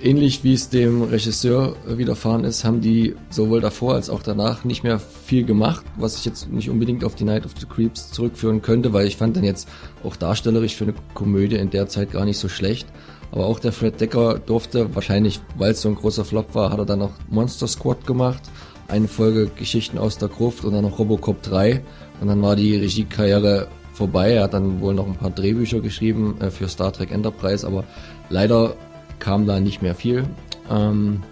[0.04, 4.84] ähnlich wie es dem Regisseur widerfahren ist, haben die sowohl davor als auch danach nicht
[4.84, 8.60] mehr viel gemacht, was ich jetzt nicht unbedingt auf die Night of the Creeps zurückführen
[8.60, 9.68] könnte, weil ich fand den jetzt
[10.04, 12.86] auch darstellerisch für eine Komödie in der Zeit gar nicht so schlecht.
[13.32, 16.78] Aber auch der Fred Decker durfte, wahrscheinlich weil es so ein großer Flop war, hat
[16.78, 18.42] er dann noch Monster Squad gemacht,
[18.88, 21.82] eine Folge Geschichten aus der Gruft und dann noch Robocop 3
[22.20, 24.32] und dann war die Regiekarriere vorbei.
[24.32, 27.84] Er hat dann wohl noch ein paar Drehbücher geschrieben äh, für Star Trek Enterprise, aber
[28.28, 28.76] leider
[29.18, 30.24] kam da nicht mehr viel.
[30.70, 31.22] Ähm,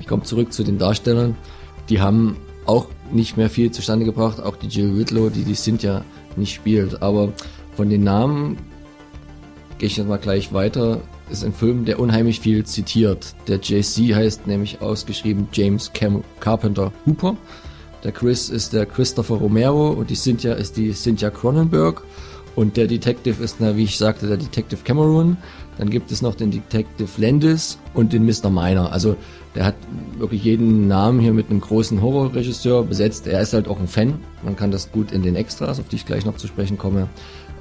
[0.00, 1.36] ich komme zurück zu den Darstellern.
[1.88, 2.36] Die haben
[2.66, 6.04] auch nicht mehr viel zustande gebracht, auch die Jill Whitlow, die die Cynthia
[6.36, 7.02] nicht spielt.
[7.02, 7.32] Aber
[7.74, 8.58] von den Namen
[9.78, 11.00] gehe ich jetzt mal gleich weiter.
[11.30, 13.34] Ist ein Film, der unheimlich viel zitiert.
[13.48, 17.36] Der JC heißt nämlich ausgeschrieben James Cam Carpenter Hooper.
[18.04, 22.02] Der Chris ist der Christopher Romero und die Cynthia ist die Cynthia Cronenberg.
[22.54, 25.36] Und der Detective ist, na, wie ich sagte, der Detective Cameron.
[25.78, 28.50] Dann gibt es noch den Detective Landis und den Mr.
[28.50, 28.92] Miner.
[28.92, 29.16] Also
[29.54, 29.76] der hat
[30.18, 33.26] wirklich jeden Namen hier mit einem großen Horrorregisseur besetzt.
[33.26, 34.20] Er ist halt auch ein Fan.
[34.42, 37.08] Man kann das gut in den Extras, auf die ich gleich noch zu sprechen komme,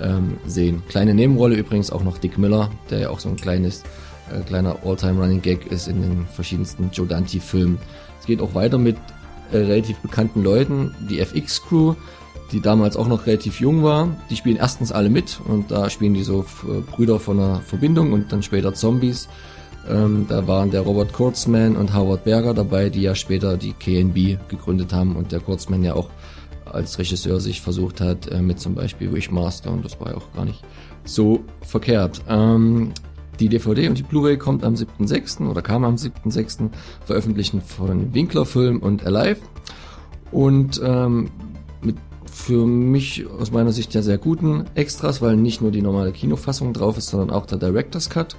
[0.02, 0.81] ähm, sehen.
[0.89, 3.84] Kleine Nebenrolle übrigens auch noch Dick Miller, der ja auch so ein kleines,
[4.31, 7.77] äh, kleiner All-Time Running Gag ist in den verschiedensten Joe Dante-Filmen.
[8.19, 8.98] Es geht auch weiter mit
[9.52, 10.94] äh, relativ bekannten Leuten.
[11.10, 11.95] Die FX-Crew,
[12.51, 14.09] die damals auch noch relativ jung war.
[14.29, 18.13] Die spielen erstens alle mit und da spielen die so äh, Brüder von einer Verbindung
[18.13, 19.27] und dann später Zombies.
[19.89, 24.49] Ähm, da waren der Robert Kurtzman und Howard Berger dabei, die ja später die KNB
[24.49, 26.09] gegründet haben und der Kurtzman ja auch
[26.65, 30.33] als Regisseur sich versucht hat äh, mit zum Beispiel Wishmaster und das war ja auch
[30.33, 30.61] gar nicht
[31.05, 32.21] so verkehrt.
[32.27, 32.91] Ähm,
[33.39, 35.47] die DVD und die Blu-ray kommt am 7.6.
[35.47, 36.69] oder kam am 7.6.
[37.05, 39.41] veröffentlichen von Winkler Film und Alive
[40.31, 41.29] und ähm,
[42.38, 46.72] für mich aus meiner Sicht ja sehr guten Extras, weil nicht nur die normale Kinofassung
[46.72, 48.38] drauf ist, sondern auch der Director's Cut.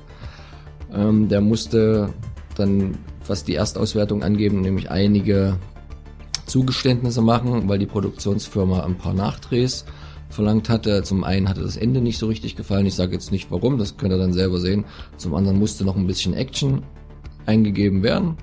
[0.95, 2.11] Ähm, der musste
[2.55, 2.97] dann,
[3.27, 5.59] was die Erstauswertung angeben, nämlich einige
[6.47, 9.85] Zugeständnisse machen, weil die Produktionsfirma ein paar Nachdrehs
[10.31, 11.03] verlangt hatte.
[11.03, 12.87] Zum einen hatte das Ende nicht so richtig gefallen.
[12.87, 14.85] Ich sage jetzt nicht warum, das könnt ihr dann selber sehen.
[15.16, 16.85] Zum anderen musste noch ein bisschen Action
[17.47, 18.37] eingegeben werden.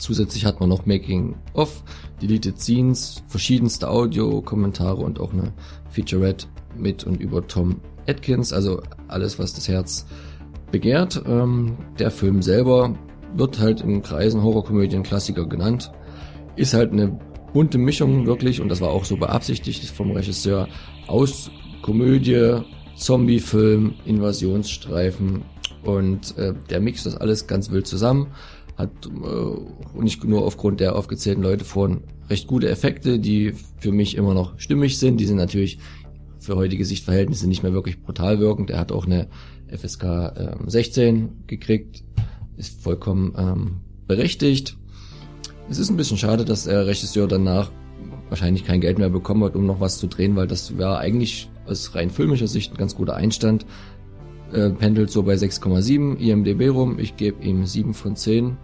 [0.00, 1.84] Zusätzlich hat man noch Making of,
[2.22, 5.52] Deleted Scenes, verschiedenste Audio-Kommentare und auch eine
[5.90, 8.54] Featurette mit und über Tom Atkins.
[8.54, 10.06] Also alles, was das Herz
[10.70, 11.22] begehrt.
[11.26, 12.96] Ähm, der Film selber
[13.34, 15.92] wird halt in Kreisen Horrorkomödien Klassiker genannt.
[16.56, 17.18] Ist halt eine
[17.52, 20.66] bunte Mischung wirklich und das war auch so beabsichtigt vom Regisseur
[21.08, 21.50] aus
[21.82, 22.62] Komödie,
[22.96, 25.42] Zombiefilm, Invasionsstreifen
[25.84, 28.28] und äh, der mixt das alles ganz wild zusammen
[28.80, 34.16] hat äh, nicht nur aufgrund der aufgezählten Leute vorhin recht gute Effekte, die für mich
[34.16, 35.18] immer noch stimmig sind.
[35.18, 35.78] Die sind natürlich
[36.38, 38.70] für heutige Sichtverhältnisse nicht mehr wirklich brutal wirkend.
[38.70, 39.28] Er hat auch eine
[39.68, 42.02] FSK äh, 16 gekriegt,
[42.56, 43.76] ist vollkommen ähm,
[44.06, 44.76] berechtigt.
[45.68, 47.70] Es ist ein bisschen schade, dass der Regisseur danach
[48.28, 51.50] wahrscheinlich kein Geld mehr bekommen hat, um noch was zu drehen, weil das wäre eigentlich
[51.66, 53.66] aus rein filmischer Sicht ein ganz guter Einstand.
[54.52, 56.98] Äh, pendelt so bei 6,7 IMDB rum.
[56.98, 58.56] Ich gebe ihm 7 von 10.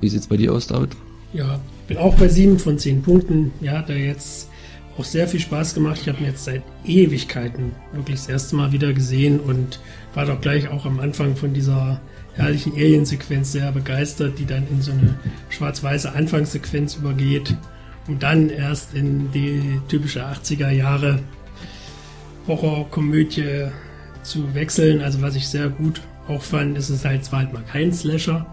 [0.00, 0.90] Wie sieht's bei dir aus, David?
[1.32, 3.52] Ja, bin auch bei 7 von 10 Punkten.
[3.60, 4.48] Ja, hat er jetzt
[4.96, 6.00] auch sehr viel Spaß gemacht.
[6.02, 9.80] Ich habe ihn jetzt seit Ewigkeiten wirklich das erste Mal wieder gesehen und
[10.14, 12.00] war doch gleich auch am Anfang von dieser
[12.34, 15.18] herrlichen Alien-Sequenz sehr begeistert, die dann in so eine
[15.50, 17.56] schwarz-weiße Anfangssequenz übergeht
[18.06, 21.20] und dann erst in die typische 80er Jahre
[22.46, 23.66] Horrorkomödie
[24.22, 25.00] zu wechseln.
[25.00, 28.46] Also was ich sehr gut auch fand, ist es halt zwar halt mal kein Slasher.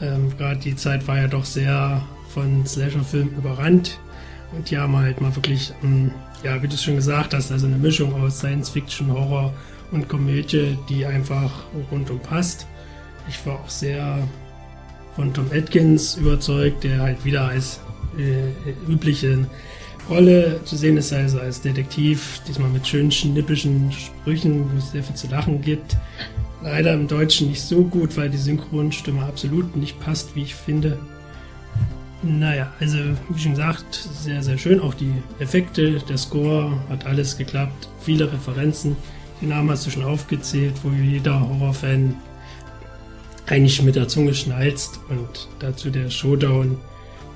[0.00, 3.98] Ähm, Gerade die Zeit war ja doch sehr von Slasher-Filmen überrannt.
[4.52, 6.10] Und die haben halt mal wirklich, ähm,
[6.42, 9.52] ja, wie du es schon gesagt hast, also eine Mischung aus Science-Fiction, Horror
[9.90, 12.66] und Komödie, die einfach rundum passt.
[13.28, 14.26] Ich war auch sehr
[15.16, 17.80] von Tom Atkins überzeugt, der halt wieder als
[18.16, 19.46] äh, übliche
[20.08, 25.02] Rolle zu sehen ist, also als Detektiv, diesmal mit schönen schnippischen Sprüchen, wo es sehr
[25.02, 25.96] viel zu lachen gibt.
[26.62, 30.98] Leider im Deutschen nicht so gut, weil die Synchronstimme absolut nicht passt, wie ich finde.
[32.22, 32.98] Naja, also
[33.28, 34.80] wie schon gesagt, sehr, sehr schön.
[34.80, 37.88] Auch die Effekte, der Score hat alles geklappt.
[38.00, 38.96] Viele Referenzen.
[39.40, 42.16] Die Namen hast du schon aufgezählt, wo jeder Horrorfan
[43.46, 44.98] eigentlich mit der Zunge schnalzt.
[45.08, 46.78] Und dazu der Showdown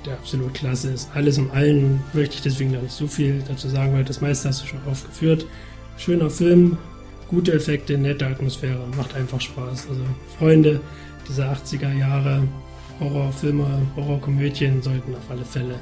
[0.05, 1.09] der absolut klasse ist.
[1.13, 4.49] Alles in allem möchte ich deswegen noch nicht so viel dazu sagen, weil das meiste
[4.49, 5.45] hast du schon aufgeführt.
[5.97, 6.77] Schöner Film,
[7.27, 9.87] gute Effekte, nette Atmosphäre, macht einfach Spaß.
[9.89, 10.01] Also
[10.37, 10.81] Freunde
[11.27, 12.43] dieser 80er Jahre
[12.99, 15.75] Horrorfilme, Horrorkomödien sollten auf alle Fälle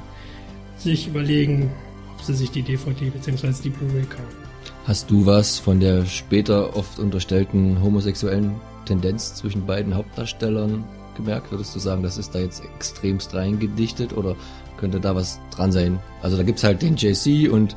[0.76, 1.70] sich überlegen,
[2.14, 3.52] ob sie sich die DVD bzw.
[3.62, 4.42] die Blu-ray kaufen.
[4.84, 8.54] Hast du was von der später oft unterstellten homosexuellen
[8.84, 10.84] Tendenz zwischen beiden Hauptdarstellern
[11.16, 11.52] gemerkt?
[11.52, 14.34] Würdest du sagen, das ist da jetzt extremst reingedichtet oder
[14.76, 16.00] könnte da was dran sein?
[16.20, 17.76] Also da gibt's halt den JC und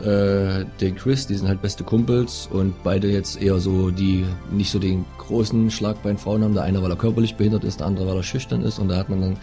[0.00, 4.70] äh, den Chris, die sind halt beste Kumpels und beide jetzt eher so, die nicht
[4.70, 6.54] so den großen Schlagbeinfrauen haben.
[6.54, 8.96] Der eine, weil er körperlich behindert ist, der andere, weil er schüchtern ist und da
[8.96, 9.36] hat man dann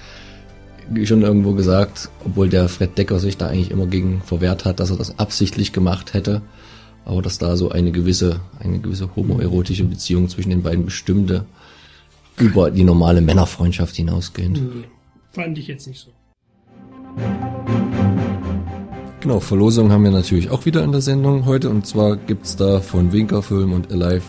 [1.06, 4.92] schon irgendwo gesagt, obwohl der Fred Decker sich da eigentlich immer gegen verwehrt hat, dass
[4.92, 6.42] er das absichtlich gemacht hätte,
[7.06, 11.46] aber dass da so eine gewisse, eine gewisse homoerotische Beziehung zwischen den beiden bestimmte
[12.38, 14.62] über die normale Männerfreundschaft hinausgehend.
[14.62, 14.84] Nee,
[15.32, 16.12] fand ich jetzt nicht so.
[19.26, 22.80] Genau, Verlosung haben wir natürlich auch wieder in der Sendung heute und zwar gibt's da
[22.80, 24.22] von Winker Film und Alive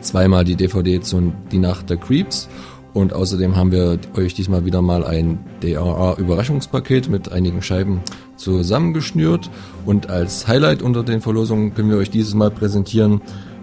[0.00, 2.48] zweimal die DVD zu Die Nacht der Creeps
[2.92, 8.00] und außerdem haben wir euch diesmal wieder mal ein DRR-Überraschungspaket mit einigen Scheiben
[8.36, 9.50] zusammengeschnürt.
[9.86, 13.22] Und als Highlight unter den Verlosungen können wir euch dieses Mal präsentieren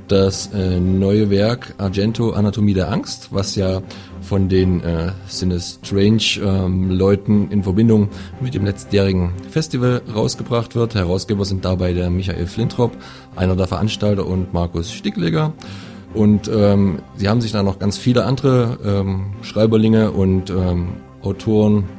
[0.09, 3.81] das äh, neue Werk Argento Anatomie der Angst, was ja
[4.31, 8.07] von den äh, Sinestrange ähm, in Verbindung
[8.39, 10.95] mit dem letztjährigen Festival rausgebracht wird.
[10.95, 12.93] Herausgeber sind dabei der Michael Flintrop,
[13.35, 15.51] einer der Veranstalter und Markus Stickleger.
[16.13, 20.93] Und ähm, sie haben sich da noch ganz viele andere ähm, Schreiberlinge und ähm,
[21.23, 21.89] Autoren,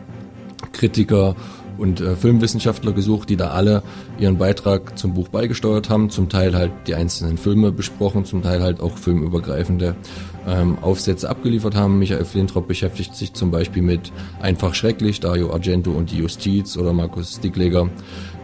[0.73, 1.37] Kritiker
[1.77, 3.83] und äh, Filmwissenschaftler gesucht, die da alle
[4.19, 8.63] ihren Beitrag zum Buch beigesteuert haben, zum Teil halt die einzelnen Filme besprochen, zum Teil
[8.63, 9.97] halt auch filmübergreifende
[10.47, 11.99] ähm, Aufsätze abgeliefert haben.
[11.99, 16.93] Michael Flintrop beschäftigt sich zum Beispiel mit Einfach Schrecklich, Dario Argento und die Justiz oder
[16.93, 17.89] Markus Stickleger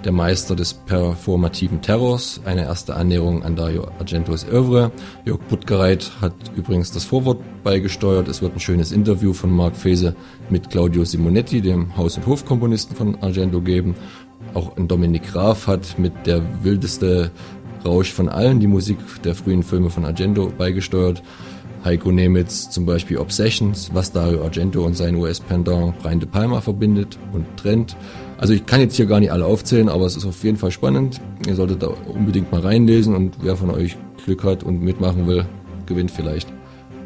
[0.05, 4.93] der Meister des performativen Terrors, eine erste Annäherung an Dario Argentos Oeuvre.
[5.25, 8.29] Jörg Puttgereit hat übrigens das Vorwort beigesteuert.
[8.29, 10.15] Es wird ein schönes Interview von Marc Fese
[10.51, 13.97] mit Claudio Simonetti, dem Haus- und Hofkomponisten von Argento, geben.
[14.55, 17.31] Auch Dominik Graf hat mit der wildeste
[17.85, 21.23] Rausch von allen die Musik der frühen Filme von Argento beigesteuert.
[21.85, 27.19] Heiko Nemitz zum Beispiel Obsessions, was Dario Argento und sein US-Pendant Brian De Palma verbindet
[27.33, 27.97] und trennt.
[28.39, 30.71] Also ich kann jetzt hier gar nicht alle aufzählen, aber es ist auf jeden Fall
[30.71, 31.21] spannend.
[31.47, 35.45] Ihr solltet da unbedingt mal reinlesen und wer von euch Glück hat und mitmachen will,
[35.87, 36.49] gewinnt vielleicht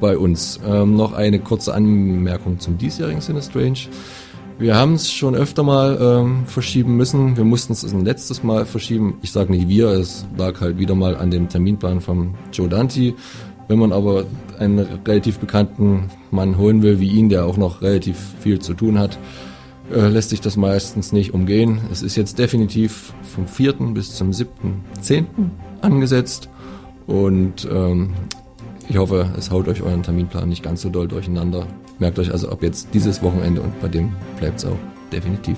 [0.01, 0.61] bei uns.
[0.67, 3.89] Ähm, noch eine kurze Anmerkung zum diesjährigen Sinistrange.
[4.59, 7.37] Wir haben es schon öfter mal ähm, verschieben müssen.
[7.37, 9.19] Wir mussten es ein letztes Mal verschieben.
[9.23, 13.15] Ich sage nicht wir, es lag halt wieder mal an dem Terminplan von Joe Dante.
[13.69, 14.25] Wenn man aber
[14.63, 18.99] einen relativ bekannten Mann holen will wie ihn, der auch noch relativ viel zu tun
[18.99, 19.19] hat,
[19.93, 21.81] äh, lässt sich das meistens nicht umgehen.
[21.91, 23.73] Es ist jetzt definitiv vom 4.
[23.95, 25.25] bis zum 7.10.
[25.81, 26.49] angesetzt
[27.07, 28.11] und ähm,
[28.89, 31.67] ich hoffe, es haut euch euren Terminplan nicht ganz so doll durcheinander.
[31.99, 34.79] Merkt euch also ab jetzt dieses Wochenende und bei dem bleibt es auch
[35.13, 35.57] definitiv.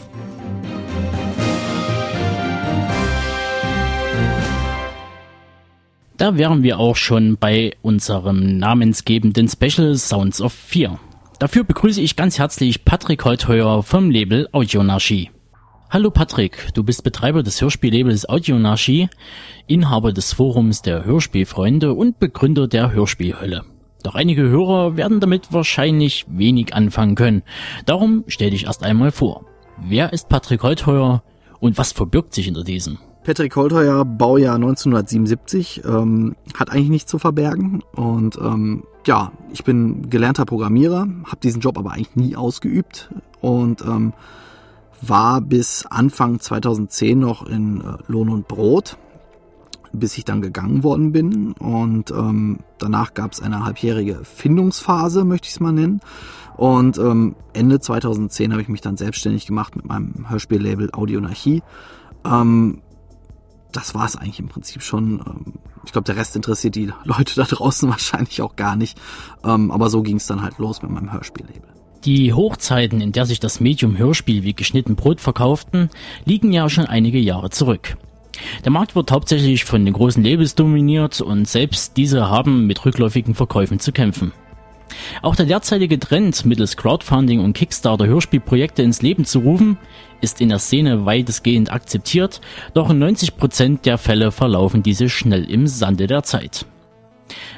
[6.24, 10.98] Da wären wir auch schon bei unserem namensgebenden Special Sounds of Fear.
[11.38, 15.28] Dafür begrüße ich ganz herzlich Patrick Holtheuer vom Label Audionarchie.
[15.90, 19.10] Hallo Patrick, du bist Betreiber des Hörspiellabels Audionarchie,
[19.66, 23.66] Inhaber des Forums der Hörspielfreunde und Begründer der Hörspielhölle.
[24.02, 27.42] Doch einige Hörer werden damit wahrscheinlich wenig anfangen können.
[27.84, 29.44] Darum stell dich erst einmal vor.
[29.76, 31.22] Wer ist Patrick Holtheuer
[31.60, 32.96] und was verbirgt sich hinter diesem?
[33.24, 37.82] Patrick Holtheuer, Baujahr 1977, ähm, hat eigentlich nichts zu verbergen.
[37.96, 43.10] Und ähm, ja, ich bin gelernter Programmierer, habe diesen Job aber eigentlich nie ausgeübt
[43.40, 44.12] und ähm,
[45.00, 48.98] war bis Anfang 2010 noch in äh, Lohn und Brot,
[49.94, 51.52] bis ich dann gegangen worden bin.
[51.52, 56.00] Und ähm, danach gab es eine halbjährige Findungsphase, möchte ich es mal nennen.
[56.58, 61.62] Und ähm, Ende 2010 habe ich mich dann selbstständig gemacht mit meinem Hörspiellabel Audionarchie.
[62.24, 62.82] Ähm,
[63.76, 65.20] das war es eigentlich im Prinzip schon.
[65.26, 68.98] Ähm, ich glaube, der Rest interessiert die Leute da draußen wahrscheinlich auch gar nicht.
[69.44, 71.62] Ähm, aber so ging es dann halt los mit meinem Hörspiellabel.
[72.04, 75.88] Die Hochzeiten, in der sich das Medium Hörspiel wie geschnitten Brot verkauften,
[76.26, 77.96] liegen ja schon einige Jahre zurück.
[78.64, 83.34] Der Markt wird hauptsächlich von den großen Labels dominiert und selbst diese haben mit rückläufigen
[83.34, 84.32] Verkäufen zu kämpfen.
[85.22, 89.78] Auch der derzeitige Trend, mittels Crowdfunding und Kickstarter Hörspielprojekte ins Leben zu rufen,
[90.20, 92.40] ist in der Szene weitestgehend akzeptiert,
[92.72, 96.66] doch in 90% der Fälle verlaufen diese schnell im Sande der Zeit.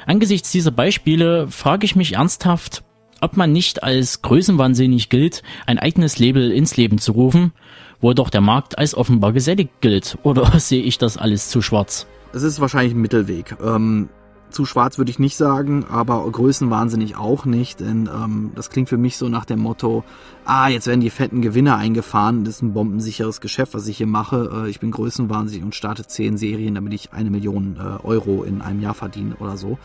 [0.05, 2.83] Angesichts dieser Beispiele frage ich mich ernsthaft,
[3.21, 7.51] ob man nicht als größenwahnsinnig gilt, ein eigenes Label ins Leben zu rufen,
[7.99, 12.07] wo doch der Markt als offenbar gesättigt gilt, oder sehe ich das alles zu schwarz?
[12.33, 13.55] Es ist wahrscheinlich ein Mittelweg.
[13.63, 14.09] Ähm,
[14.49, 18.97] zu schwarz würde ich nicht sagen, aber größenwahnsinnig auch nicht, denn ähm, das klingt für
[18.97, 20.03] mich so nach dem Motto,
[20.45, 24.07] ah, jetzt werden die fetten Gewinne eingefahren, das ist ein bombensicheres Geschäft, was ich hier
[24.07, 28.43] mache, äh, ich bin größenwahnsinnig und starte zehn Serien, damit ich eine Million äh, Euro
[28.43, 29.77] in einem Jahr verdiene oder so.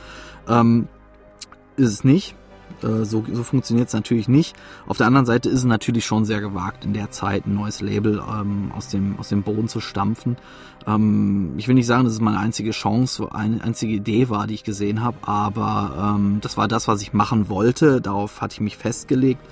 [0.48, 0.88] Ähm,
[1.76, 2.36] ist es nicht.
[2.82, 4.56] Äh, so so funktioniert es natürlich nicht.
[4.86, 7.80] Auf der anderen Seite ist es natürlich schon sehr gewagt, in der Zeit ein neues
[7.80, 10.36] Label ähm, aus, dem, aus dem Boden zu stampfen.
[10.86, 14.54] Ähm, ich will nicht sagen, dass es meine einzige Chance, eine einzige Idee war, die
[14.54, 18.00] ich gesehen habe, aber ähm, das war das, was ich machen wollte.
[18.00, 19.42] Darauf hatte ich mich festgelegt.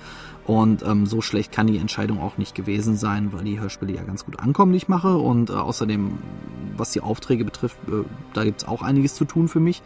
[0.45, 4.03] Und ähm, so schlecht kann die Entscheidung auch nicht gewesen sein, weil die Hörspiele ja
[4.03, 5.17] ganz gut ankommen, die ich mache.
[5.17, 6.17] Und äh, außerdem,
[6.75, 8.03] was die Aufträge betrifft, äh,
[8.33, 9.83] da gibt's auch einiges zu tun für mich.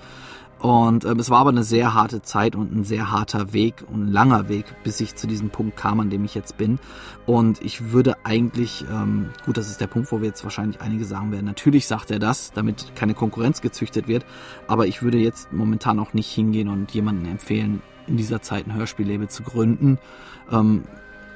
[0.59, 4.05] Und ähm, es war aber eine sehr harte Zeit und ein sehr harter Weg und
[4.05, 6.79] ein langer Weg, bis ich zu diesem Punkt kam, an dem ich jetzt bin.
[7.25, 11.05] Und ich würde eigentlich, ähm, gut, das ist der Punkt, wo wir jetzt wahrscheinlich einige
[11.05, 14.25] sagen werden, natürlich sagt er das, damit keine Konkurrenz gezüchtet wird,
[14.67, 18.73] aber ich würde jetzt momentan auch nicht hingehen und jemanden empfehlen, in dieser Zeit ein
[18.75, 19.97] Hörspiellabel zu gründen.
[20.51, 20.83] Ähm,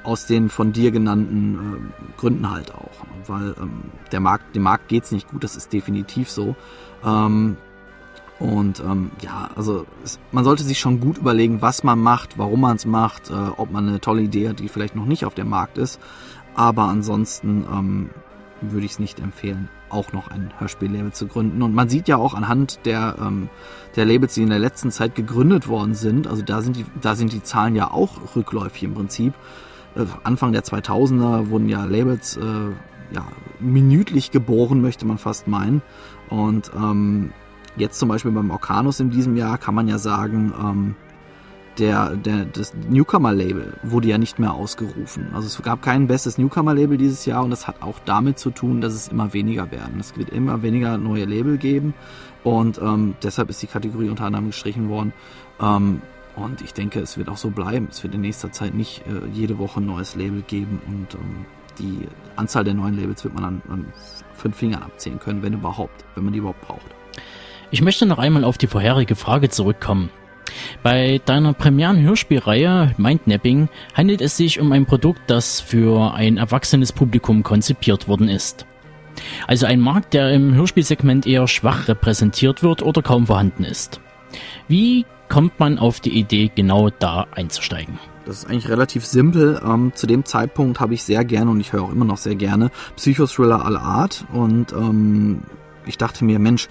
[0.02, 2.90] aus den von dir genannten äh, Gründen halt auch.
[3.26, 3.82] Weil ähm,
[4.12, 6.56] der Markt, dem Markt geht's nicht gut, das ist definitiv so.
[7.04, 7.56] Ähm,
[8.40, 12.62] und ähm, ja, also es, man sollte sich schon gut überlegen, was man macht, warum
[12.62, 15.34] man es macht, äh, ob man eine tolle Idee hat, die vielleicht noch nicht auf
[15.34, 16.00] dem Markt ist.
[16.54, 18.10] Aber ansonsten ähm,
[18.62, 21.60] würde ich es nicht empfehlen, auch noch ein Hörspiellabel zu gründen.
[21.60, 23.50] Und man sieht ja auch anhand der, ähm,
[23.94, 27.16] der Labels, die in der letzten Zeit gegründet worden sind, also da sind die, da
[27.16, 29.34] sind die Zahlen ja auch rückläufig im Prinzip.
[29.96, 33.26] Äh, Anfang der 2000er wurden ja Labels äh, ja,
[33.58, 35.82] minütlich geboren, möchte man fast meinen.
[36.30, 37.32] Und ähm,
[37.76, 40.94] Jetzt zum Beispiel beim Orkanus in diesem Jahr kann man ja sagen, ähm,
[41.78, 45.28] der, der, das Newcomer-Label wurde ja nicht mehr ausgerufen.
[45.32, 48.80] Also es gab kein bestes Newcomer-Label dieses Jahr und das hat auch damit zu tun,
[48.80, 49.98] dass es immer weniger werden.
[49.98, 51.94] Es wird immer weniger neue Label geben
[52.44, 55.12] und ähm, deshalb ist die Kategorie unter anderem gestrichen worden.
[55.60, 56.02] Ähm,
[56.36, 57.88] und ich denke, es wird auch so bleiben.
[57.90, 61.46] Es wird in nächster Zeit nicht äh, jede Woche ein neues Label geben und ähm,
[61.78, 62.06] die
[62.36, 63.86] Anzahl der neuen Labels wird man an, an
[64.34, 66.99] fünf Fingern abzählen können, wenn überhaupt, wenn man die überhaupt braucht.
[67.72, 70.10] Ich möchte noch einmal auf die vorherige Frage zurückkommen.
[70.82, 77.44] Bei deiner Premieren-Hörspielreihe Mindnapping handelt es sich um ein Produkt, das für ein erwachsenes Publikum
[77.44, 78.66] konzipiert worden ist.
[79.46, 84.00] Also ein Markt, der im Hörspielsegment eher schwach repräsentiert wird oder kaum vorhanden ist.
[84.66, 88.00] Wie kommt man auf die Idee, genau da einzusteigen?
[88.24, 89.60] Das ist eigentlich relativ simpel.
[89.64, 92.34] Ähm, zu dem Zeitpunkt habe ich sehr gerne und ich höre auch immer noch sehr
[92.34, 95.42] gerne Psychothriller aller Art und ähm,
[95.86, 96.68] ich dachte mir, Mensch,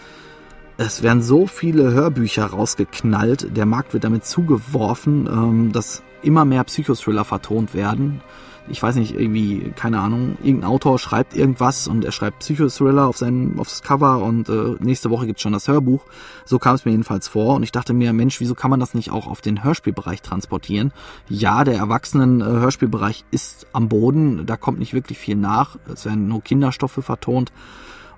[0.79, 6.63] es werden so viele Hörbücher rausgeknallt, der Markt wird damit zugeworfen, ähm, dass immer mehr
[6.63, 8.21] Psychothriller vertont werden.
[8.69, 13.17] Ich weiß nicht, irgendwie, keine Ahnung, irgendein Autor schreibt irgendwas und er schreibt Psychothriller auf
[13.17, 16.05] sein, aufs Cover und äh, nächste Woche gibt's schon das Hörbuch.
[16.45, 18.93] So kam es mir jedenfalls vor und ich dachte mir, Mensch, wieso kann man das
[18.93, 20.93] nicht auch auf den Hörspielbereich transportieren?
[21.27, 25.75] Ja, der erwachsenen äh, ist am Boden, da kommt nicht wirklich viel nach.
[25.91, 27.51] Es werden nur Kinderstoffe vertont.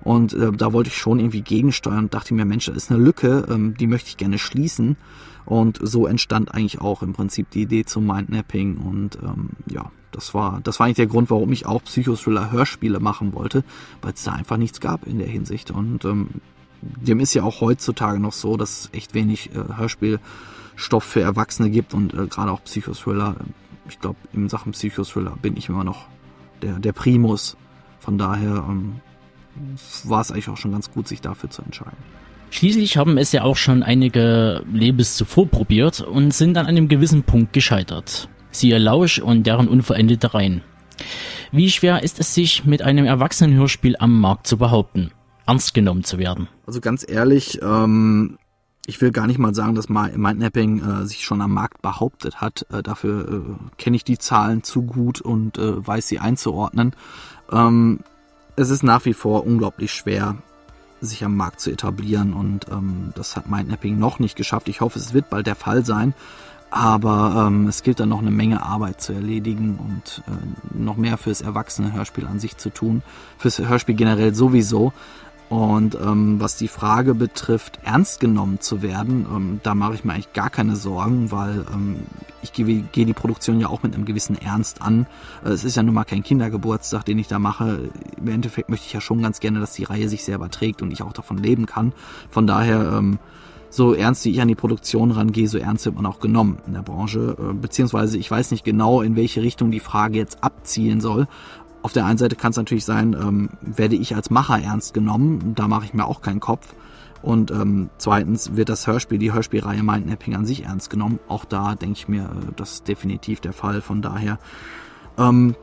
[0.02, 3.02] Und äh, da wollte ich schon irgendwie gegensteuern und dachte mir, Mensch, da ist eine
[3.02, 4.96] Lücke, ähm, die möchte ich gerne schließen.
[5.44, 8.76] Und so entstand eigentlich auch im Prinzip die Idee zum Mindnapping.
[8.78, 13.32] Und ähm, ja, das war, das war eigentlich der Grund, warum ich auch Psychothriller-Hörspiele machen
[13.32, 13.64] wollte,
[14.02, 15.70] weil es da einfach nichts gab in der Hinsicht.
[15.70, 16.28] Und ähm,
[16.80, 21.70] dem ist ja auch heutzutage noch so, dass es echt wenig äh, Hörspielstoff für Erwachsene
[21.70, 23.36] gibt und äh, gerade auch Psychothriller.
[23.88, 26.06] Ich glaube, in Sachen Psychothriller bin ich immer noch
[26.60, 27.56] der, der Primus.
[28.00, 29.00] Von daher ähm,
[30.04, 31.96] war es eigentlich auch schon ganz gut, sich dafür zu entscheiden.
[32.50, 37.22] Schließlich haben es ja auch schon einige Labels zuvor probiert und sind an einem gewissen
[37.22, 38.28] Punkt gescheitert.
[38.50, 40.62] Siehe Lausch und deren unverendete Reihen.
[41.50, 45.12] Wie schwer ist es sich mit einem Erwachsenenhörspiel am Markt zu behaupten,
[45.46, 46.48] ernst genommen zu werden?
[46.66, 48.38] Also ganz ehrlich, ähm,
[48.86, 52.66] ich will gar nicht mal sagen, dass Mindnapping äh, sich schon am Markt behauptet hat.
[52.70, 56.94] Äh, dafür äh, kenne ich die Zahlen zu gut und äh, weiß sie einzuordnen.
[57.50, 58.00] Ähm,
[58.56, 60.36] es ist nach wie vor unglaublich schwer,
[61.00, 64.68] sich am Markt zu etablieren und ähm, das hat Mindnapping noch nicht geschafft.
[64.68, 66.14] Ich hoffe, es wird bald der Fall sein,
[66.70, 71.18] aber ähm, es gilt dann noch eine Menge Arbeit zu erledigen und äh, noch mehr
[71.18, 73.02] fürs erwachsene Hörspiel an sich zu tun,
[73.36, 74.92] fürs Hörspiel generell sowieso.
[75.52, 80.14] Und ähm, was die Frage betrifft, ernst genommen zu werden, ähm, da mache ich mir
[80.14, 82.04] eigentlich gar keine Sorgen, weil ähm,
[82.40, 85.06] ich gehe geh die Produktion ja auch mit einem gewissen Ernst an.
[85.44, 87.90] Äh, es ist ja nun mal kein Kindergeburtstag, den ich da mache.
[88.16, 90.90] Im Endeffekt möchte ich ja schon ganz gerne, dass die Reihe sich selber trägt und
[90.90, 91.92] ich auch davon leben kann.
[92.30, 93.18] Von daher, ähm,
[93.68, 96.74] so ernst wie ich an die Produktion rangehe, so ernst wird man auch genommen in
[96.74, 97.36] der Branche.
[97.38, 101.26] Äh, beziehungsweise ich weiß nicht genau, in welche Richtung die Frage jetzt abzielen soll
[101.82, 105.54] auf der einen Seite kann es natürlich sein, ähm, werde ich als Macher ernst genommen,
[105.54, 106.74] da mache ich mir auch keinen Kopf.
[107.22, 111.20] Und ähm, zweitens wird das Hörspiel, die Hörspielreihe Mindnapping an sich ernst genommen.
[111.28, 113.80] Auch da denke ich mir, äh, das ist definitiv der Fall.
[113.80, 114.38] Von daher,
[115.16, 115.54] ähm,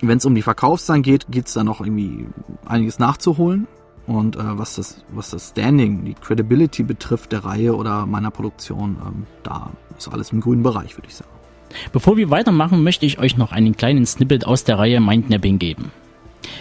[0.00, 2.26] wenn es um die Verkaufszahlen geht, gibt es da noch irgendwie
[2.64, 3.66] einiges nachzuholen.
[4.06, 8.96] Und äh, was, das, was das Standing, die Credibility betrifft der Reihe oder meiner Produktion,
[9.06, 11.37] ähm, da ist alles im grünen Bereich, würde ich sagen.
[11.92, 15.90] Bevor wir weitermachen, möchte ich euch noch einen kleinen Snippet aus der Reihe Mindnapping geben.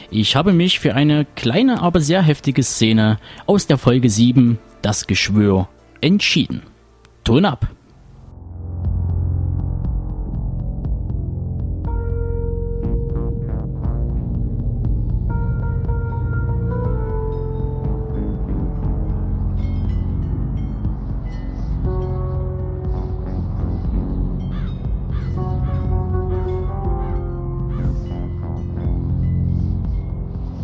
[0.10, 5.08] Ich habe mich für eine kleine, aber sehr heftige Szene aus der Folge 7, das
[5.08, 5.68] Geschwür,
[6.02, 6.62] entschieden.
[7.24, 7.68] Ton ab!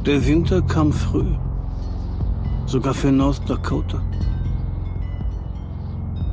[0.05, 1.33] Der Winter kam früh.
[2.65, 4.01] Sogar für North Dakota.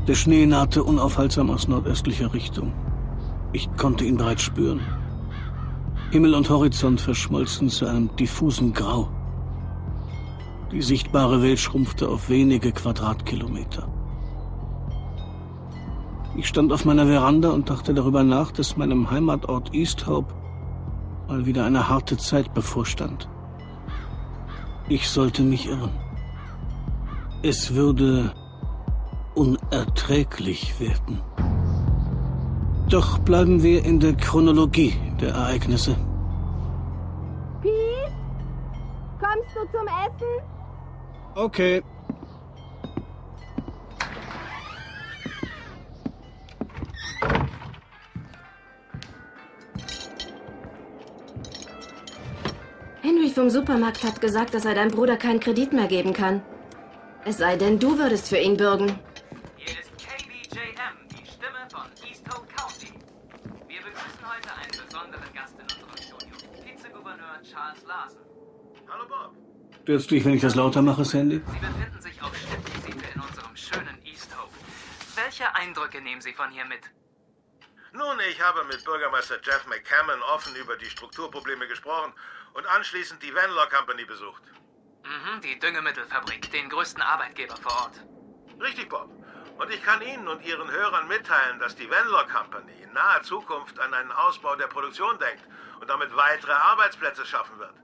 [0.08, 2.72] Der Schnee nahte unaufhaltsam aus nordöstlicher Richtung.
[3.52, 4.80] Ich konnte ihn bereits spüren.
[6.10, 9.08] Himmel und Horizont verschmolzen zu einem diffusen Grau.
[10.72, 13.86] Die sichtbare Welt schrumpfte auf wenige Quadratkilometer.
[16.36, 20.34] Ich stand auf meiner Veranda und dachte darüber nach, dass meinem Heimatort East Hope
[21.28, 23.28] mal wieder eine harte Zeit bevorstand.
[24.90, 25.92] Ich sollte mich irren.
[27.44, 28.34] Es würde
[29.36, 31.22] unerträglich werden.
[32.88, 35.94] Doch bleiben wir in der Chronologie der Ereignisse.
[37.62, 38.12] Pete?
[39.20, 40.44] Kommst du zum Essen?
[41.36, 41.82] Okay.
[53.02, 56.42] Henry vom Supermarkt hat gesagt, dass er deinem Bruder keinen Kredit mehr geben kann.
[57.24, 58.98] Es sei denn, du würdest für ihn bürgen.
[59.56, 62.92] Hier ist KBJM, die Stimme von East Hope County.
[63.68, 68.20] Wir begrüßen heute einen besonderen Gast in unserem Studio, Vizegouverneur Charles Larson.
[68.86, 69.34] Hallo Bob.
[69.82, 71.36] Störst dich, wenn ich das lauter mache, Sandy?
[71.36, 74.52] Sie befinden sich auf Stippvisite in unserem schönen East Hope.
[75.16, 76.82] Welche Eindrücke nehmen Sie von hier mit?
[77.92, 82.12] Nun, ich habe mit Bürgermeister Jeff McCammon offen über die Strukturprobleme gesprochen
[82.54, 84.42] und anschließend die Vanlor Company besucht.
[85.04, 88.06] Mhm, die Düngemittelfabrik, den größten Arbeitgeber vor Ort.
[88.60, 89.08] Richtig, Bob.
[89.58, 93.78] Und ich kann Ihnen und Ihren Hörern mitteilen, dass die Vanlor Company in naher Zukunft
[93.78, 95.44] an einen Ausbau der Produktion denkt
[95.80, 97.74] und damit weitere Arbeitsplätze schaffen wird.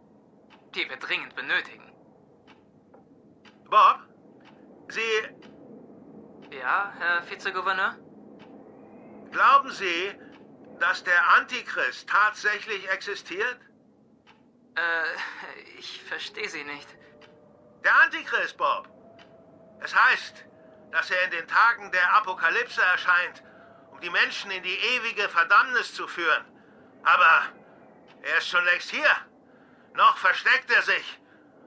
[0.74, 1.93] Die wir dringend benötigen.
[3.68, 4.01] Bob?
[4.88, 5.01] Sie.
[6.56, 7.97] Ja, Herr Vizegouverneur?
[9.32, 10.14] Glauben Sie,
[10.78, 13.65] dass der Antichrist tatsächlich existiert?
[14.77, 16.89] Äh, ich verstehe Sie nicht.
[17.85, 18.89] Der Antichrist, Bob.
[19.81, 20.44] Es heißt,
[20.93, 23.43] dass er in den Tagen der Apokalypse erscheint,
[23.90, 26.44] um die Menschen in die ewige Verdammnis zu führen.
[27.03, 27.43] Aber
[28.23, 29.11] er ist schon längst hier.
[29.94, 31.20] Noch versteckt er sich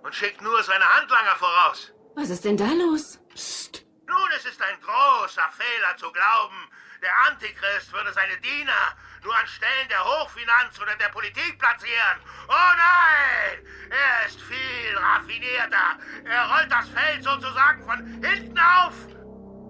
[0.04, 1.92] und schickt nur seine Handlanger voraus.
[2.16, 3.20] Was ist denn da los?
[3.30, 3.86] Psst.
[4.08, 6.70] Nun, es ist ein großer Fehler zu glauben,
[7.02, 12.20] der Antichrist würde seine Diener nur an Stellen der Hochfinanz oder der Politik platzieren.
[12.48, 13.66] Oh nein!
[13.90, 15.98] Er ist viel raffinierter.
[16.26, 18.94] Er rollt das Feld sozusagen von hinten auf.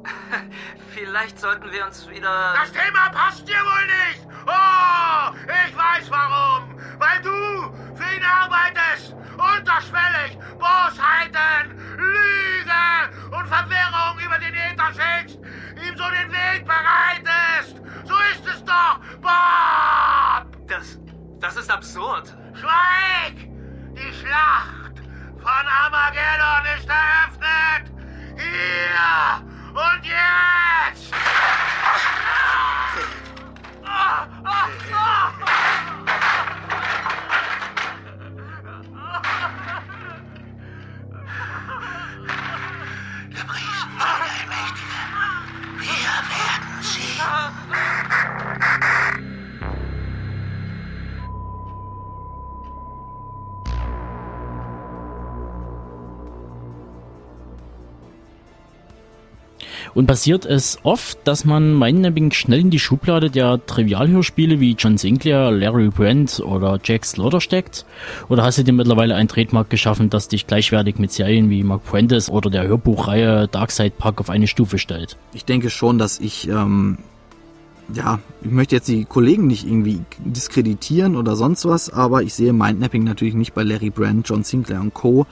[0.94, 2.54] Vielleicht sollten wir uns wieder...
[2.54, 4.28] Das Thema passt dir wohl nicht!
[4.46, 5.34] Oh,
[5.68, 6.80] ich weiß warum!
[7.00, 9.14] Weil du für ihn arbeitest!
[9.34, 15.40] Unterschwellig Bosheiten, Lüge und Verwirrung über den Äther schickst!
[16.00, 17.76] So den Weg bereitest!
[18.06, 20.66] So ist es doch, Bob!
[20.66, 20.98] Das...
[21.42, 22.38] das ist absurd.
[22.54, 23.36] Schweig!
[23.98, 24.96] Die Schlacht
[25.42, 27.92] von Armageddon ist eröffnet!
[28.38, 30.59] Hier und jetzt!
[60.00, 64.98] Und passiert es oft, dass man Mindnapping schnell in die Schublade der Trivialhörspiele wie John
[64.98, 67.86] Sinclair, Larry Brent oder Jack Slaughter steckt?
[68.30, 71.82] Oder hast du dir mittlerweile ein Trademark geschaffen, das dich gleichwertig mit Serien wie Mark
[71.84, 75.18] Fuentes oder der Hörbuchreihe Darkside Park auf eine Stufe stellt?
[75.34, 77.00] Ich denke schon, dass ich, ähm,
[77.94, 82.54] ja, ich möchte jetzt die Kollegen nicht irgendwie diskreditieren oder sonst was, aber ich sehe
[82.54, 85.28] Mindnapping natürlich nicht bei Larry Brand, John Sinclair und Co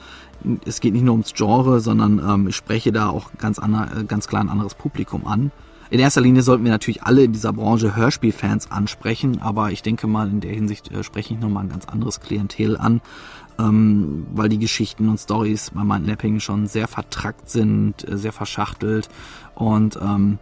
[0.64, 4.28] es geht nicht nur ums Genre, sondern ähm, ich spreche da auch ganz, ander, ganz
[4.28, 5.50] klar ein anderes Publikum an.
[5.90, 10.06] In erster Linie sollten wir natürlich alle in dieser Branche Hörspielfans ansprechen, aber ich denke
[10.06, 13.00] mal, in der Hinsicht äh, spreche ich nochmal ein ganz anderes Klientel an.
[13.58, 19.08] ähm, weil die Geschichten und Stories bei Mindmapping schon sehr vertrackt sind, äh, sehr verschachtelt
[19.54, 20.38] und ähm,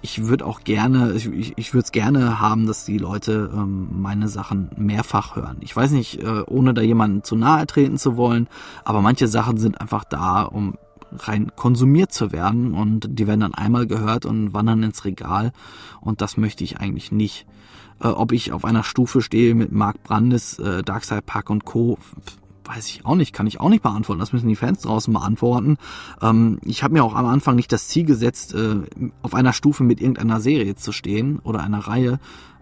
[0.00, 4.28] ich würde auch gerne, ich, ich würde es gerne haben, dass die Leute ähm, meine
[4.28, 5.56] Sachen mehrfach hören.
[5.60, 8.48] Ich weiß nicht, äh, ohne da jemanden zu nahe treten zu wollen,
[8.84, 10.76] aber manche Sachen sind einfach da, um
[11.10, 15.52] rein konsumiert zu werden und die werden dann einmal gehört und wandern ins Regal
[16.00, 17.46] und das möchte ich eigentlich nicht.
[18.00, 21.98] Äh, ob ich auf einer Stufe stehe mit Mark Brandes, äh, Darkside Park und Co.,
[22.68, 24.20] weiß ich auch nicht, kann ich auch nicht beantworten.
[24.20, 25.78] Das müssen die Fans draußen beantworten.
[26.20, 28.76] Ähm, ich habe mir auch am Anfang nicht das Ziel gesetzt, äh,
[29.22, 32.20] auf einer Stufe mit irgendeiner Serie zu stehen oder einer Reihe.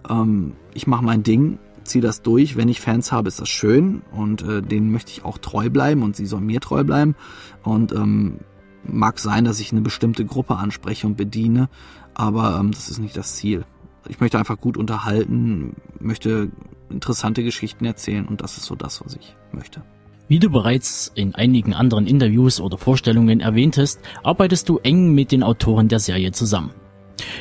[0.08, 2.56] Ähm, ich mache mein Ding, ziehe das durch.
[2.56, 6.02] Wenn ich Fans habe, ist das schön und äh, denen möchte ich auch treu bleiben
[6.02, 7.16] und sie sollen mir treu bleiben.
[7.62, 8.38] Und ähm,
[8.84, 11.68] mag sein, dass ich eine bestimmte Gruppe anspreche und bediene,
[12.14, 13.64] aber ähm, das ist nicht das Ziel.
[14.08, 16.52] Ich möchte einfach gut unterhalten, möchte
[16.90, 19.82] interessante Geschichten erzählen und das ist so das, was ich möchte.
[20.28, 25.44] Wie du bereits in einigen anderen Interviews oder Vorstellungen erwähntest, arbeitest du eng mit den
[25.44, 26.72] Autoren der Serie zusammen.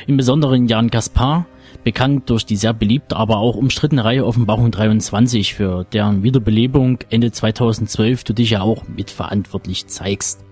[0.06, 1.46] Im Besonderen Jan Gaspar,
[1.82, 7.32] bekannt durch die sehr beliebte, aber auch umstrittene Reihe Offenbarung 23, für deren Wiederbelebung Ende
[7.32, 10.44] 2012 du dich ja auch mitverantwortlich zeigst.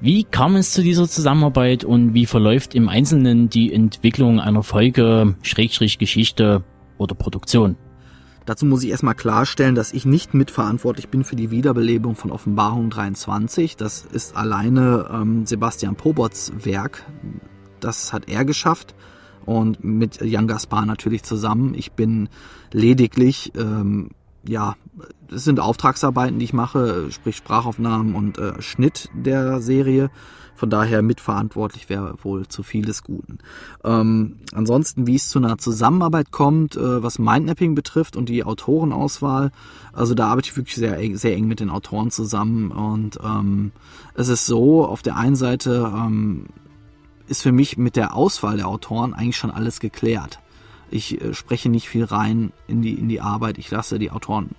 [0.00, 5.36] Wie kam es zu dieser Zusammenarbeit und wie verläuft im Einzelnen die Entwicklung einer Folge,
[5.42, 6.64] Schrägstrich Geschichte
[6.98, 7.76] oder Produktion?
[8.46, 12.90] Dazu muss ich erstmal klarstellen, dass ich nicht mitverantwortlich bin für die Wiederbelebung von Offenbarung
[12.90, 13.76] 23.
[13.76, 17.04] Das ist alleine ähm, Sebastian Pobots Werk.
[17.80, 18.94] Das hat er geschafft
[19.44, 21.74] und mit Jan Gaspar natürlich zusammen.
[21.74, 22.28] Ich bin
[22.72, 24.10] lediglich, ähm,
[24.46, 24.76] ja,
[25.28, 30.08] es sind Auftragsarbeiten, die ich mache, sprich Sprachaufnahmen und äh, Schnitt der Serie.
[30.56, 33.38] Von daher mitverantwortlich wäre wohl zu viel des Guten.
[33.84, 39.52] Ähm, ansonsten, wie es zu einer Zusammenarbeit kommt, äh, was Mindmapping betrifft und die Autorenauswahl,
[39.92, 43.72] also da arbeite ich wirklich sehr, sehr eng mit den Autoren zusammen und ähm,
[44.14, 46.46] es ist so, auf der einen Seite ähm,
[47.28, 50.40] ist für mich mit der Auswahl der Autoren eigentlich schon alles geklärt.
[50.90, 53.58] Ich äh, spreche nicht viel rein in die, in die Arbeit.
[53.58, 54.50] Ich lasse die Autoren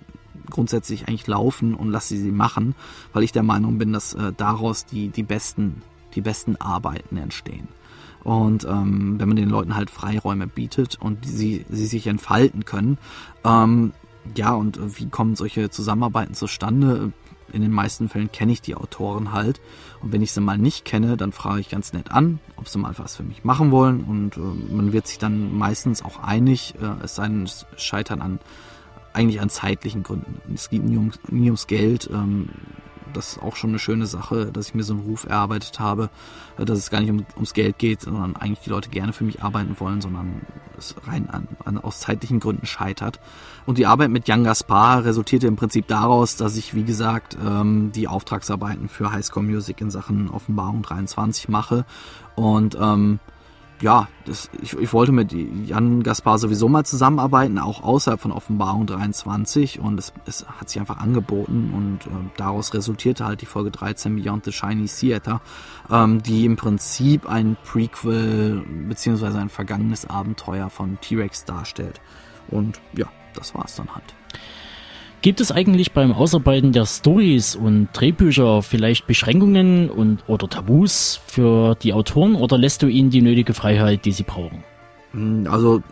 [0.50, 2.74] grundsätzlich eigentlich laufen und lasse sie machen,
[3.12, 5.82] weil ich der Meinung bin, dass äh, daraus die, die, besten,
[6.14, 7.68] die besten Arbeiten entstehen.
[8.24, 12.98] Und ähm, wenn man den Leuten halt Freiräume bietet und sie, sie sich entfalten können,
[13.44, 13.92] ähm,
[14.36, 17.12] ja, und wie kommen solche Zusammenarbeiten zustande?
[17.50, 19.60] In den meisten Fällen kenne ich die Autoren halt.
[20.02, 22.78] Und wenn ich sie mal nicht kenne, dann frage ich ganz nett an, ob sie
[22.78, 24.04] mal was für mich machen wollen.
[24.04, 28.20] Und äh, man wird sich dann meistens auch einig, äh, es sei denn, es scheitern
[28.20, 28.38] an
[29.12, 30.40] eigentlich an zeitlichen Gründen.
[30.54, 32.08] Es geht nie, um, nie ums Geld.
[32.12, 32.50] Ähm,
[33.12, 36.10] das ist auch schon eine schöne Sache, dass ich mir so einen Ruf erarbeitet habe,
[36.58, 39.24] äh, dass es gar nicht um, ums Geld geht, sondern eigentlich die Leute gerne für
[39.24, 40.42] mich arbeiten wollen, sondern
[40.76, 43.20] es rein an, an, aus zeitlichen Gründen scheitert.
[43.66, 47.92] Und die Arbeit mit Jan Gaspar resultierte im Prinzip daraus, dass ich, wie gesagt, ähm,
[47.94, 51.84] die Auftragsarbeiten für Highscore Music in Sachen Offenbarung 23 mache
[52.36, 53.18] und ähm,
[53.80, 58.86] ja, das, ich, ich wollte mit Jan Gaspar sowieso mal zusammenarbeiten, auch außerhalb von Offenbarung
[58.86, 63.70] 23 und es, es hat sich einfach angeboten und äh, daraus resultierte halt die Folge
[63.70, 65.40] 13 Beyond the Shiny Theater,
[65.90, 72.00] ähm, die im Prinzip ein Prequel beziehungsweise ein vergangenes Abenteuer von T-Rex darstellt.
[72.48, 74.14] Und ja, das war's dann halt.
[75.20, 81.74] Gibt es eigentlich beim Ausarbeiten der Stories und Drehbücher vielleicht Beschränkungen und oder Tabus für
[81.74, 84.62] die Autoren oder lässt du ihnen die nötige Freiheit, die sie brauchen?
[85.12, 85.82] Hm, also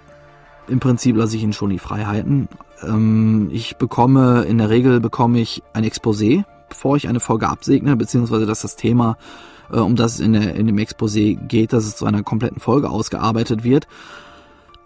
[0.68, 2.48] im Prinzip lasse ich ihnen schon die Freiheiten.
[2.82, 7.96] Ähm, ich bekomme, in der Regel bekomme ich ein Exposé, bevor ich eine Folge absegne,
[7.96, 9.16] beziehungsweise dass das Thema,
[9.72, 12.60] äh, um das es in, der, in dem Exposé geht, dass es zu einer kompletten
[12.60, 13.88] Folge ausgearbeitet wird.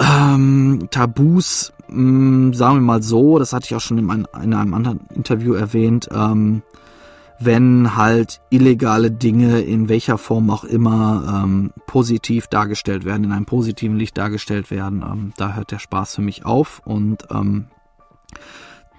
[0.00, 4.26] Ähm, Tabus mh, hm, sagen wir mal so, das hatte ich auch schon in, ein,
[4.42, 6.62] in einem anderen Interview erwähnt, ähm,
[7.42, 13.46] wenn halt illegale Dinge in welcher Form auch immer ähm, positiv dargestellt werden, in einem
[13.46, 17.68] positiven Licht dargestellt werden, ähm, da hört der Spaß für mich auf und ähm,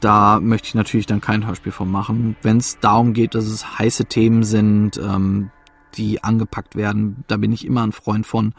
[0.01, 2.35] da möchte ich natürlich dann kein Hörspiel von machen.
[2.41, 5.51] Wenn es darum geht, dass es heiße Themen sind, ähm,
[5.93, 8.53] die angepackt werden, da bin ich immer ein Freund von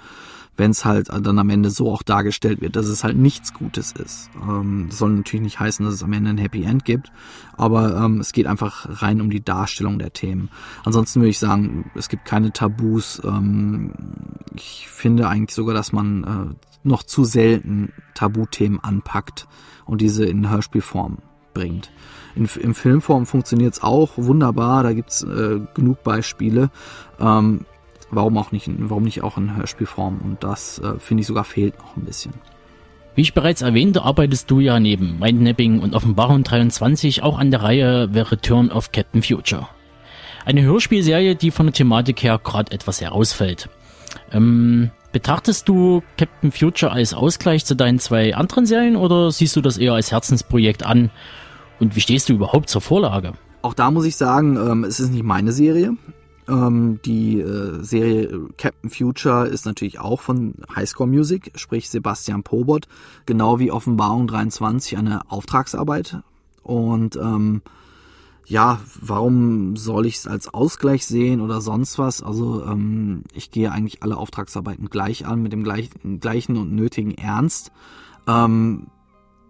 [0.63, 3.91] wenn es halt dann am Ende so auch dargestellt wird, dass es halt nichts Gutes
[3.91, 4.31] ist.
[4.49, 7.11] Ähm, das soll natürlich nicht heißen, dass es am Ende ein Happy End gibt,
[7.57, 10.51] aber ähm, es geht einfach rein um die Darstellung der Themen.
[10.85, 13.21] Ansonsten würde ich sagen, es gibt keine Tabus.
[13.25, 13.93] Ähm,
[14.55, 19.49] ich finde eigentlich sogar, dass man äh, noch zu selten Tabuthemen anpackt
[19.85, 21.19] und diese in Hörspielform
[21.55, 21.91] bringt.
[22.37, 26.71] In, in Filmform funktioniert es auch wunderbar, da gibt's äh, genug Beispiele.
[27.19, 27.67] Ähm,
[28.13, 30.21] warum auch nicht, warum nicht auch in Hörspielform?
[30.23, 32.35] Und das äh, finde ich sogar fehlt noch ein bisschen.
[33.15, 37.63] Wie ich bereits erwähnte, arbeitest du ja neben Mindnapping und Offenbarung 23 auch an der
[37.63, 39.69] Reihe The Return of Captain Future.
[40.45, 43.69] Eine Hörspielserie, die von der Thematik her gerade etwas herausfällt.
[44.33, 49.61] Ähm, betrachtest du Captain Future als Ausgleich zu deinen zwei anderen Serien oder siehst du
[49.61, 51.11] das eher als Herzensprojekt an?
[51.81, 53.35] Und wie stehst du überhaupt zur Vorlage?
[53.61, 55.97] Auch da muss ich sagen, ähm, es ist nicht meine Serie.
[56.53, 62.89] Ähm, die äh, Serie Captain Future ist natürlich auch von Highscore Music, sprich Sebastian Pobot,
[63.25, 66.19] genau wie Offenbarung 23 eine Auftragsarbeit.
[66.63, 67.63] Und ähm,
[68.45, 72.23] ja, warum soll ich es als Ausgleich sehen oder sonst was?
[72.23, 77.13] Also ähm, ich gehe eigentlich alle Auftragsarbeiten gleich an, mit dem gleichen, gleichen und nötigen
[77.13, 77.73] Ernst.
[78.29, 78.89] Ähm,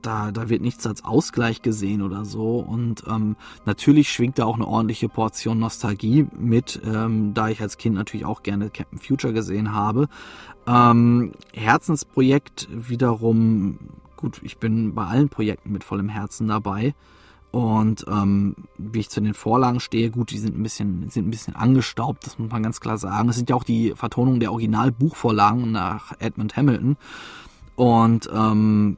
[0.03, 2.59] da, da wird nichts als Ausgleich gesehen oder so.
[2.59, 7.79] Und ähm, natürlich schwingt da auch eine ordentliche Portion Nostalgie mit, ähm, da ich als
[7.79, 10.09] Kind natürlich auch gerne Captain Future gesehen habe.
[10.67, 13.79] Ähm, Herzensprojekt wiederum,
[14.17, 16.95] gut, ich bin bei allen Projekten mit vollem Herzen dabei.
[17.53, 21.31] Und ähm, wie ich zu den Vorlagen stehe, gut, die sind ein bisschen, sind ein
[21.31, 23.29] bisschen angestaubt, das muss man ganz klar sagen.
[23.29, 26.97] Es sind ja auch die Vertonungen der Originalbuchvorlagen nach Edmund Hamilton.
[27.77, 28.97] Und ähm,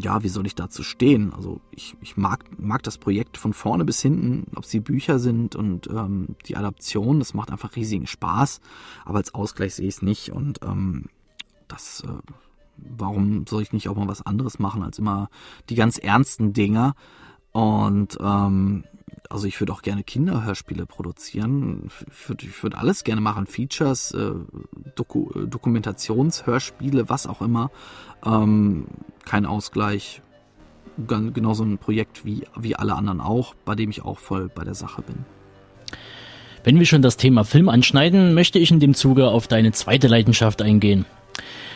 [0.00, 1.32] ja, wie soll ich dazu stehen?
[1.32, 5.18] Also ich, ich mag, mag das Projekt von vorne bis hinten, ob es die Bücher
[5.18, 8.60] sind und ähm, die Adaption, das macht einfach riesigen Spaß,
[9.04, 11.06] aber als Ausgleich sehe ich es nicht und ähm,
[11.68, 12.32] das, äh,
[12.76, 15.28] warum soll ich nicht auch mal was anderes machen als immer
[15.68, 16.94] die ganz ernsten Dinger
[17.52, 18.84] und ähm,
[19.28, 21.88] also ich würde auch gerne Kinderhörspiele produzieren.
[22.10, 23.46] Ich würde ich würd alles gerne machen.
[23.46, 24.32] Features, äh,
[24.94, 27.70] Doku Dokumentationshörspiele, was auch immer.
[28.24, 28.86] Ähm,
[29.24, 30.22] kein Ausgleich.
[31.06, 34.74] Genauso ein Projekt wie, wie alle anderen auch, bei dem ich auch voll bei der
[34.74, 35.24] Sache bin.
[36.64, 40.06] Wenn wir schon das Thema Film anschneiden, möchte ich in dem Zuge auf deine zweite
[40.06, 41.06] Leidenschaft eingehen.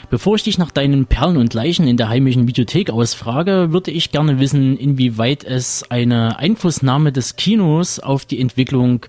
[0.08, 4.12] Bevor ich dich nach deinen Perlen und Leichen in der heimischen Videothek ausfrage, würde ich
[4.12, 9.06] gerne wissen, inwieweit es eine Einflussnahme des Kinos auf die Entwicklung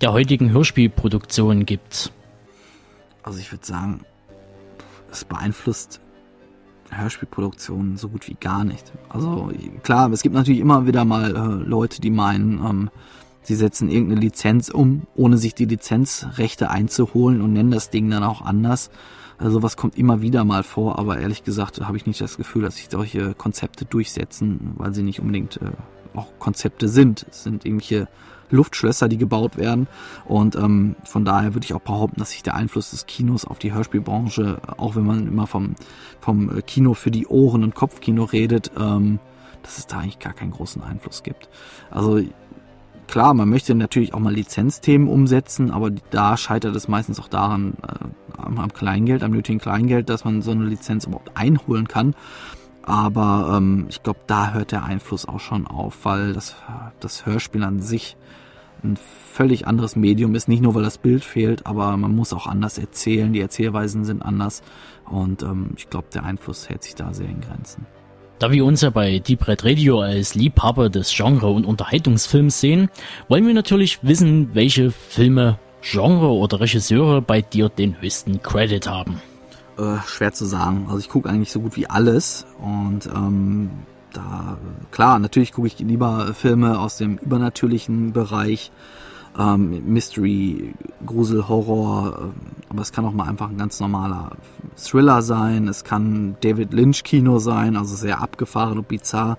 [0.00, 2.12] der heutigen Hörspielproduktion gibt.
[3.22, 4.00] Also ich würde sagen,
[5.12, 6.00] es beeinflusst
[6.90, 8.92] Hörspielproduktionen so gut wie gar nicht.
[9.08, 9.52] Also
[9.84, 12.90] klar, es gibt natürlich immer wieder mal äh, Leute, die meinen, ähm,
[13.42, 18.24] sie setzen irgendeine Lizenz um, ohne sich die Lizenzrechte einzuholen und nennen das Ding dann
[18.24, 18.90] auch anders.
[19.40, 22.62] Also was kommt immer wieder mal vor, aber ehrlich gesagt habe ich nicht das Gefühl,
[22.62, 25.70] dass sich solche Konzepte durchsetzen, weil sie nicht unbedingt äh,
[26.14, 27.26] auch Konzepte sind.
[27.30, 28.06] Es sind irgendwelche
[28.50, 29.88] Luftschlösser, die gebaut werden.
[30.26, 33.58] Und ähm, von daher würde ich auch behaupten, dass sich der Einfluss des Kinos auf
[33.58, 35.74] die Hörspielbranche, auch wenn man immer vom,
[36.20, 39.20] vom äh, Kino für die Ohren und Kopfkino redet, ähm,
[39.62, 41.48] dass es da eigentlich gar keinen großen Einfluss gibt.
[41.90, 42.20] Also
[43.10, 47.74] klar, man möchte natürlich auch mal Lizenzthemen umsetzen, aber da scheitert es meistens auch daran,
[47.86, 48.04] äh,
[48.38, 52.14] am Kleingeld, am nötigen Kleingeld, dass man so eine Lizenz überhaupt einholen kann.
[52.82, 56.56] Aber ähm, ich glaube, da hört der Einfluss auch schon auf, weil das,
[57.00, 58.16] das Hörspiel an sich
[58.82, 60.48] ein völlig anderes Medium ist.
[60.48, 63.32] Nicht nur, weil das Bild fehlt, aber man muss auch anders erzählen.
[63.32, 64.62] Die Erzählweisen sind anders.
[65.04, 67.86] Und ähm, ich glaube, der Einfluss hält sich da sehr in Grenzen.
[68.40, 72.88] Da wir uns ja bei Deep Red Radio als Liebhaber des Genre- und Unterhaltungsfilms sehen,
[73.28, 79.20] wollen wir natürlich wissen, welche Filme, Genre oder Regisseure bei dir den höchsten Credit haben.
[79.76, 80.86] Äh, schwer zu sagen.
[80.86, 83.68] Also ich gucke eigentlich so gut wie alles und ähm,
[84.14, 84.56] da
[84.90, 88.72] klar, natürlich gucke ich lieber Filme aus dem übernatürlichen Bereich,
[89.38, 90.74] ähm, Mystery,
[91.06, 94.32] Grusel, Horror, äh, aber es kann auch mal einfach ein ganz normaler
[94.76, 99.38] Thriller sein, es kann David Lynch Kino sein, also sehr abgefahren und bizarr.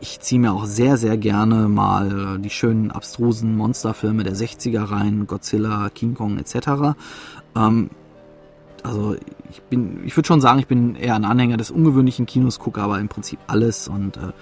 [0.00, 5.26] Ich ziehe mir auch sehr, sehr gerne mal die schönen abstrusen Monsterfilme der 60er rein,
[5.26, 6.96] Godzilla, King Kong etc.
[7.56, 7.90] Ähm,
[8.82, 9.16] also
[9.50, 12.82] ich bin, ich würde schon sagen, ich bin eher ein Anhänger des ungewöhnlichen Kinos, gucke
[12.82, 14.32] aber im Prinzip alles und äh,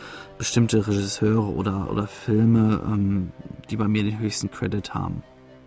[0.42, 3.30] bestimmte Regisseure oder, oder Filme, ähm,
[3.70, 5.22] die bei mir den höchsten Credit haben,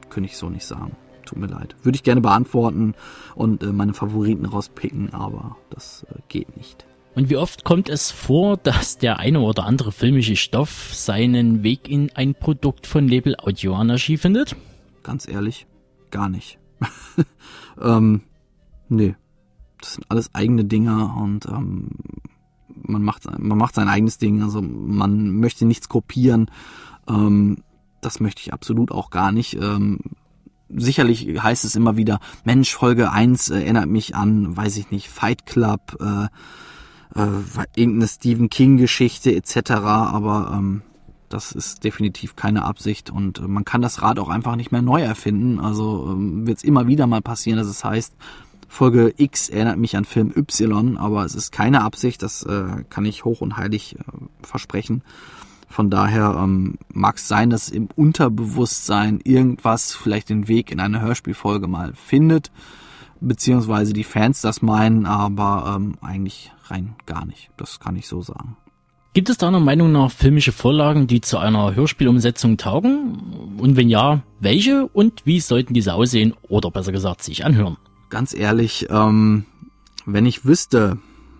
[0.10, 0.98] könnte ich so nicht sagen.
[1.26, 1.78] Tut mir leid.
[1.84, 2.94] Würde ich gerne beantworten
[3.36, 6.86] und äh, meine Favoriten rauspicken, aber das äh, geht nicht.
[7.16, 11.88] Und wie oft kommt es vor, dass der eine oder andere filmische Stoff seinen Weg
[11.88, 14.58] in ein Produkt von Label Audio Anarchie findet?
[15.04, 15.68] Ganz ehrlich,
[16.12, 16.60] gar nicht.
[17.82, 18.24] ähm,
[18.90, 19.16] nee.
[19.80, 21.92] Das sind alles eigene Dinger und ähm,
[22.82, 26.50] man macht, man macht sein eigenes Ding, also man möchte nichts kopieren.
[27.08, 27.58] Ähm,
[28.02, 29.56] das möchte ich absolut auch gar nicht.
[29.56, 30.00] Ähm,
[30.70, 35.10] sicherlich heißt es immer wieder, Mensch, Folge 1 äh, erinnert mich an, weiß ich nicht,
[35.10, 36.26] Fight Club, äh,
[37.20, 37.28] äh,
[37.76, 40.82] irgendeine Stephen King-Geschichte etc., aber ähm,
[41.30, 44.82] das ist definitiv keine Absicht und äh, man kann das Rad auch einfach nicht mehr
[44.82, 45.60] neu erfinden.
[45.60, 48.14] Also ähm, wird es immer wieder mal passieren, dass es heißt,
[48.76, 53.06] Folge X erinnert mich an Film Y, aber es ist keine Absicht, das äh, kann
[53.06, 54.02] ich hoch und heilig äh,
[54.46, 55.02] versprechen.
[55.70, 61.00] Von daher ähm, mag es sein, dass im Unterbewusstsein irgendwas vielleicht den Weg in eine
[61.00, 62.52] Hörspielfolge mal findet,
[63.22, 67.52] beziehungsweise die Fans das meinen, aber ähm, eigentlich rein gar nicht.
[67.56, 68.58] Das kann ich so sagen.
[69.14, 73.56] Gibt es deiner Meinung nach filmische Vorlagen, die zu einer Hörspielumsetzung taugen?
[73.58, 77.78] Und wenn ja, welche und wie sollten diese aussehen oder besser gesagt sich anhören?
[78.16, 79.44] Ganz ehrlich, ähm,
[80.06, 81.00] wenn ich wüsste,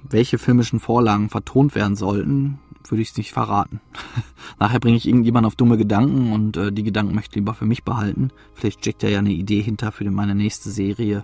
[0.10, 3.80] welche filmischen Vorlagen vertont werden sollten, würde ich es nicht verraten.
[4.60, 7.66] Nachher bringe ich irgendjemand auf dumme Gedanken und äh, die Gedanken möchte ich lieber für
[7.66, 8.32] mich behalten.
[8.54, 11.24] Vielleicht steckt ja ja eine Idee hinter für meine nächste Serie.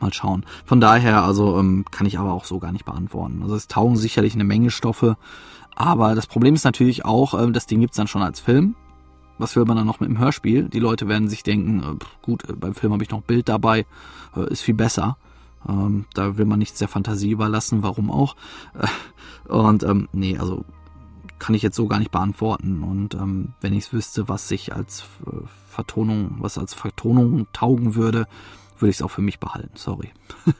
[0.00, 0.44] Mal schauen.
[0.64, 3.42] Von daher, also ähm, kann ich aber auch so gar nicht beantworten.
[3.44, 5.16] Also es taugen sicherlich eine Menge Stoffe.
[5.76, 8.74] Aber das Problem ist natürlich auch, äh, das Ding gibt's dann schon als Film.
[9.40, 10.68] Was will man dann noch mit dem Hörspiel?
[10.68, 13.86] Die Leute werden sich denken, äh, gut, äh, beim Film habe ich noch Bild dabei,
[14.48, 15.16] ist viel besser.
[15.68, 18.36] Ähm, da will man nichts der Fantasie überlassen, warum auch.
[19.48, 20.64] Und ähm, nee, also
[21.38, 22.82] kann ich jetzt so gar nicht beantworten.
[22.82, 25.04] Und ähm, wenn ich es wüsste, was sich als
[25.68, 28.26] Vertonung, was als Vertonung taugen würde,
[28.78, 29.70] würde ich es auch für mich behalten.
[29.74, 30.10] Sorry.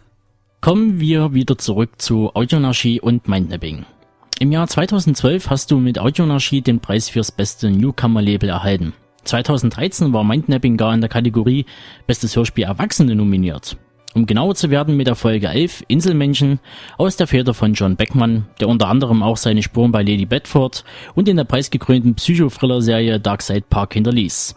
[0.60, 3.86] Kommen wir wieder zurück zu Audionarchie und Mindnapping.
[4.42, 8.94] Im Jahr 2012 hast du mit Audionarchie den Preis fürs beste Newcomer-Label erhalten.
[9.24, 11.66] 2013 war Mindnapping gar in der Kategorie
[12.06, 13.76] Bestes Hörspiel Erwachsene nominiert.
[14.14, 16.58] Um genauer zu werden mit der Folge 11 Inselmännchen
[16.96, 20.86] aus der Feder von John Beckmann, der unter anderem auch seine Spuren bei Lady Bedford
[21.14, 24.56] und in der preisgekrönten Psychothriller-Serie Darkside Park hinterließ.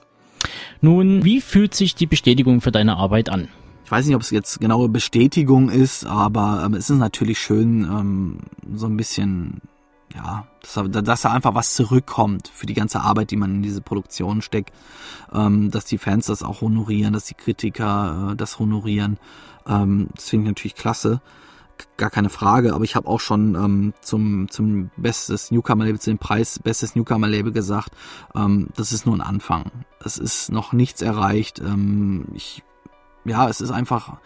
[0.79, 3.49] Nun, wie fühlt sich die Bestätigung für deine Arbeit an?
[3.83, 7.83] Ich weiß nicht, ob es jetzt genaue Bestätigung ist, aber ähm, es ist natürlich schön,
[7.83, 8.37] ähm,
[8.73, 9.59] so ein bisschen
[10.13, 13.81] ja, dass, dass da einfach was zurückkommt für die ganze Arbeit, die man in diese
[13.81, 14.73] Produktion steckt,
[15.33, 19.17] ähm, dass die Fans das auch honorieren, dass die Kritiker äh, das honorieren.
[19.67, 21.21] Ähm, das finde ich natürlich klasse,
[21.97, 22.73] gar keine Frage.
[22.73, 26.95] Aber ich habe auch schon ähm, zum zum bestes Newcomer Label, zu dem Preis bestes
[26.95, 27.91] Newcomer Label gesagt,
[28.35, 29.71] ähm, das ist nur ein Anfang.
[30.03, 31.59] Es ist noch nichts erreicht.
[31.59, 32.63] Ähm, ich,
[33.25, 34.17] ja, es ist einfach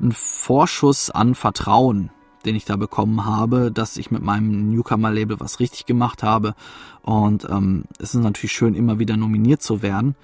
[0.00, 2.10] ein Vorschuss an Vertrauen
[2.42, 6.54] den ich da bekommen habe, dass ich mit meinem Newcomer-Label was richtig gemacht habe.
[7.02, 10.14] Und ähm, es ist natürlich schön, immer wieder nominiert zu werden.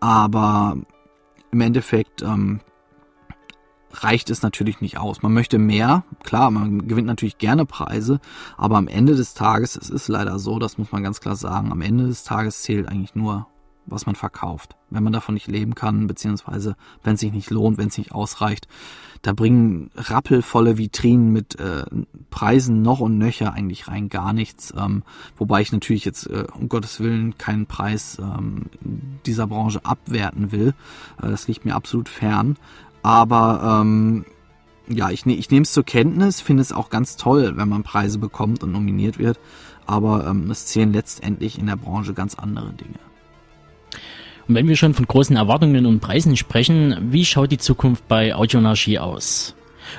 [0.00, 0.76] Aber
[1.50, 2.60] im Endeffekt ähm,
[3.92, 5.22] reicht es natürlich nicht aus.
[5.22, 8.20] Man möchte mehr, klar, man gewinnt natürlich gerne Preise,
[8.56, 11.70] aber am Ende des Tages, es ist leider so, das muss man ganz klar sagen,
[11.72, 13.46] am Ende des Tages zählt eigentlich nur
[13.86, 14.76] was man verkauft.
[14.90, 18.12] Wenn man davon nicht leben kann, beziehungsweise wenn es sich nicht lohnt, wenn es nicht
[18.12, 18.68] ausreicht,
[19.22, 21.84] da bringen rappelvolle Vitrinen mit äh,
[22.30, 24.74] Preisen noch und nöcher eigentlich rein gar nichts.
[24.76, 25.04] Ähm,
[25.36, 28.66] wobei ich natürlich jetzt äh, um Gottes Willen keinen Preis ähm,
[29.26, 30.74] dieser Branche abwerten will.
[31.22, 32.56] Äh, das liegt mir absolut fern.
[33.02, 34.24] Aber ähm,
[34.88, 37.84] ja, ich, ne, ich nehme es zur Kenntnis, finde es auch ganz toll, wenn man
[37.84, 39.38] Preise bekommt und nominiert wird.
[39.86, 42.98] Aber ähm, es zählen letztendlich in der Branche ganz andere Dinge.
[44.48, 48.34] Und wenn wir schon von großen Erwartungen und Preisen sprechen, wie schaut die Zukunft bei
[48.34, 49.54] Audionarchie aus?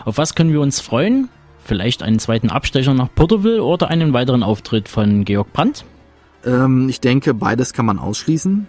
[0.06, 1.30] Auf was können wir uns freuen?
[1.64, 5.86] Vielleicht einen zweiten Abstecher nach Porterville oder einen weiteren Auftritt von Georg Brandt?
[6.45, 8.68] Ähm, ich denke, beides kann man ausschließen.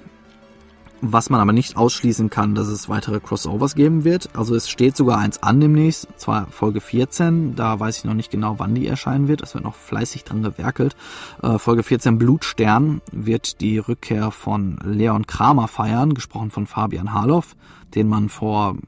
[1.06, 4.30] Was man aber nicht ausschließen kann, dass es weitere Crossovers geben wird.
[4.34, 8.30] Also es steht sogar eins an demnächst, zwar Folge 14, da weiß ich noch nicht
[8.30, 9.42] genau, wann die erscheinen wird.
[9.42, 10.96] Es wird noch fleißig dran gewerkelt.
[11.42, 17.54] Äh, Folge 14 Blutstern wird die Rückkehr von Leon Kramer feiern, gesprochen von Fabian Harloff,
[17.94, 18.78] den man vor,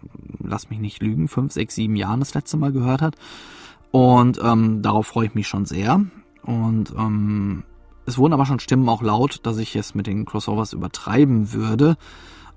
[0.42, 3.16] lass mich nicht lügen, fünf, sechs, sieben Jahren das letzte Mal gehört hat.
[3.90, 6.00] Und ähm, darauf freue ich mich schon sehr.
[6.44, 7.64] Und ähm,
[8.06, 11.96] es wurden aber schon Stimmen auch laut, dass ich es mit den Crossovers übertreiben würde.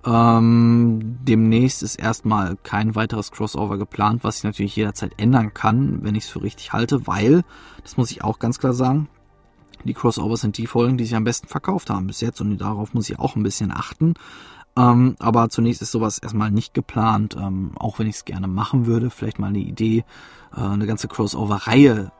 [0.06, 6.16] Ähm, demnächst ist erstmal kein weiteres Crossover geplant, was ich natürlich jederzeit ändern kann, wenn
[6.16, 7.44] ich es für richtig halte, weil,
[7.84, 9.10] das muss ich auch ganz klar sagen,
[9.84, 12.94] die Crossovers sind die Folgen, die sich am besten verkauft haben bis jetzt und darauf
[12.94, 14.14] muss ich auch ein bisschen achten.
[14.78, 18.86] Ähm, aber zunächst ist sowas erstmal nicht geplant, ähm, auch wenn ich es gerne machen
[18.86, 19.10] würde.
[19.10, 20.06] Vielleicht mal eine Idee,
[20.56, 22.12] äh, eine ganze Crossover-Reihe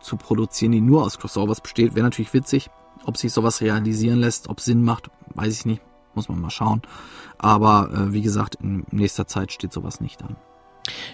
[0.00, 2.70] zu produzieren, die nur aus Crossovers besteht, wäre natürlich witzig.
[3.04, 5.82] Ob sich sowas realisieren lässt, ob Sinn macht, weiß ich nicht.
[6.14, 6.82] Muss man mal schauen.
[7.38, 10.36] Aber äh, wie gesagt, in nächster Zeit steht sowas nicht an.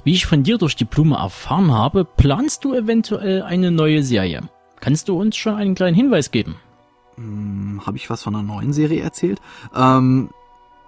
[0.04, 4.48] Wie ich von dir durch die Blume erfahren habe, planst du eventuell eine neue Serie.
[4.80, 6.56] Kannst du uns schon einen kleinen Hinweis geben?
[7.16, 9.40] Hm, Habe ich was von einer neuen Serie erzählt?
[9.74, 10.30] Ähm,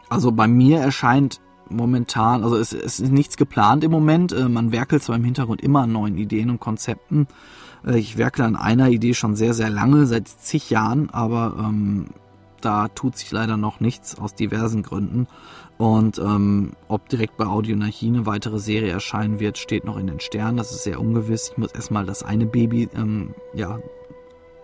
[0.09, 4.33] also bei mir erscheint momentan, also es, es ist nichts geplant im Moment.
[4.33, 7.27] Äh, man werkelt zwar im Hintergrund immer an neuen Ideen und Konzepten.
[7.87, 12.07] Äh, ich werkle an einer Idee schon sehr, sehr lange, seit zig Jahren, aber ähm,
[12.61, 15.27] Da tut sich leider noch nichts aus diversen Gründen.
[15.77, 20.19] Und ähm, ob direkt bei Audionarchie eine weitere Serie erscheinen wird, steht noch in den
[20.19, 20.57] Sternen.
[20.57, 21.51] Das ist sehr ungewiss.
[21.53, 23.79] Ich muss erstmal das eine Baby ähm, ja,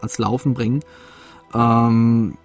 [0.01, 0.81] ans Laufen bringen.
[1.55, 2.37] Ähm,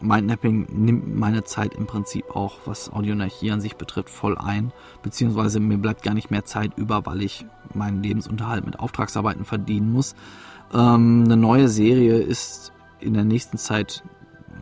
[0.00, 4.72] Mindnapping nimmt meine Zeit im Prinzip auch, was Audionarchie an sich betrifft, voll ein.
[5.02, 9.92] Beziehungsweise mir bleibt gar nicht mehr Zeit über, weil ich meinen Lebensunterhalt mit Auftragsarbeiten verdienen
[9.92, 10.14] muss.
[10.72, 14.04] Ähm, eine neue Serie ist in der nächsten Zeit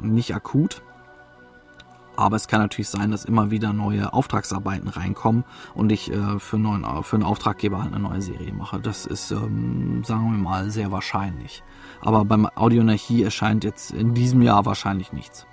[0.01, 0.83] nicht akut.
[2.17, 5.45] Aber es kann natürlich sein, dass immer wieder neue Auftragsarbeiten reinkommen
[5.75, 8.81] und ich äh, für, neuen, für einen Auftraggeber halt eine neue Serie mache.
[8.81, 11.63] Das ist, ähm, sagen wir mal, sehr wahrscheinlich.
[12.01, 15.47] Aber beim Audionarchie erscheint jetzt in diesem Jahr wahrscheinlich nichts.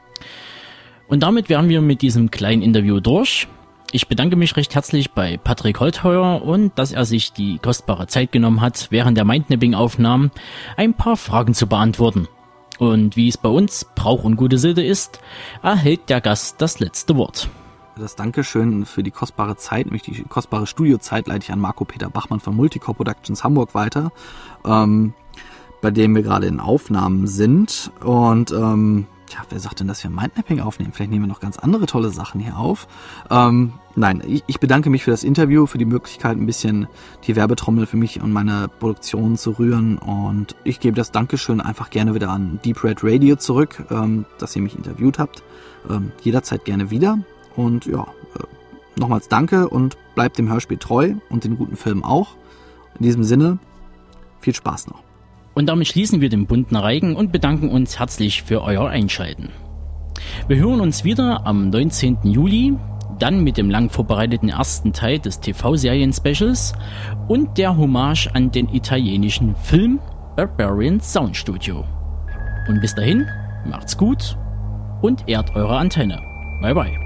[1.08, 3.48] Und damit wären wir mit diesem kleinen Interview durch.
[3.92, 8.32] Ich bedanke mich recht herzlich bei Patrick Holtheuer und dass er sich die kostbare Zeit
[8.32, 10.32] genommen hat, während der Mindnapping-Aufnahmen
[10.78, 12.28] ein paar Fragen zu beantworten.
[12.80, 15.20] Und wie es bei uns Brauch und gute Sitte ist,
[15.62, 17.50] erhält der Gast das letzte Wort.
[17.96, 22.10] Das Dankeschön für die kostbare Zeit, nämlich die kostbare Studiozeit, leite ich an Marco Peter
[22.10, 24.12] Bachmann von Multicore Productions Hamburg weiter,
[24.66, 25.14] ähm,
[25.84, 27.92] bei dem wir gerade in Aufnahmen sind.
[28.02, 30.94] Und ähm, ja, wer sagt denn, dass wir Mindmapping aufnehmen?
[30.94, 32.88] Vielleicht nehmen wir noch ganz andere tolle Sachen hier auf.
[33.30, 36.88] Ähm, nein, ich, ich bedanke mich für das Interview, für die Möglichkeit, ein bisschen
[37.28, 39.98] die Werbetrommel für mich und meine Produktion zu rühren.
[39.98, 44.56] Und ich gebe das Dankeschön einfach gerne wieder an Deep Red Radio zurück, ähm, dass
[44.56, 45.44] ihr mich interviewt habt.
[45.90, 47.20] Ähm, jederzeit gerne wieder.
[47.58, 52.38] Und ja, äh, nochmals danke und bleibt dem Hörspiel treu und den guten Film auch.
[52.98, 53.58] In diesem Sinne,
[54.40, 55.04] viel Spaß noch.
[55.54, 59.50] Und damit schließen wir den bunten Reigen und bedanken uns herzlich für euer Einschalten.
[60.48, 62.20] Wir hören uns wieder am 19.
[62.24, 62.76] Juli,
[63.20, 66.74] dann mit dem lang vorbereiteten ersten Teil des TV-Serien-Specials
[67.28, 70.00] und der Hommage an den italienischen Film
[70.36, 71.86] Barbarian Sound Studio.
[72.68, 73.28] Und bis dahin,
[73.66, 74.38] macht's gut
[75.02, 76.20] und ehrt eure Antenne.
[76.62, 77.03] Bye bye.